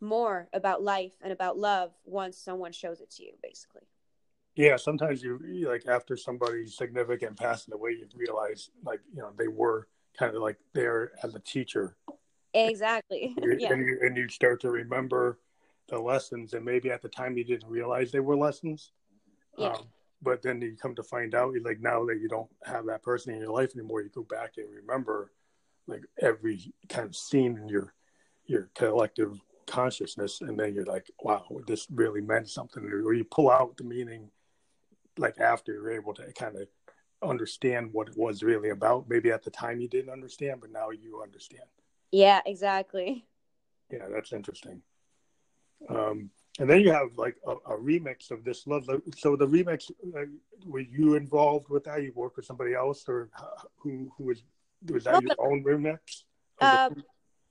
more 0.00 0.48
about 0.52 0.82
life 0.82 1.14
and 1.22 1.32
about 1.32 1.58
love 1.58 1.92
once 2.04 2.36
someone 2.36 2.72
shows 2.72 3.00
it 3.00 3.10
to 3.10 3.24
you, 3.24 3.32
basically. 3.42 3.82
Yeah, 4.56 4.76
sometimes 4.76 5.22
you 5.22 5.38
like 5.68 5.86
after 5.86 6.16
somebody 6.16 6.66
significant 6.66 7.36
passing 7.38 7.74
away, 7.74 7.90
you 7.90 8.08
realize 8.14 8.70
like 8.84 9.00
you 9.14 9.20
know 9.20 9.30
they 9.36 9.48
were 9.48 9.86
kind 10.18 10.34
of 10.34 10.40
like 10.40 10.56
there 10.72 11.12
as 11.22 11.34
a 11.34 11.40
teacher. 11.40 11.96
Exactly. 12.54 13.34
yeah. 13.58 13.72
And 13.72 13.86
you, 13.86 13.98
and 14.00 14.16
you 14.16 14.28
start 14.28 14.60
to 14.62 14.70
remember 14.70 15.38
the 15.88 15.98
lessons, 15.98 16.54
and 16.54 16.64
maybe 16.64 16.90
at 16.90 17.02
the 17.02 17.08
time 17.08 17.36
you 17.36 17.44
didn't 17.44 17.68
realize 17.68 18.10
they 18.10 18.20
were 18.20 18.36
lessons. 18.36 18.92
Yeah. 19.58 19.68
Um, 19.68 19.84
but 20.22 20.42
then 20.42 20.62
you 20.62 20.74
come 20.80 20.94
to 20.94 21.02
find 21.02 21.34
out, 21.34 21.54
like 21.62 21.80
now 21.80 22.06
that 22.06 22.18
you 22.18 22.28
don't 22.28 22.50
have 22.64 22.86
that 22.86 23.02
person 23.02 23.34
in 23.34 23.40
your 23.40 23.52
life 23.52 23.76
anymore, 23.76 24.00
you 24.00 24.08
go 24.08 24.22
back 24.22 24.54
and 24.56 24.66
remember 24.74 25.32
like 25.86 26.02
every 26.20 26.72
kind 26.88 27.06
of 27.06 27.14
scene 27.14 27.58
in 27.58 27.68
your 27.68 27.92
your 28.46 28.70
collective 28.74 29.38
consciousness, 29.66 30.40
and 30.40 30.58
then 30.58 30.74
you're 30.74 30.86
like, 30.86 31.10
wow, 31.20 31.44
this 31.66 31.86
really 31.90 32.22
meant 32.22 32.48
something. 32.48 32.82
Or 32.84 33.12
you 33.12 33.24
pull 33.24 33.50
out 33.50 33.76
the 33.76 33.84
meaning 33.84 34.30
like 35.18 35.38
after 35.38 35.72
you're 35.72 35.92
able 35.92 36.14
to 36.14 36.32
kind 36.32 36.56
of 36.56 36.68
understand 37.22 37.90
what 37.92 38.08
it 38.08 38.16
was 38.16 38.42
really 38.42 38.70
about. 38.70 39.08
Maybe 39.08 39.30
at 39.30 39.42
the 39.42 39.50
time 39.50 39.80
you 39.80 39.88
didn't 39.88 40.12
understand, 40.12 40.60
but 40.60 40.70
now 40.70 40.90
you 40.90 41.22
understand. 41.22 41.64
Yeah, 42.12 42.40
exactly. 42.46 43.26
Yeah, 43.90 44.06
that's 44.12 44.32
interesting. 44.32 44.82
Um, 45.88 46.30
and 46.58 46.68
then 46.68 46.80
you 46.80 46.90
have 46.90 47.08
like 47.16 47.36
a, 47.46 47.52
a, 47.52 47.78
remix 47.78 48.30
of 48.30 48.42
this 48.44 48.66
love. 48.66 48.88
So 49.16 49.36
the 49.36 49.46
remix, 49.46 49.90
were 50.64 50.80
you 50.80 51.14
involved 51.14 51.68
with 51.68 51.84
that? 51.84 52.02
You 52.02 52.12
worked 52.14 52.36
with 52.36 52.46
somebody 52.46 52.74
else, 52.74 53.04
or 53.08 53.28
who 53.76 54.10
who 54.16 54.24
was 54.24 54.42
was 54.90 55.04
that 55.04 55.22
your 55.22 55.32
own 55.38 55.62
remix? 55.62 56.24
Uh, 56.60 56.90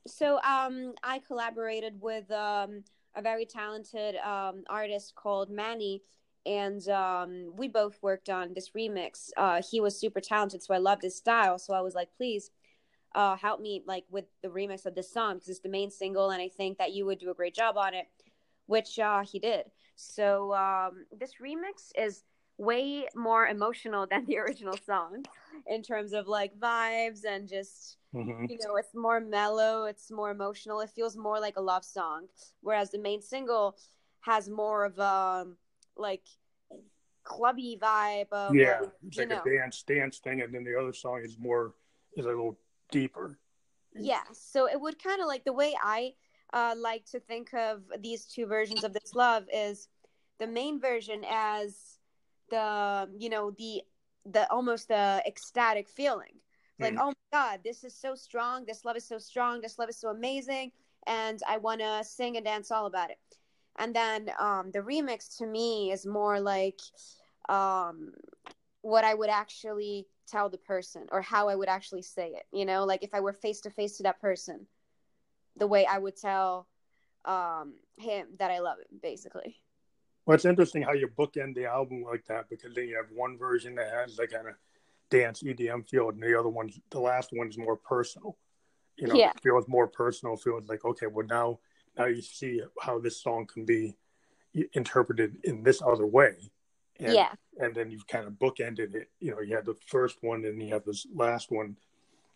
so 0.08 0.39
um, 0.41 0.93
I 1.04 1.19
collaborated 1.19 2.01
with 2.01 2.30
um, 2.32 2.84
a 3.15 3.21
very 3.21 3.45
talented 3.45 4.15
um, 4.17 4.63
artist 4.69 5.13
called 5.15 5.49
Manny, 5.49 6.01
and 6.45 6.88
um, 6.89 7.53
we 7.55 7.67
both 7.67 7.97
worked 8.01 8.29
on 8.29 8.53
this 8.53 8.71
remix. 8.71 9.29
Uh, 9.36 9.62
he 9.69 9.79
was 9.79 9.99
super 9.99 10.21
talented, 10.21 10.62
so 10.62 10.73
I 10.73 10.77
loved 10.77 11.03
his 11.03 11.15
style. 11.15 11.58
So 11.58 11.73
I 11.73 11.81
was 11.81 11.95
like, 11.95 12.10
please 12.17 12.51
uh, 13.15 13.36
help 13.36 13.62
me 13.62 13.84
like 13.88 14.03
with 14.12 14.25
the 14.41 14.49
remix 14.49 14.86
of 14.86 14.95
this 14.95 15.12
song 15.12 15.36
because 15.36 15.49
it's 15.49 15.60
the 15.60 15.69
main 15.69 15.89
single, 15.89 16.29
and 16.29 16.41
I 16.41 16.49
think 16.49 16.77
that 16.77 16.93
you 16.93 17.05
would 17.05 17.19
do 17.19 17.31
a 17.31 17.36
great 17.36 17.55
job 17.55 17.77
on 17.77 17.93
it, 17.93 18.05
which 18.67 18.99
uh, 18.99 19.23
he 19.23 19.39
did. 19.39 19.65
So 19.95 20.53
um, 20.53 21.05
this 21.17 21.36
remix 21.41 21.91
is 21.97 22.23
way 22.58 23.08
more 23.15 23.47
emotional 23.47 24.05
than 24.10 24.25
the 24.25 24.38
original 24.38 24.77
song 24.86 25.23
in 25.67 25.81
terms 25.81 26.13
of 26.13 26.27
like 26.27 26.58
vibes 26.60 27.21
and 27.27 27.47
just 27.47 27.97
mm-hmm. 28.13 28.45
you 28.49 28.58
know 28.65 28.75
it's 28.77 28.95
more 28.95 29.19
mellow 29.19 29.86
it's 29.86 30.12
more 30.12 30.31
emotional 30.31 30.79
it 30.79 30.89
feels 30.89 31.17
more 31.17 31.39
like 31.39 31.58
a 31.58 31.62
love 31.62 31.84
song 31.84 32.27
whereas 32.62 32.91
the 32.91 32.99
main 32.99 33.21
single 33.21 33.75
has 34.21 34.49
more 34.49 34.86
of 34.86 34.97
a 34.99 35.03
um, 35.03 35.58
like 35.97 36.23
clubby 37.23 37.77
vibe 37.81 38.31
of 38.31 38.55
yeah, 38.55 38.79
like, 38.81 38.91
it's 39.08 39.17
like 39.17 39.29
know. 39.29 39.41
a 39.45 39.49
dance 39.49 39.84
dance 39.84 40.19
thing, 40.19 40.41
and 40.41 40.53
then 40.53 40.63
the 40.63 40.79
other 40.79 40.93
song 40.93 41.21
is 41.23 41.38
more 41.39 41.73
is 42.15 42.25
a 42.25 42.29
little 42.29 42.58
deeper. 42.91 43.38
Yeah, 43.97 44.23
so 44.34 44.67
it 44.67 44.79
would 44.79 45.01
kind 45.01 45.21
of 45.21 45.27
like 45.27 45.45
the 45.45 45.53
way 45.53 45.73
I 45.81 46.13
uh, 46.53 46.75
like 46.77 47.05
to 47.12 47.19
think 47.19 47.53
of 47.53 47.84
these 47.99 48.25
two 48.25 48.45
versions 48.45 48.84
of 48.84 48.93
this 48.93 49.15
love 49.15 49.45
is 49.53 49.88
the 50.39 50.47
main 50.47 50.79
version 50.79 51.23
as 51.29 51.97
the 52.49 53.10
you 53.17 53.29
know 53.29 53.51
the 53.51 53.81
the 54.25 54.49
almost 54.51 54.88
the 54.88 55.21
ecstatic 55.25 55.88
feeling 55.88 56.34
like 56.79 56.93
mm. 56.93 56.99
oh 56.99 57.08
my 57.08 57.13
god 57.31 57.60
this 57.63 57.84
is 57.84 57.95
so 57.95 58.15
strong 58.15 58.65
this 58.65 58.86
love 58.86 58.95
is 58.95 59.08
so 59.08 59.17
strong 59.17 59.62
this 59.62 59.79
love 59.79 59.89
is 59.89 59.97
so 59.97 60.10
amazing 60.10 60.71
and 61.08 61.41
i 61.47 61.58
want 61.58 61.79
to 61.79 62.03
sing 62.03 62.38
and 62.38 62.45
dance 62.45 62.71
all 62.71 62.86
about 62.86 63.10
it 63.10 63.17
and 63.77 63.95
then 63.95 64.29
um, 64.39 64.71
the 64.71 64.79
remix 64.79 65.38
to 65.38 65.45
me 65.45 65.91
is 65.91 66.05
more 66.05 66.39
like 66.39 66.79
um, 67.49 68.11
what 68.81 69.03
I 69.03 69.13
would 69.13 69.29
actually 69.29 70.07
tell 70.27 70.49
the 70.49 70.57
person 70.57 71.07
or 71.11 71.21
how 71.21 71.49
I 71.49 71.55
would 71.55 71.69
actually 71.69 72.01
say 72.01 72.29
it. 72.29 72.43
You 72.51 72.65
know, 72.65 72.85
like 72.85 73.03
if 73.03 73.13
I 73.13 73.19
were 73.19 73.33
face 73.33 73.61
to 73.61 73.69
face 73.69 73.97
to 73.97 74.03
that 74.03 74.21
person, 74.21 74.65
the 75.57 75.67
way 75.67 75.85
I 75.85 75.97
would 75.97 76.17
tell 76.17 76.67
um, 77.25 77.75
him 77.97 78.27
that 78.39 78.51
I 78.51 78.59
love 78.59 78.77
him, 78.77 78.99
basically. 79.01 79.57
Well, 80.25 80.35
it's 80.35 80.45
interesting 80.45 80.81
how 80.81 80.93
you 80.93 81.07
bookend 81.07 81.55
the 81.55 81.65
album 81.65 82.03
like 82.03 82.25
that 82.25 82.49
because 82.49 82.73
then 82.73 82.88
you 82.88 82.95
have 82.95 83.11
one 83.15 83.38
version 83.38 83.75
that 83.75 83.91
has 83.91 84.15
that 84.15 84.31
kind 84.31 84.47
of 84.47 84.55
dance 85.09 85.43
EDM 85.43 85.88
feel, 85.88 86.09
and 86.09 86.21
the 86.21 86.39
other 86.39 86.49
one's 86.49 86.79
the 86.89 86.99
last 86.99 87.29
one's 87.31 87.57
more 87.57 87.75
personal. 87.75 88.38
You 88.97 89.07
know, 89.07 89.15
yeah. 89.15 89.33
feels 89.43 89.67
more 89.67 89.88
personal. 89.88 90.35
Feels 90.35 90.67
like 90.67 90.83
okay, 90.83 91.07
well 91.07 91.27
now 91.27 91.59
now 91.97 92.05
you 92.05 92.21
see 92.21 92.62
how 92.81 92.99
this 92.99 93.21
song 93.21 93.45
can 93.45 93.65
be 93.65 93.95
interpreted 94.73 95.38
in 95.43 95.63
this 95.63 95.81
other 95.81 96.05
way. 96.05 96.36
And, 96.99 97.13
yeah. 97.13 97.34
And 97.60 97.75
then 97.75 97.91
you've 97.91 98.08
kind 98.08 98.27
of 98.27 98.34
bookended 98.34 98.95
it. 98.95 99.10
You 99.19 99.31
know, 99.31 99.41
you 99.41 99.55
had 99.55 99.65
the 99.65 99.75
first 99.88 100.17
one 100.21 100.45
and 100.45 100.62
you 100.62 100.73
have 100.73 100.86
this 100.86 101.05
last 101.13 101.51
one. 101.51 101.77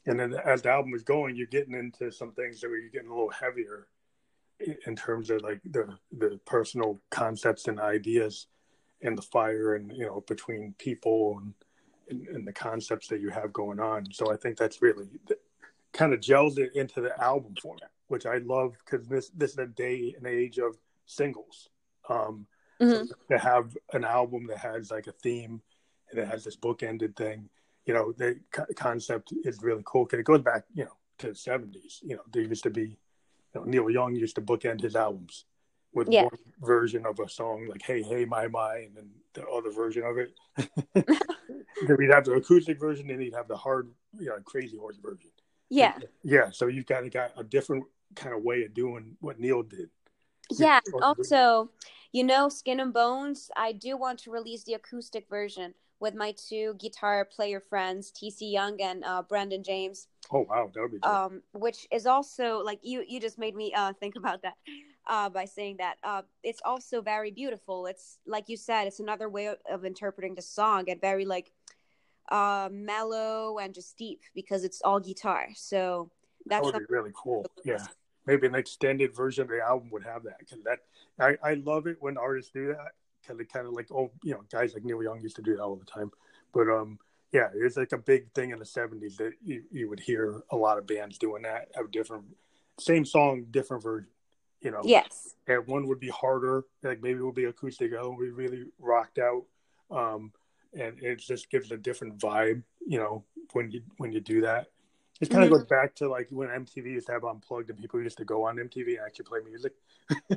And 0.05 0.19
then 0.19 0.33
as 0.33 0.61
the 0.61 0.69
album 0.69 0.93
is 0.93 1.03
going, 1.03 1.35
you're 1.35 1.47
getting 1.47 1.73
into 1.75 2.11
some 2.11 2.31
things 2.31 2.61
that 2.61 2.69
you're 2.69 2.89
getting 2.89 3.09
a 3.09 3.13
little 3.13 3.29
heavier 3.29 3.87
in 4.85 4.95
terms 4.95 5.29
of 5.29 5.41
like 5.41 5.61
the 5.71 5.87
the 6.17 6.39
personal 6.45 6.99
concepts 7.11 7.67
and 7.67 7.79
ideas 7.79 8.47
and 9.01 9.17
the 9.17 9.21
fire 9.21 9.75
and 9.75 9.91
you 9.95 10.05
know 10.05 10.21
between 10.27 10.75
people 10.77 11.39
and, 11.41 11.53
and, 12.09 12.35
and 12.35 12.47
the 12.47 12.51
concepts 12.51 13.07
that 13.07 13.21
you 13.21 13.29
have 13.29 13.53
going 13.53 13.79
on. 13.79 14.05
So 14.11 14.33
I 14.33 14.35
think 14.35 14.57
that's 14.57 14.81
really 14.81 15.07
kind 15.93 16.13
of 16.13 16.21
gels 16.21 16.57
it 16.57 16.75
into 16.75 17.01
the 17.01 17.17
album 17.21 17.55
format 17.61 17.91
which 18.09 18.25
I 18.25 18.37
love 18.39 18.75
because 18.83 19.07
this 19.07 19.29
this 19.29 19.51
is 19.51 19.57
a 19.57 19.67
day 19.67 20.13
and 20.17 20.27
age 20.27 20.57
of 20.57 20.77
singles. 21.05 21.69
Um, 22.09 22.45
mm-hmm. 22.81 23.05
so 23.05 23.15
to 23.31 23.37
have 23.37 23.75
an 23.93 24.03
album 24.03 24.47
that 24.47 24.57
has 24.57 24.91
like 24.91 25.07
a 25.07 25.11
theme 25.11 25.61
and 26.11 26.19
it 26.19 26.27
has 26.27 26.43
this 26.43 26.57
bookended 26.57 27.15
thing, 27.15 27.49
you 27.85 27.93
know, 27.93 28.11
the 28.17 28.39
co- 28.51 28.65
concept 28.75 29.33
is 29.43 29.61
really 29.61 29.83
cool 29.85 30.05
because 30.05 30.19
it 30.19 30.25
goes 30.25 30.41
back, 30.41 30.65
you 30.73 30.85
know, 30.85 30.97
to 31.19 31.29
the 31.29 31.35
seventies. 31.35 31.99
You 32.03 32.17
know, 32.17 32.23
there 32.31 32.43
used 32.43 32.63
to 32.63 32.69
be, 32.69 32.81
you 32.81 33.55
know, 33.55 33.63
Neil 33.63 33.89
Young 33.89 34.15
used 34.15 34.35
to 34.35 34.41
bookend 34.41 34.81
his 34.81 34.95
albums 34.95 35.45
with 35.93 36.07
yeah. 36.09 36.23
one 36.23 36.37
version 36.61 37.05
of 37.05 37.19
a 37.19 37.29
song 37.29 37.67
like 37.67 37.81
"Hey 37.81 38.01
Hey 38.01 38.25
My 38.25 38.47
My" 38.47 38.77
and 38.77 38.95
then 38.95 39.09
the 39.33 39.47
other 39.47 39.71
version 39.71 40.03
of 40.03 40.17
it. 40.17 40.33
then 40.93 41.97
we'd 41.97 42.11
have 42.11 42.25
the 42.25 42.33
acoustic 42.33 42.79
version, 42.79 43.09
and 43.09 43.21
he'd 43.21 43.33
have 43.33 43.47
the 43.47 43.57
hard, 43.57 43.89
you 44.17 44.27
know, 44.27 44.37
crazy 44.45 44.77
horse 44.77 44.97
version. 44.97 45.29
Yeah, 45.69 45.97
yeah. 46.23 46.49
So 46.51 46.67
you've 46.67 46.87
kind 46.87 47.05
of 47.05 47.13
got 47.13 47.31
a 47.37 47.43
different 47.43 47.85
kind 48.15 48.35
of 48.35 48.43
way 48.43 48.63
of 48.63 48.73
doing 48.73 49.15
what 49.19 49.39
Neil 49.39 49.63
did. 49.63 49.89
Yeah. 50.51 50.79
Also, 51.01 51.69
you 52.11 52.23
know, 52.23 52.49
Skin 52.49 52.79
and 52.79 52.93
Bones. 52.93 53.51
I 53.55 53.71
do 53.71 53.97
want 53.97 54.19
to 54.19 54.31
release 54.31 54.63
the 54.63 54.73
acoustic 54.73 55.29
version 55.29 55.73
with 55.99 56.15
my 56.15 56.33
two 56.33 56.75
guitar 56.79 57.25
player 57.25 57.59
friends, 57.59 58.11
TC 58.11 58.51
Young 58.51 58.81
and 58.81 59.03
uh, 59.03 59.21
Brandon 59.21 59.63
James. 59.63 60.07
Oh 60.31 60.45
wow, 60.49 60.71
that 60.73 60.81
would 60.81 60.91
be. 60.91 60.99
Um, 61.01 61.41
which 61.53 61.87
is 61.91 62.05
also 62.05 62.63
like 62.63 62.79
you. 62.81 63.03
You 63.07 63.19
just 63.19 63.37
made 63.37 63.55
me 63.55 63.73
uh, 63.73 63.93
think 63.93 64.15
about 64.15 64.41
that 64.41 64.55
uh, 65.07 65.29
by 65.29 65.45
saying 65.45 65.77
that. 65.77 65.97
Uh, 66.03 66.21
it's 66.43 66.61
also 66.65 67.01
very 67.01 67.31
beautiful. 67.31 67.85
It's 67.85 68.19
like 68.25 68.49
you 68.49 68.57
said. 68.57 68.87
It's 68.87 68.99
another 68.99 69.29
way 69.29 69.53
of 69.69 69.85
interpreting 69.85 70.35
the 70.35 70.41
song 70.41 70.89
and 70.89 70.99
very 70.99 71.25
like 71.25 71.51
uh, 72.31 72.69
mellow 72.71 73.59
and 73.59 73.73
just 73.73 73.97
deep 73.97 74.21
because 74.33 74.63
it's 74.63 74.81
all 74.81 74.99
guitar. 74.99 75.49
So 75.55 76.09
that's 76.45 76.65
that 76.65 76.73
would 76.73 76.87
be 76.87 76.93
really 76.93 77.11
cool. 77.13 77.45
Yeah 77.63 77.85
maybe 78.29 78.45
an 78.45 78.55
extended 78.55 79.15
version 79.15 79.43
of 79.43 79.49
the 79.49 79.59
album 79.59 79.89
would 79.91 80.03
have 80.03 80.23
that. 80.23 80.39
Because 80.39 80.63
that 80.63 80.79
I, 81.19 81.37
I 81.43 81.53
love 81.55 81.87
it 81.87 81.97
when 81.99 82.17
artists 82.17 82.51
do 82.51 82.67
that. 82.67 82.91
Because 83.21 83.39
it 83.39 83.51
kind 83.51 83.67
of 83.67 83.73
like 83.73 83.91
oh 83.91 84.11
you 84.23 84.33
know 84.33 84.43
guys 84.51 84.73
like 84.73 84.85
Neil 84.85 85.03
Young 85.03 85.19
used 85.21 85.35
to 85.37 85.41
do 85.41 85.55
that 85.55 85.63
all 85.63 85.75
the 85.75 85.85
time, 85.85 86.11
but 86.53 86.69
um 86.69 86.99
yeah 87.31 87.49
it's 87.53 87.77
like 87.77 87.91
a 87.91 87.97
big 87.97 88.31
thing 88.33 88.51
in 88.51 88.59
the 88.59 88.65
'70s 88.65 89.17
that 89.17 89.33
you, 89.43 89.63
you 89.71 89.89
would 89.89 89.99
hear 89.99 90.41
a 90.51 90.55
lot 90.55 90.77
of 90.77 90.87
bands 90.87 91.17
doing 91.17 91.43
that 91.43 91.67
have 91.75 91.91
different 91.91 92.23
same 92.79 93.03
song 93.03 93.45
different 93.51 93.83
version 93.83 94.07
you 94.61 94.71
know? 94.71 94.81
Yes. 94.83 95.35
And 95.47 95.65
one 95.67 95.87
would 95.87 95.99
be 95.99 96.09
harder 96.09 96.63
like 96.81 97.01
maybe 97.01 97.19
it 97.19 97.23
would 97.23 97.35
be 97.35 97.45
acoustic 97.45 97.91
other 97.93 98.09
would 98.09 98.19
be 98.19 98.31
really 98.31 98.65
rocked 98.79 99.19
out. 99.19 99.43
Um 99.91 100.31
and 100.73 101.01
it 101.01 101.19
just 101.19 101.49
gives 101.49 101.71
a 101.71 101.77
different 101.77 102.17
vibe 102.17 102.63
you 102.85 102.97
know 102.97 103.23
when 103.53 103.69
you 103.71 103.81
when 103.97 104.11
you 104.11 104.21
do 104.21 104.41
that 104.41 104.67
it 105.21 105.29
kind 105.29 105.43
of 105.43 105.49
mm-hmm. 105.49 105.57
goes 105.57 105.65
back 105.65 105.95
to 105.95 106.09
like 106.09 106.27
when 106.29 106.47
MTV 106.47 106.85
used 106.85 107.07
to 107.07 107.13
have 107.13 107.25
unplugged 107.25 107.69
and 107.69 107.77
people 107.77 108.01
used 108.01 108.17
to 108.19 108.25
go 108.25 108.45
on 108.45 108.55
MTV 108.55 108.87
and 108.87 108.99
actually 109.05 109.25
play 109.25 109.39
music. 109.45 109.73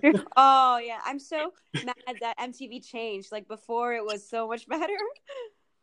oh 0.37 0.79
yeah, 0.79 0.99
I'm 1.05 1.21
so 1.21 1.53
mad 1.85 2.17
that 2.21 2.39
MTV 2.39 2.85
changed. 2.85 3.31
Like 3.31 3.47
before, 3.47 3.95
it 3.95 4.05
was 4.05 4.29
so 4.29 4.49
much 4.49 4.67
better. 4.69 4.97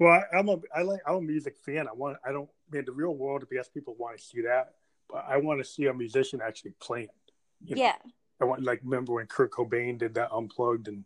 Well, 0.01 0.23
I, 0.31 0.39
am 0.39 0.47
a 0.47 0.55
I 0.73 0.83
like 0.83 1.01
I'm 1.05 1.15
a 1.15 1.21
music 1.21 1.57
fan. 1.57 1.85
I 1.85 1.91
want 1.91 2.15
I 2.25 2.31
don't 2.31 2.49
in 2.73 2.85
the 2.85 2.91
real 2.93 3.13
world. 3.13 3.43
Yes, 3.51 3.67
people 3.67 3.97
want 3.99 4.17
to 4.17 4.23
see 4.23 4.39
that, 4.43 4.75
but 5.09 5.25
I 5.27 5.35
want 5.35 5.59
to 5.59 5.69
see 5.69 5.87
a 5.87 5.93
musician 5.93 6.39
actually 6.41 6.71
playing. 6.79 7.09
You 7.65 7.75
know? 7.75 7.81
Yeah. 7.81 7.95
I 8.39 8.45
want 8.45 8.63
like 8.63 8.79
remember 8.81 9.11
when 9.15 9.25
Kurt 9.25 9.51
Cobain 9.51 9.97
did 9.97 10.13
that 10.13 10.31
unplugged 10.31 10.87
and 10.87 11.03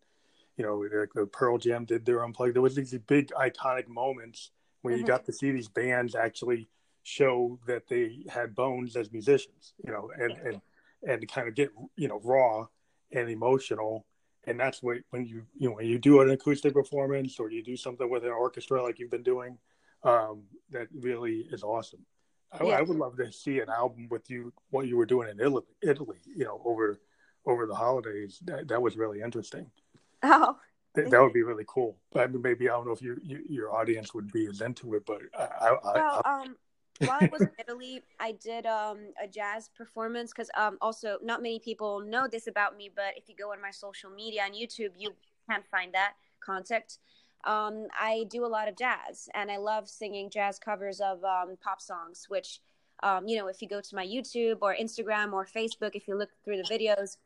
you 0.58 0.64
know 0.64 0.78
like 0.78 1.12
the 1.16 1.26
Pearl 1.26 1.58
Jam 1.58 1.86
did 1.86 2.06
their 2.06 2.24
unplugged. 2.24 2.54
There 2.54 2.62
was 2.62 2.76
these 2.76 2.94
big 3.08 3.30
iconic 3.30 3.88
moments 3.88 4.52
when 4.84 4.94
mm-hmm. 4.94 5.02
you 5.02 5.08
got 5.08 5.26
to 5.26 5.34
see 5.34 5.50
these 5.50 5.70
bands 5.70 6.14
actually 6.14 6.68
show 7.04 7.60
that 7.68 7.88
they 7.88 8.26
had 8.30 8.56
bones 8.56 8.96
as 8.96 9.12
musicians, 9.12 9.74
you 9.86 9.92
know, 9.92 10.10
and 10.18 10.32
and 10.32 10.62
and 11.08 11.28
kind 11.28 11.48
of 11.48 11.56
get 11.56 11.70
you 11.96 12.08
know 12.08 12.20
raw 12.24 12.66
and 13.12 13.30
emotional. 13.30 14.06
And 14.46 14.60
that's 14.60 14.84
what 14.84 14.98
when 15.12 15.26
you 15.26 15.44
you 15.58 15.70
know 15.70 15.76
when 15.76 15.86
you 15.86 16.00
do 16.00 16.22
an 16.22 16.30
acoustic 16.30 16.74
performance 16.74 17.40
or 17.40 17.50
you 17.50 17.64
do 17.64 17.78
something 17.78 18.10
with 18.10 18.24
an 18.24 18.32
orchestra 18.32 18.82
like 18.82 19.00
you've 19.00 19.12
been 19.12 19.24
doing, 19.24 19.58
um, 20.04 20.44
that 20.72 20.88
really 20.94 21.48
is 21.52 21.64
awesome. 21.64 22.06
I, 22.52 22.66
yeah. 22.66 22.78
I, 22.78 22.82
would 22.82 22.98
love 22.98 23.18
to 23.18 23.32
see 23.32 23.60
an 23.60 23.70
album 23.70 24.08
with 24.12 24.30
you 24.30 24.54
what 24.70 24.88
you 24.88 24.98
were 24.98 25.06
doing 25.06 25.30
in 25.30 25.40
Italy, 25.40 25.64
Italy 25.82 26.18
you 26.36 26.46
know, 26.46 26.62
over 26.66 27.00
over 27.46 27.66
the 27.66 27.76
holidays. 27.76 28.40
That, 28.46 28.68
that 28.68 28.82
was 28.82 28.98
really 28.98 29.22
interesting. 29.22 29.70
Oh, 30.26 30.56
that, 30.96 31.10
that 31.10 31.22
would 31.22 31.34
be 31.34 31.44
really 31.44 31.66
cool. 31.68 31.98
But 32.14 32.24
I 32.24 32.28
mean, 32.28 32.42
maybe 32.42 32.70
I 32.70 32.74
don't 32.74 32.86
know 32.86 32.94
if 32.94 33.02
you, 33.02 33.18
you, 33.22 33.44
your 33.50 33.76
audience 33.76 34.14
would 34.14 34.32
be 34.32 34.46
as 34.46 34.62
into 34.62 34.94
it, 34.94 35.06
but 35.06 35.20
I, 35.38 35.44
I, 35.44 35.72
well, 35.96 36.22
I, 36.24 36.42
um, 36.44 36.56
while 37.00 37.18
I 37.22 37.30
was 37.32 37.42
in 37.42 37.52
Italy, 37.60 38.02
I 38.20 38.34
did 38.34 38.66
um, 38.66 39.00
a 39.22 39.28
jazz 39.28 39.70
performance 39.76 40.32
because 40.32 40.50
um, 40.56 40.78
also 40.82 41.18
not 41.24 41.42
many 41.42 41.60
people 41.60 42.02
know 42.02 42.28
this 42.28 42.48
about 42.48 42.78
me, 42.78 42.90
but 42.96 43.14
if 43.18 43.28
you 43.28 43.36
go 43.36 43.52
on 43.52 43.62
my 43.62 43.72
social 43.72 44.10
media 44.10 44.44
on 44.44 44.52
YouTube, 44.52 44.92
you 44.98 45.14
can 45.50 45.62
find 45.72 45.94
that 45.94 46.14
contact. 46.40 47.00
Um, 47.46 47.88
I 48.00 48.26
do 48.30 48.46
a 48.46 48.48
lot 48.48 48.68
of 48.68 48.78
jazz, 48.78 49.28
and 49.34 49.52
I 49.52 49.58
love 49.58 49.90
singing 49.90 50.30
jazz 50.30 50.60
covers 50.60 51.02
of 51.02 51.24
um, 51.24 51.58
pop 51.62 51.82
songs. 51.82 52.26
Which, 52.30 52.60
um, 53.02 53.28
you 53.28 53.38
know, 53.38 53.48
if 53.48 53.62
you 53.62 53.68
go 53.68 53.82
to 53.82 53.96
my 53.96 54.06
YouTube 54.06 54.58
or 54.62 54.76
Instagram 54.76 55.34
or 55.34 55.46
Facebook, 55.46 55.92
if 55.96 56.08
you 56.08 56.16
look 56.16 56.30
through 56.46 56.58
the 56.58 56.64
videos 56.64 57.18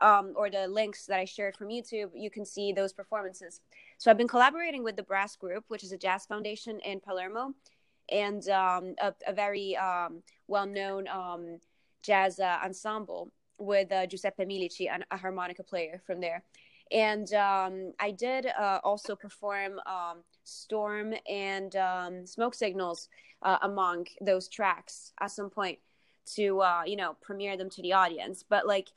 um, 0.00 0.32
or 0.34 0.50
the 0.50 0.66
links 0.66 1.06
that 1.06 1.18
I 1.18 1.26
shared 1.26 1.56
from 1.56 1.68
YouTube, 1.68 2.10
you 2.14 2.30
can 2.30 2.44
see 2.44 2.72
those 2.72 2.92
performances. 2.92 3.60
So 3.98 4.10
I've 4.10 4.18
been 4.18 4.26
collaborating 4.26 4.82
with 4.82 4.96
the 4.96 5.02
Brass 5.02 5.36
Group, 5.36 5.64
which 5.68 5.84
is 5.84 5.92
a 5.92 5.98
jazz 5.98 6.26
foundation 6.26 6.80
in 6.80 6.98
Palermo 6.98 7.54
and 8.12 8.46
um, 8.50 8.94
a, 9.00 9.14
a, 9.26 9.32
very 9.32 9.76
um, 9.76 10.22
well-known 10.46 11.08
um, 11.08 11.58
jazz 12.02 12.38
uh, 12.38 12.58
ensemble 12.64 13.32
with 13.58 13.90
uh, 13.90 14.06
Giuseppe 14.06 14.44
Milici, 14.44 14.88
a 15.10 15.16
harmonica 15.16 15.62
player 15.62 16.00
from 16.06 16.20
there. 16.20 16.42
And 16.90 17.32
um, 17.32 17.92
I 17.98 18.10
did 18.10 18.46
uh, 18.46 18.80
also 18.84 19.16
perform 19.16 19.80
um, 19.86 20.22
Storm 20.44 21.14
and 21.28 21.74
um, 21.76 22.26
Smoke 22.26 22.54
Signals 22.54 23.08
uh, 23.40 23.58
among 23.62 24.06
those 24.20 24.48
tracks 24.48 25.12
at 25.20 25.30
some 25.30 25.48
point 25.48 25.78
to, 26.34 26.60
uh, 26.60 26.82
you 26.84 26.96
know, 26.96 27.16
premiere 27.22 27.56
them 27.56 27.70
to 27.70 27.82
the 27.82 27.94
audience. 27.94 28.44
But 28.48 28.66
like, 28.66 28.88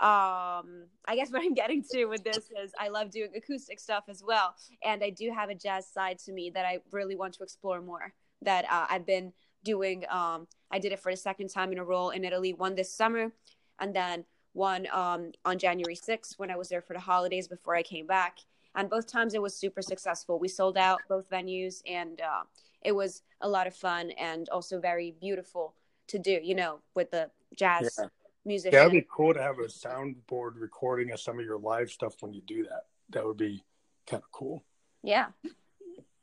um 0.00 0.86
i 1.08 1.16
guess 1.16 1.28
what 1.32 1.42
i'm 1.42 1.54
getting 1.54 1.82
to 1.82 2.04
with 2.04 2.22
this 2.22 2.50
is 2.62 2.72
i 2.78 2.86
love 2.86 3.10
doing 3.10 3.30
acoustic 3.34 3.80
stuff 3.80 4.04
as 4.08 4.22
well 4.24 4.54
and 4.84 5.02
i 5.02 5.10
do 5.10 5.32
have 5.34 5.50
a 5.50 5.56
jazz 5.56 5.88
side 5.88 6.20
to 6.20 6.30
me 6.30 6.50
that 6.54 6.64
i 6.64 6.78
really 6.92 7.16
want 7.16 7.34
to 7.34 7.42
explore 7.42 7.80
more 7.80 8.14
that 8.42 8.64
uh, 8.70 8.86
I've 8.88 9.06
been 9.06 9.32
doing. 9.64 10.04
Um, 10.08 10.46
I 10.70 10.78
did 10.78 10.92
it 10.92 11.00
for 11.00 11.12
the 11.12 11.16
second 11.16 11.48
time 11.48 11.72
in 11.72 11.78
a 11.78 11.84
row 11.84 12.10
in 12.10 12.24
Italy, 12.24 12.52
one 12.52 12.74
this 12.74 12.92
summer, 12.92 13.32
and 13.80 13.94
then 13.94 14.24
one 14.52 14.86
um, 14.92 15.32
on 15.44 15.58
January 15.58 15.96
6th 15.96 16.38
when 16.38 16.50
I 16.50 16.56
was 16.56 16.68
there 16.68 16.82
for 16.82 16.94
the 16.94 17.00
holidays 17.00 17.48
before 17.48 17.76
I 17.76 17.82
came 17.82 18.06
back. 18.06 18.38
And 18.74 18.88
both 18.88 19.06
times 19.06 19.34
it 19.34 19.42
was 19.42 19.56
super 19.56 19.82
successful. 19.82 20.38
We 20.38 20.48
sold 20.48 20.76
out 20.76 21.00
both 21.08 21.28
venues, 21.30 21.82
and 21.86 22.20
uh, 22.20 22.44
it 22.82 22.92
was 22.92 23.22
a 23.40 23.48
lot 23.48 23.66
of 23.66 23.74
fun 23.74 24.10
and 24.12 24.48
also 24.50 24.80
very 24.80 25.14
beautiful 25.20 25.74
to 26.08 26.18
do, 26.18 26.38
you 26.42 26.54
know, 26.54 26.80
with 26.94 27.10
the 27.10 27.30
jazz 27.56 27.98
yeah. 27.98 28.06
musician. 28.44 28.74
Yeah, 28.74 28.84
that'd 28.84 28.92
be 28.92 29.06
cool 29.10 29.34
to 29.34 29.42
have 29.42 29.58
a 29.58 29.66
soundboard 29.66 30.52
recording 30.56 31.10
of 31.12 31.20
some 31.20 31.38
of 31.38 31.44
your 31.44 31.58
live 31.58 31.90
stuff 31.90 32.14
when 32.20 32.32
you 32.32 32.42
do 32.46 32.64
that. 32.64 32.84
That 33.10 33.24
would 33.26 33.36
be 33.36 33.64
kind 34.06 34.22
of 34.22 34.30
cool. 34.30 34.64
Yeah 35.02 35.26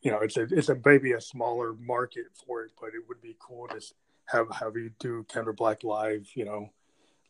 you 0.06 0.12
know, 0.12 0.20
it's 0.20 0.38
a 0.38 0.44
it's 0.44 0.70
a 0.70 0.80
maybe 0.86 1.14
a 1.14 1.20
smaller 1.20 1.74
market 1.74 2.26
for 2.46 2.62
it, 2.62 2.72
but 2.80 2.90
it 2.90 3.02
would 3.10 3.24
be 3.24 3.36
cool 3.40 3.68
to 3.70 3.82
have 4.28 4.46
have 4.52 4.78
you 4.78 4.92
do 5.00 5.26
Kendra 5.28 5.58
Black 5.58 5.84
live, 5.84 6.30
you 6.36 6.46
know, 6.46 6.70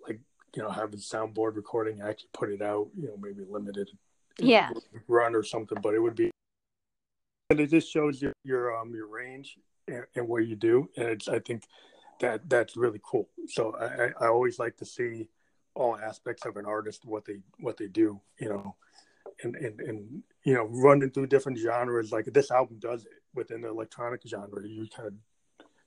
like 0.05 0.19
you 0.53 0.61
know, 0.61 0.69
have 0.69 0.93
a 0.93 0.97
soundboard 0.97 1.55
recording, 1.55 2.01
actually 2.01 2.27
put 2.33 2.51
it 2.51 2.61
out, 2.61 2.89
you 2.99 3.07
know, 3.07 3.15
maybe 3.17 3.45
limited, 3.49 3.89
yeah, 4.39 4.71
run 5.07 5.35
or 5.35 5.41
something. 5.41 5.77
But 5.81 5.93
it 5.93 5.99
would 5.99 6.17
be, 6.17 6.31
and 7.49 7.61
it 7.61 7.69
just 7.69 7.89
shows 7.89 8.21
your 8.21 8.33
your 8.43 8.77
um 8.77 8.93
your 8.93 9.07
range 9.07 9.57
and, 9.87 10.03
and 10.13 10.27
what 10.27 10.45
you 10.45 10.57
do, 10.57 10.89
and 10.97 11.07
it's 11.07 11.29
I 11.29 11.39
think 11.39 11.63
that 12.19 12.49
that's 12.49 12.75
really 12.75 12.99
cool. 13.01 13.29
So 13.47 13.73
I 13.79 14.11
I 14.21 14.27
always 14.27 14.59
like 14.59 14.75
to 14.77 14.85
see 14.85 15.29
all 15.75 15.97
aspects 15.97 16.45
of 16.45 16.57
an 16.57 16.65
artist 16.65 17.05
what 17.05 17.23
they 17.23 17.39
what 17.57 17.77
they 17.77 17.87
do, 17.87 18.19
you 18.37 18.49
know, 18.49 18.75
and 19.43 19.55
and 19.55 19.79
and 19.79 20.23
you 20.45 20.53
know 20.53 20.69
running 20.71 21.09
through 21.09 21.27
different 21.27 21.57
genres 21.57 22.11
like 22.11 22.25
this 22.25 22.51
album 22.51 22.77
does 22.79 23.03
it 23.03 23.11
within 23.33 23.61
the 23.61 23.67
electronic 23.67 24.21
genre. 24.25 24.61
You're 24.65 24.85
kind 24.87 25.09
of 25.09 25.13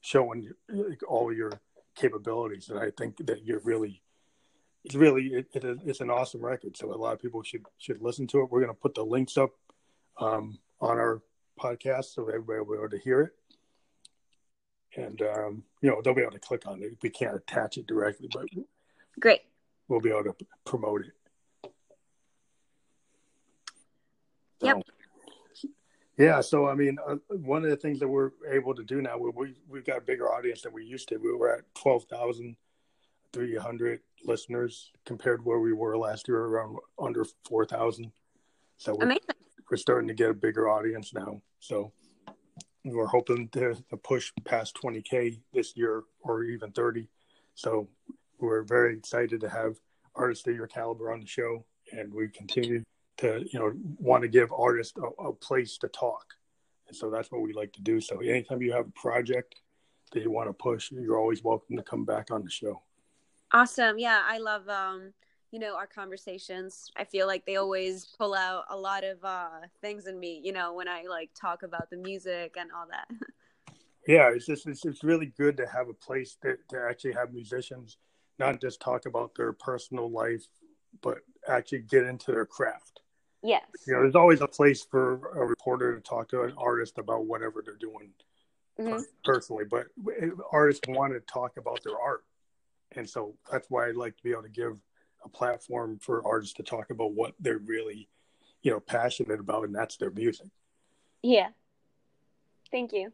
showing 0.02 0.50
like, 0.68 1.00
all 1.08 1.32
your 1.32 1.50
capabilities 1.96 2.68
and 2.68 2.78
i 2.78 2.90
think 2.96 3.16
that 3.26 3.44
you're 3.44 3.60
really 3.64 4.00
it's 4.84 4.94
really 4.94 5.26
it, 5.26 5.48
it, 5.54 5.78
it's 5.84 6.00
an 6.00 6.10
awesome 6.10 6.44
record 6.44 6.76
so 6.76 6.92
a 6.92 6.94
lot 6.94 7.12
of 7.12 7.20
people 7.20 7.42
should 7.42 7.64
should 7.78 8.00
listen 8.00 8.26
to 8.28 8.40
it. 8.40 8.50
We're 8.50 8.60
going 8.60 8.72
to 8.72 8.80
put 8.80 8.94
the 8.94 9.04
links 9.04 9.36
up 9.36 9.50
um, 10.20 10.58
on 10.80 10.98
our 10.98 11.20
podcast 11.60 12.14
so 12.14 12.28
everybody 12.28 12.60
will 12.60 12.76
be 12.76 12.78
able 12.78 12.90
to 12.90 12.98
hear 12.98 13.22
it. 13.22 13.32
And 14.96 15.20
um, 15.22 15.64
you 15.82 15.90
know 15.90 16.00
they'll 16.00 16.14
be 16.14 16.22
able 16.22 16.32
to 16.32 16.38
click 16.38 16.66
on 16.66 16.80
it. 16.80 16.96
We 17.02 17.10
can't 17.10 17.34
attach 17.34 17.76
it 17.76 17.88
directly 17.88 18.28
but 18.32 18.46
great. 19.18 19.40
we'll 19.88 20.00
be 20.00 20.10
able 20.10 20.32
to 20.32 20.36
promote 20.64 21.04
it 21.04 21.12
So, 24.60 24.66
yep. 24.66 24.76
Yeah, 26.18 26.40
so 26.40 26.68
I 26.68 26.74
mean, 26.74 26.98
uh, 27.06 27.16
one 27.28 27.62
of 27.62 27.70
the 27.70 27.76
things 27.76 28.00
that 28.00 28.08
we're 28.08 28.32
able 28.50 28.74
to 28.74 28.82
do 28.82 29.00
now, 29.00 29.16
we, 29.16 29.30
we 29.30 29.54
we've 29.68 29.84
got 29.84 29.98
a 29.98 30.00
bigger 30.00 30.26
audience 30.32 30.62
than 30.62 30.72
we 30.72 30.84
used 30.84 31.08
to. 31.08 31.16
We 31.16 31.32
were 31.32 31.54
at 31.54 31.74
twelve 31.74 32.04
thousand 32.04 32.56
three 33.32 33.56
hundred 33.56 34.00
listeners 34.24 34.90
compared 35.06 35.40
to 35.40 35.44
where 35.44 35.60
we 35.60 35.72
were 35.72 35.96
last 35.96 36.26
year, 36.26 36.38
around 36.38 36.76
under 36.98 37.24
four 37.48 37.64
thousand. 37.64 38.10
So 38.78 38.96
we're, 38.96 39.16
we're 39.70 39.76
starting 39.76 40.08
to 40.08 40.14
get 40.14 40.30
a 40.30 40.34
bigger 40.34 40.68
audience 40.68 41.14
now. 41.14 41.40
So 41.60 41.92
we're 42.84 43.06
hoping 43.06 43.48
to, 43.50 43.76
to 43.90 43.96
push 43.96 44.32
past 44.44 44.74
twenty 44.74 45.02
k 45.02 45.38
this 45.52 45.76
year 45.76 46.02
or 46.20 46.42
even 46.42 46.72
thirty. 46.72 47.06
So 47.54 47.88
we're 48.40 48.62
very 48.62 48.96
excited 48.96 49.40
to 49.42 49.48
have 49.48 49.76
artists 50.16 50.46
of 50.48 50.54
your 50.56 50.66
caliber 50.66 51.12
on 51.12 51.20
the 51.20 51.26
show, 51.26 51.64
and 51.92 52.12
we 52.12 52.26
continue 52.28 52.82
to 53.18 53.44
you 53.52 53.58
know 53.58 53.72
want 53.98 54.22
to 54.22 54.28
give 54.28 54.52
artists 54.52 54.96
a, 54.96 55.22
a, 55.22 55.32
place 55.32 55.76
to 55.78 55.88
talk. 55.88 56.24
And 56.86 56.96
so 56.96 57.10
that's 57.10 57.30
what 57.30 57.42
we 57.42 57.52
like 57.52 57.72
to 57.74 57.82
do. 57.82 58.00
So 58.00 58.20
anytime 58.20 58.62
you 58.62 58.72
have 58.72 58.86
a 58.86 59.00
project 59.00 59.56
that 60.12 60.22
you 60.22 60.30
want 60.30 60.48
to 60.48 60.54
push 60.54 60.90
you're 60.90 61.18
always 61.18 61.44
welcome 61.44 61.76
to 61.76 61.82
come 61.82 62.04
back 62.04 62.30
on 62.30 62.42
the 62.42 62.50
show. 62.50 62.82
Awesome. 63.52 63.98
Yeah 63.98 64.22
i 64.24 64.38
love 64.38 64.68
um 64.68 65.12
you 65.50 65.58
know 65.58 65.76
our 65.76 65.86
conversations. 65.86 66.90
I 66.96 67.04
feel 67.04 67.26
like 67.26 67.44
they 67.44 67.56
always 67.56 68.06
pull 68.18 68.34
out 68.34 68.64
a 68.70 68.76
lot 68.76 69.04
of 69.04 69.22
uh 69.24 69.66
things 69.82 70.06
in 70.06 70.18
me 70.18 70.40
you 70.42 70.52
know 70.52 70.72
when 70.72 70.88
i 70.88 71.04
like 71.08 71.30
talk 71.34 71.62
about 71.62 71.90
the 71.90 71.96
music 71.96 72.56
and 72.58 72.70
all 72.72 72.86
that. 72.90 73.08
Yeah 74.06 74.30
it's 74.30 74.46
just 74.46 74.66
it's, 74.66 74.86
it's 74.86 75.04
really 75.04 75.34
good 75.36 75.58
to 75.58 75.66
have 75.66 75.90
a 75.90 75.92
place 75.92 76.38
that 76.42 76.66
to 76.70 76.80
actually 76.88 77.12
have 77.12 77.34
musicians 77.34 77.98
not 78.38 78.58
just 78.58 78.80
talk 78.80 79.04
about 79.04 79.34
their 79.36 79.52
personal 79.52 80.10
life 80.10 80.46
but 81.02 81.18
actually 81.46 81.80
get 81.80 82.04
into 82.04 82.32
their 82.32 82.46
craft 82.46 83.00
Yes. 83.42 83.64
You 83.86 83.94
know, 83.94 84.02
there's 84.02 84.16
always 84.16 84.40
a 84.40 84.48
place 84.48 84.84
for 84.84 85.30
a 85.34 85.46
reporter 85.46 85.94
to 85.94 86.00
talk 86.00 86.28
to 86.30 86.42
an 86.42 86.54
artist 86.56 86.98
about 86.98 87.26
whatever 87.26 87.62
they're 87.64 87.76
doing 87.76 88.10
mm-hmm. 88.78 89.02
personally, 89.24 89.64
but 89.64 89.86
artists 90.52 90.86
want 90.88 91.12
to 91.12 91.20
talk 91.20 91.56
about 91.56 91.82
their 91.84 91.98
art. 91.98 92.24
and 92.92 93.08
so 93.08 93.34
that's 93.50 93.68
why 93.70 93.88
I'd 93.88 93.96
like 93.96 94.16
to 94.16 94.22
be 94.22 94.30
able 94.30 94.42
to 94.42 94.48
give 94.48 94.80
a 95.24 95.28
platform 95.28 95.98
for 96.00 96.26
artists 96.26 96.54
to 96.54 96.62
talk 96.62 96.90
about 96.90 97.12
what 97.12 97.34
they're 97.40 97.58
really, 97.58 98.08
you 98.62 98.70
know, 98.70 98.80
passionate 98.80 99.40
about, 99.40 99.64
and 99.64 99.74
that's 99.74 99.96
their 99.96 100.10
music. 100.10 100.48
Yeah. 101.22 101.48
Thank 102.70 102.92
you. 102.92 103.12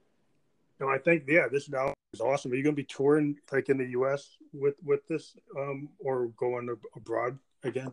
No, 0.81 0.89
I 0.89 0.99
think 0.99 1.25
yeah, 1.29 1.47
this 1.51 1.68
now 1.68 1.95
is 2.12 2.20
awesome. 2.20 2.53
Are 2.53 2.57
you 2.57 2.62
going 2.62 2.75
to 2.75 2.83
be 2.83 2.87
touring 2.87 3.39
like 3.53 3.68
in 3.68 3.79
the 3.79 3.87
U.S. 3.91 4.37
with 4.53 4.75
with 4.85 5.07
this, 5.07 5.37
um, 5.57 5.89
or 5.99 6.29
going 6.37 6.68
abroad 6.97 7.39
again? 7.62 7.93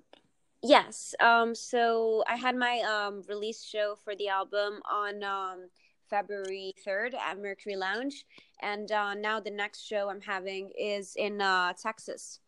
Yes. 0.64 1.16
Um. 1.20 1.56
So 1.56 2.24
I 2.28 2.36
had 2.36 2.56
my 2.56 2.80
um 2.82 3.24
release 3.28 3.64
show 3.64 3.96
for 4.04 4.16
the 4.16 4.28
album 4.28 4.82
on 4.90 5.24
um 5.24 5.70
February 6.12 6.76
third 6.84 7.16
at 7.16 7.42
Mercury 7.42 7.76
Lounge, 7.76 8.26
and 8.62 8.92
uh, 8.92 9.14
now 9.16 9.40
the 9.40 9.50
next 9.50 9.82
show 9.82 10.10
I'm 10.10 10.22
having 10.22 10.72
is 10.78 11.16
in 11.16 11.42
uh, 11.42 11.74
Texas. 11.82 12.40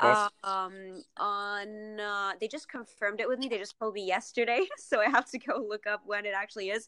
Um, 0.00 1.02
on 1.16 2.00
uh, 2.00 2.32
they 2.40 2.46
just 2.46 2.68
confirmed 2.68 3.20
it 3.20 3.28
with 3.28 3.40
me. 3.40 3.48
They 3.48 3.58
just 3.58 3.78
told 3.78 3.94
me 3.94 4.06
yesterday, 4.06 4.64
so 4.78 5.00
I 5.00 5.10
have 5.10 5.28
to 5.30 5.38
go 5.38 5.64
look 5.68 5.86
up 5.86 6.02
when 6.06 6.24
it 6.24 6.34
actually 6.34 6.70
is. 6.70 6.86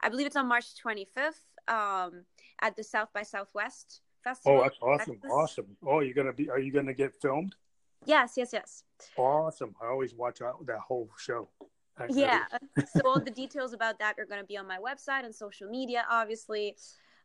I 0.00 0.10
believe 0.10 0.26
it's 0.26 0.36
on 0.36 0.46
March 0.46 0.66
25th 0.84 1.40
um, 1.68 2.24
at 2.60 2.76
the 2.76 2.84
South 2.84 3.08
by 3.14 3.22
Southwest 3.22 4.02
festival. 4.22 4.58
Oh, 4.58 4.62
that's 4.62 4.76
awesome! 4.82 5.14
Texas. 5.14 5.30
Awesome. 5.32 5.76
Oh, 5.86 6.00
you're 6.00 6.14
gonna 6.14 6.34
be? 6.34 6.50
Are 6.50 6.60
you 6.60 6.70
gonna 6.70 6.94
get 6.94 7.14
filmed? 7.22 7.54
Yes, 8.06 8.34
yes, 8.36 8.50
yes. 8.52 8.84
Awesome. 9.16 9.74
I 9.82 9.86
always 9.86 10.14
watch 10.14 10.42
out 10.42 10.64
that 10.66 10.80
whole 10.80 11.10
show. 11.18 11.48
yeah. 12.08 12.44
so 12.86 13.00
all 13.04 13.20
the 13.20 13.30
details 13.30 13.72
about 13.72 13.98
that 13.98 14.18
are 14.18 14.26
going 14.26 14.40
to 14.40 14.46
be 14.46 14.56
on 14.56 14.66
my 14.66 14.78
website 14.78 15.24
and 15.24 15.34
social 15.34 15.68
media, 15.68 16.04
obviously. 16.10 16.76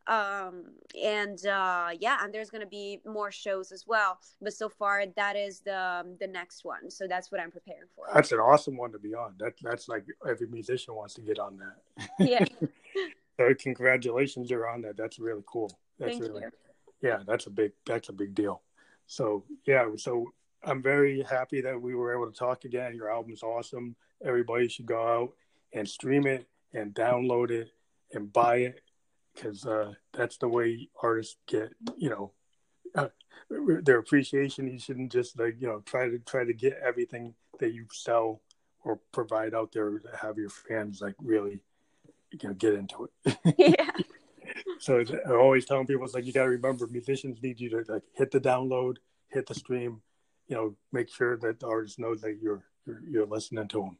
Um 0.07 0.71
and 0.99 1.45
uh 1.45 1.89
yeah 1.99 2.17
and 2.23 2.33
there's 2.33 2.49
gonna 2.49 2.65
be 2.65 2.99
more 3.05 3.31
shows 3.31 3.71
as 3.71 3.85
well. 3.85 4.17
But 4.41 4.53
so 4.53 4.67
far 4.67 5.03
that 5.15 5.35
is 5.35 5.59
the 5.59 5.77
um, 5.77 6.15
the 6.19 6.25
next 6.25 6.65
one. 6.65 6.89
So 6.89 7.05
that's 7.07 7.31
what 7.31 7.39
i'm 7.39 7.51
preparing 7.51 7.83
for. 7.95 8.05
That's 8.11 8.31
an 8.31 8.39
awesome 8.39 8.75
one 8.75 8.91
to 8.93 8.97
be 8.97 9.13
on. 9.13 9.35
That 9.37 9.53
that's 9.61 9.87
like 9.87 10.05
every 10.27 10.47
musician 10.47 10.95
wants 10.95 11.13
to 11.15 11.21
get 11.21 11.37
on 11.37 11.59
that. 11.59 12.09
Yeah. 12.19 12.45
So 13.37 13.53
congratulations 13.57 14.49
you're 14.49 14.67
on 14.67 14.81
that. 14.81 14.97
That's 14.97 15.17
really 15.17 15.43
cool. 15.45 15.71
That's 15.97 16.11
Thank 16.11 16.23
really 16.23 16.41
you. 16.41 16.51
yeah 17.01 17.19
that's 17.25 17.45
a 17.45 17.49
big 17.49 17.73
that's 17.85 18.09
a 18.09 18.13
big 18.13 18.33
deal. 18.33 18.63
So 19.05 19.45
yeah 19.67 19.85
so 19.95 20.25
i'm 20.63 20.81
very 20.81 21.21
happy 21.23 21.61
that 21.61 21.81
we 21.81 21.95
were 21.95 22.13
able 22.13 22.29
to 22.31 22.37
talk 22.37 22.65
again 22.65 22.95
your 22.95 23.11
album's 23.11 23.43
awesome 23.43 23.95
everybody 24.23 24.67
should 24.67 24.85
go 24.85 25.01
out 25.01 25.31
and 25.73 25.87
stream 25.87 26.25
it 26.25 26.47
and 26.73 26.93
download 26.93 27.51
it 27.51 27.69
and 28.13 28.31
buy 28.31 28.57
it 28.57 28.81
because 29.33 29.65
uh, 29.65 29.93
that's 30.13 30.37
the 30.37 30.47
way 30.47 30.89
artists 31.01 31.37
get, 31.47 31.69
you 31.97 32.09
know, 32.09 32.31
uh, 32.95 33.07
their 33.49 33.99
appreciation. 33.99 34.67
You 34.67 34.79
shouldn't 34.79 35.11
just 35.11 35.39
like 35.39 35.57
you 35.59 35.67
know 35.67 35.81
try 35.85 36.09
to 36.09 36.19
try 36.19 36.43
to 36.43 36.53
get 36.53 36.79
everything 36.83 37.33
that 37.59 37.73
you 37.73 37.85
sell 37.91 38.41
or 38.83 38.99
provide 39.11 39.53
out 39.53 39.71
there 39.71 39.99
to 39.99 40.17
have 40.21 40.37
your 40.37 40.49
fans 40.49 41.01
like 41.01 41.15
really, 41.19 41.59
you 42.31 42.49
know, 42.49 42.53
get 42.53 42.73
into 42.73 43.09
it. 43.25 43.37
yeah. 43.57 43.91
so 44.79 45.03
I'm 45.25 45.35
always 45.39 45.65
telling 45.65 45.85
people 45.85 46.05
it's 46.05 46.13
like 46.13 46.25
you 46.25 46.33
got 46.33 46.43
to 46.43 46.49
remember 46.49 46.87
musicians 46.87 47.41
need 47.43 47.59
you 47.59 47.69
to 47.69 47.83
like 47.91 48.03
hit 48.13 48.31
the 48.31 48.39
download, 48.39 48.97
hit 49.27 49.45
the 49.45 49.53
stream, 49.53 50.01
you 50.49 50.55
know, 50.55 50.75
make 50.91 51.07
sure 51.07 51.37
that 51.37 51.59
the 51.59 51.67
artist 51.67 51.99
knows 51.99 52.19
that 52.21 52.39
you're 52.41 52.63
you're, 52.85 53.01
you're 53.09 53.25
listening 53.25 53.67
to 53.69 53.81
them. 53.81 53.97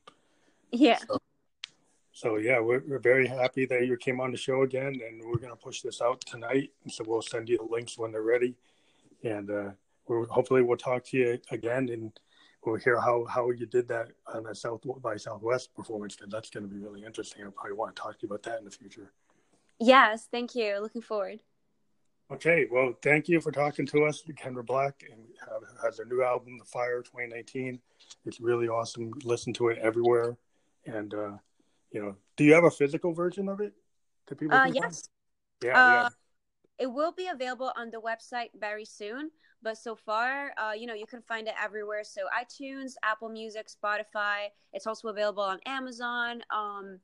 Yeah. 0.72 0.98
So, 1.08 1.18
so 2.12 2.38
yeah, 2.38 2.60
we're, 2.60 2.84
we're 2.86 3.00
very 3.00 3.28
happy 3.28 3.66
that 3.68 3.86
you 3.88 3.96
came 3.96 4.20
on 4.20 4.32
the 4.32 4.38
show 4.38 4.64
again, 4.64 5.00
and 5.08 5.22
we're 5.24 5.38
going 5.38 5.52
to 5.52 5.56
push 5.56 5.82
this 5.82 6.02
out 6.02 6.20
tonight. 6.22 6.72
So 6.90 7.06
we'll 7.08 7.22
send 7.22 7.48
you 7.48 7.58
the 7.58 7.64
links 7.64 7.98
when 7.98 8.12
they're 8.12 8.24
ready, 8.24 8.56
and 9.24 9.50
uh, 9.50 9.70
we'll, 10.08 10.26
hopefully 10.26 10.64
we'll 10.64 10.78
talk 10.78 11.06
to 11.06 11.18
you 11.18 11.40
again, 11.52 11.88
and 11.90 12.12
we'll 12.66 12.76
hear 12.76 13.00
how 13.00 13.26
how 13.26 13.52
you 13.52 13.68
did 13.68 13.88
that 13.90 14.10
on 14.34 14.44
the 14.44 14.56
South 14.56 14.82
by 15.02 15.18
Southwest 15.18 15.74
performance. 15.76 16.16
Because 16.16 16.32
that's 16.32 16.50
going 16.50 16.68
to 16.68 16.74
be 16.74 16.82
really 16.82 17.06
interesting. 17.06 17.46
I 17.46 17.50
probably 17.56 17.74
want 17.74 17.96
to 17.96 18.02
talk 18.02 18.20
to 18.20 18.24
you 18.24 18.28
about 18.28 18.44
that 18.44 18.60
in 18.60 18.66
the 18.66 18.72
future. 18.72 19.14
Yes, 19.80 20.28
thank 20.30 20.56
you. 20.56 20.80
Looking 20.82 21.02
forward. 21.02 21.40
Okay, 22.32 22.68
well, 22.72 22.94
thank 23.02 23.28
you 23.28 23.42
for 23.42 23.52
talking 23.52 23.86
to 23.88 24.06
us, 24.06 24.24
Kendra 24.34 24.66
Black, 24.66 25.04
and 25.12 25.22
has 25.84 25.98
her 25.98 26.06
new 26.06 26.24
album, 26.24 26.58
The 26.60 26.66
Fire 26.66 27.02
2019. 27.02 27.80
It's 28.26 28.40
really 28.40 28.68
awesome. 28.68 29.12
Listen 29.24 29.54
to 29.54 29.70
it 29.70 29.78
everywhere, 29.80 30.38
and. 30.86 31.14
uh 31.14 31.32
you 31.92 32.02
know, 32.02 32.16
do 32.38 32.44
you 32.44 32.54
have 32.54 32.64
a 32.64 32.72
physical 32.72 33.14
version 33.14 33.50
of 33.50 33.62
it 33.62 33.74
that 34.28 34.38
people? 34.38 34.58
Uh, 34.58 34.68
yes. 34.68 35.10
Yeah, 35.64 35.72
uh, 35.72 35.92
yeah. 35.94 36.10
It 36.78 36.88
will 36.88 37.12
be 37.12 37.28
available 37.28 37.72
on 37.76 37.90
the 37.90 38.00
website 38.00 38.50
very 38.58 38.86
soon, 38.86 39.32
but 39.62 39.78
so 39.78 39.96
far, 39.96 40.54
uh, 40.58 40.72
you 40.72 40.88
know, 40.88 40.94
you 40.94 41.06
can 41.06 41.22
find 41.22 41.48
it 41.48 41.54
everywhere. 41.62 42.04
So 42.04 42.22
iTunes, 42.40 42.94
Apple 43.04 43.30
Music, 43.30 43.68
Spotify. 43.68 44.48
It's 44.72 44.88
also 44.88 45.10
available 45.10 45.44
on 45.44 45.60
Amazon. 45.66 46.42
Um, 46.56 47.00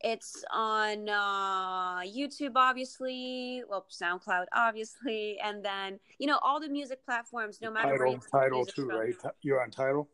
it's 0.00 0.44
on 0.52 1.08
uh, 1.08 2.00
YouTube, 2.00 2.52
obviously. 2.54 3.62
Well, 3.68 3.86
SoundCloud, 3.90 4.46
obviously, 4.52 5.38
and 5.42 5.64
then 5.64 5.98
you 6.18 6.26
know 6.26 6.38
all 6.42 6.60
the 6.60 6.68
music 6.68 7.04
platforms. 7.04 7.58
No 7.60 7.70
matter 7.70 7.96
where 7.98 8.18
Tidal 8.30 8.66
too, 8.66 8.88
right? 8.88 9.14
You're 9.42 9.62
on 9.62 9.70
Tidal. 9.70 10.08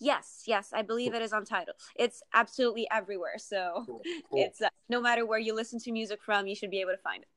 Yes, 0.00 0.42
yes, 0.46 0.70
I 0.72 0.82
believe 0.82 1.14
it 1.14 1.22
is 1.22 1.32
on 1.32 1.44
Tidal. 1.44 1.74
It's 1.96 2.22
absolutely 2.34 2.88
everywhere. 2.90 3.38
So 3.38 3.84
cool, 3.86 4.02
cool. 4.30 4.42
it's 4.42 4.60
uh, 4.60 4.68
no 4.88 5.00
matter 5.00 5.26
where 5.26 5.38
you 5.38 5.54
listen 5.54 5.78
to 5.80 5.92
music 5.92 6.20
from, 6.22 6.46
you 6.46 6.54
should 6.54 6.70
be 6.70 6.80
able 6.80 6.92
to 6.92 6.98
find 6.98 7.22
it. 7.22 7.28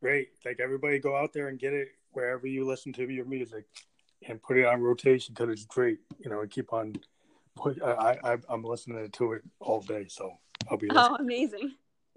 Great. 0.00 0.28
Like 0.44 0.60
everybody 0.60 0.98
go 0.98 1.16
out 1.16 1.32
there 1.32 1.48
and 1.48 1.58
get 1.58 1.72
it 1.72 1.88
wherever 2.12 2.46
you 2.46 2.66
listen 2.66 2.92
to 2.94 3.10
your 3.10 3.24
music 3.24 3.64
and 4.26 4.40
put 4.42 4.56
it 4.56 4.64
on 4.64 4.80
rotation 4.80 5.34
because 5.34 5.50
it's 5.50 5.66
great. 5.66 5.98
You 6.18 6.30
know, 6.30 6.40
and 6.40 6.50
keep 6.50 6.72
on 6.72 6.94
put 7.56 7.82
I, 7.82 8.18
I 8.24 8.38
I'm 8.48 8.62
listening 8.62 9.10
to 9.10 9.32
it 9.32 9.42
all 9.60 9.80
day, 9.80 10.06
so 10.08 10.38
I'll 10.70 10.76
be 10.76 10.88
listening. 10.88 11.08
Oh, 11.10 11.16
amazing. 11.16 11.72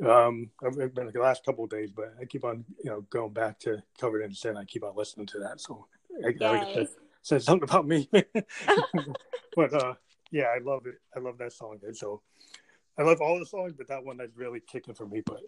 Um, 0.06 0.52
I've 0.64 0.93
been 0.93 1.10
the 1.12 1.20
last 1.20 1.43
couple 1.43 1.64
of 1.64 1.70
days, 1.72 1.91
but 1.91 2.14
I 2.22 2.26
keep 2.26 2.43
on, 2.43 2.64
you 2.84 2.91
know, 2.91 3.02
going 3.10 3.34
back 3.34 3.60
to 3.62 3.82
Covered 4.00 4.22
in 4.22 4.34
Sin. 4.34 4.56
I 4.56 4.64
keep 4.64 4.84
on 4.84 4.95
listening 4.95 5.26
to 5.28 5.39
that, 5.39 5.60
so 5.60 5.88
I, 6.24 6.34
I, 6.39 6.88
says 7.24 7.45
something 7.45 7.68
about 7.68 7.88
me. 7.88 8.08
but 9.56 9.74
uh, 9.74 9.95
yeah, 10.32 10.45
I 10.56 10.60
love 10.60 10.86
it. 10.86 10.95
I 11.16 11.20
love 11.20 11.38
that 11.39 11.54
song. 11.54 11.80
And 11.84 11.98
so 11.98 12.22
I 12.98 13.04
love 13.04 13.22
all 13.22 13.39
the 13.39 13.45
songs, 13.45 13.74
but 13.78 13.88
that 13.88 14.04
one 14.04 14.20
is 14.22 14.32
really 14.36 14.60
kicking 14.60 14.93
for 14.93 15.06
me. 15.06 15.22
But 15.26 15.41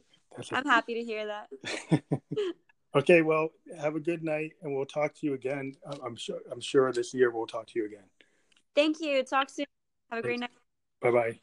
I'm 0.52 0.66
happy 0.66 0.96
to 0.96 1.04
hear 1.04 1.28
that. 1.28 2.02
okay, 2.96 3.22
well, 3.22 3.50
have 3.80 3.96
a 3.96 4.00
good 4.00 4.24
night, 4.24 4.54
and 4.62 4.76
we'll 4.76 4.86
talk 4.86 5.14
to 5.16 5.28
you 5.28 5.34
again. 5.34 5.74
I'm 6.04 6.16
sure. 6.16 6.40
I'm 6.52 6.62
sure 6.62 6.92
this 6.92 7.14
year 7.14 7.32
we'll 7.32 7.48
talk 7.48 7.68
to 7.68 7.80
you 7.80 7.86
again. 7.86 8.06
Thank 8.76 9.00
you. 9.00 9.24
Talk 9.24 9.50
soon. 9.50 9.66
Have 10.10 10.20
a 10.20 10.22
great 10.24 10.40
night. 10.40 10.50
Bye 11.02 11.12
bye 11.12 11.40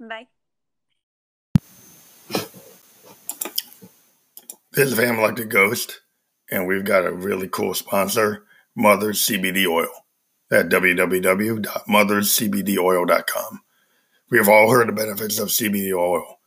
bye. 0.00 0.28
This 4.78 4.92
is 4.92 4.96
Fam 4.96 5.20
Like 5.20 5.34
the 5.34 5.44
Ghost, 5.44 6.02
and 6.52 6.68
we've 6.68 6.84
got 6.84 7.04
a 7.04 7.10
really 7.10 7.48
cool 7.48 7.74
sponsor. 7.74 8.44
Mother's 8.76 9.20
CBD 9.20 9.66
oil 9.66 9.90
at 10.52 10.68
www.motherscbdoil.com. 10.68 13.60
We 14.30 14.38
have 14.38 14.48
all 14.48 14.70
heard 14.70 14.86
the 14.86 14.92
benefits 14.92 15.40
of 15.40 15.48
CBD 15.48 15.92
oil. 15.92 16.38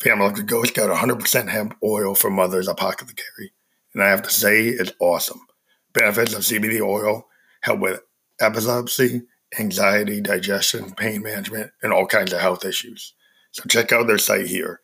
Family 0.00 0.26
Like 0.26 0.34
the 0.34 0.42
Ghost 0.42 0.74
got 0.74 0.90
100% 0.90 1.50
hemp 1.50 1.76
oil 1.84 2.16
from 2.16 2.32
Mother's 2.32 2.66
Apothecary, 2.66 3.52
and 3.94 4.02
I 4.02 4.08
have 4.08 4.22
to 4.22 4.30
say 4.30 4.66
it's 4.66 4.90
awesome. 4.98 5.46
Benefits 5.92 6.34
of 6.34 6.40
CBD 6.40 6.80
oil 6.80 7.28
help 7.60 7.78
with 7.78 8.00
epilepsy, 8.40 9.22
anxiety, 9.60 10.20
digestion, 10.20 10.96
pain 10.96 11.22
management, 11.22 11.70
and 11.80 11.92
all 11.92 12.06
kinds 12.06 12.32
of 12.32 12.40
health 12.40 12.64
issues. 12.64 13.14
So 13.52 13.62
check 13.68 13.92
out 13.92 14.08
their 14.08 14.18
site 14.18 14.48
here 14.48 14.80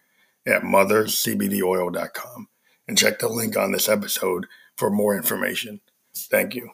at 0.47 0.63
motherscbdoil.com 0.63 2.49
and 2.89 2.99
check 2.99 3.19
the 3.19 3.29
link 3.29 3.57
on 3.57 3.73
this 3.73 3.89
episode 3.89 4.47
for 4.77 4.91
more 4.91 5.17
information. 5.17 5.81
Thank 6.17 6.55
you. 6.55 6.71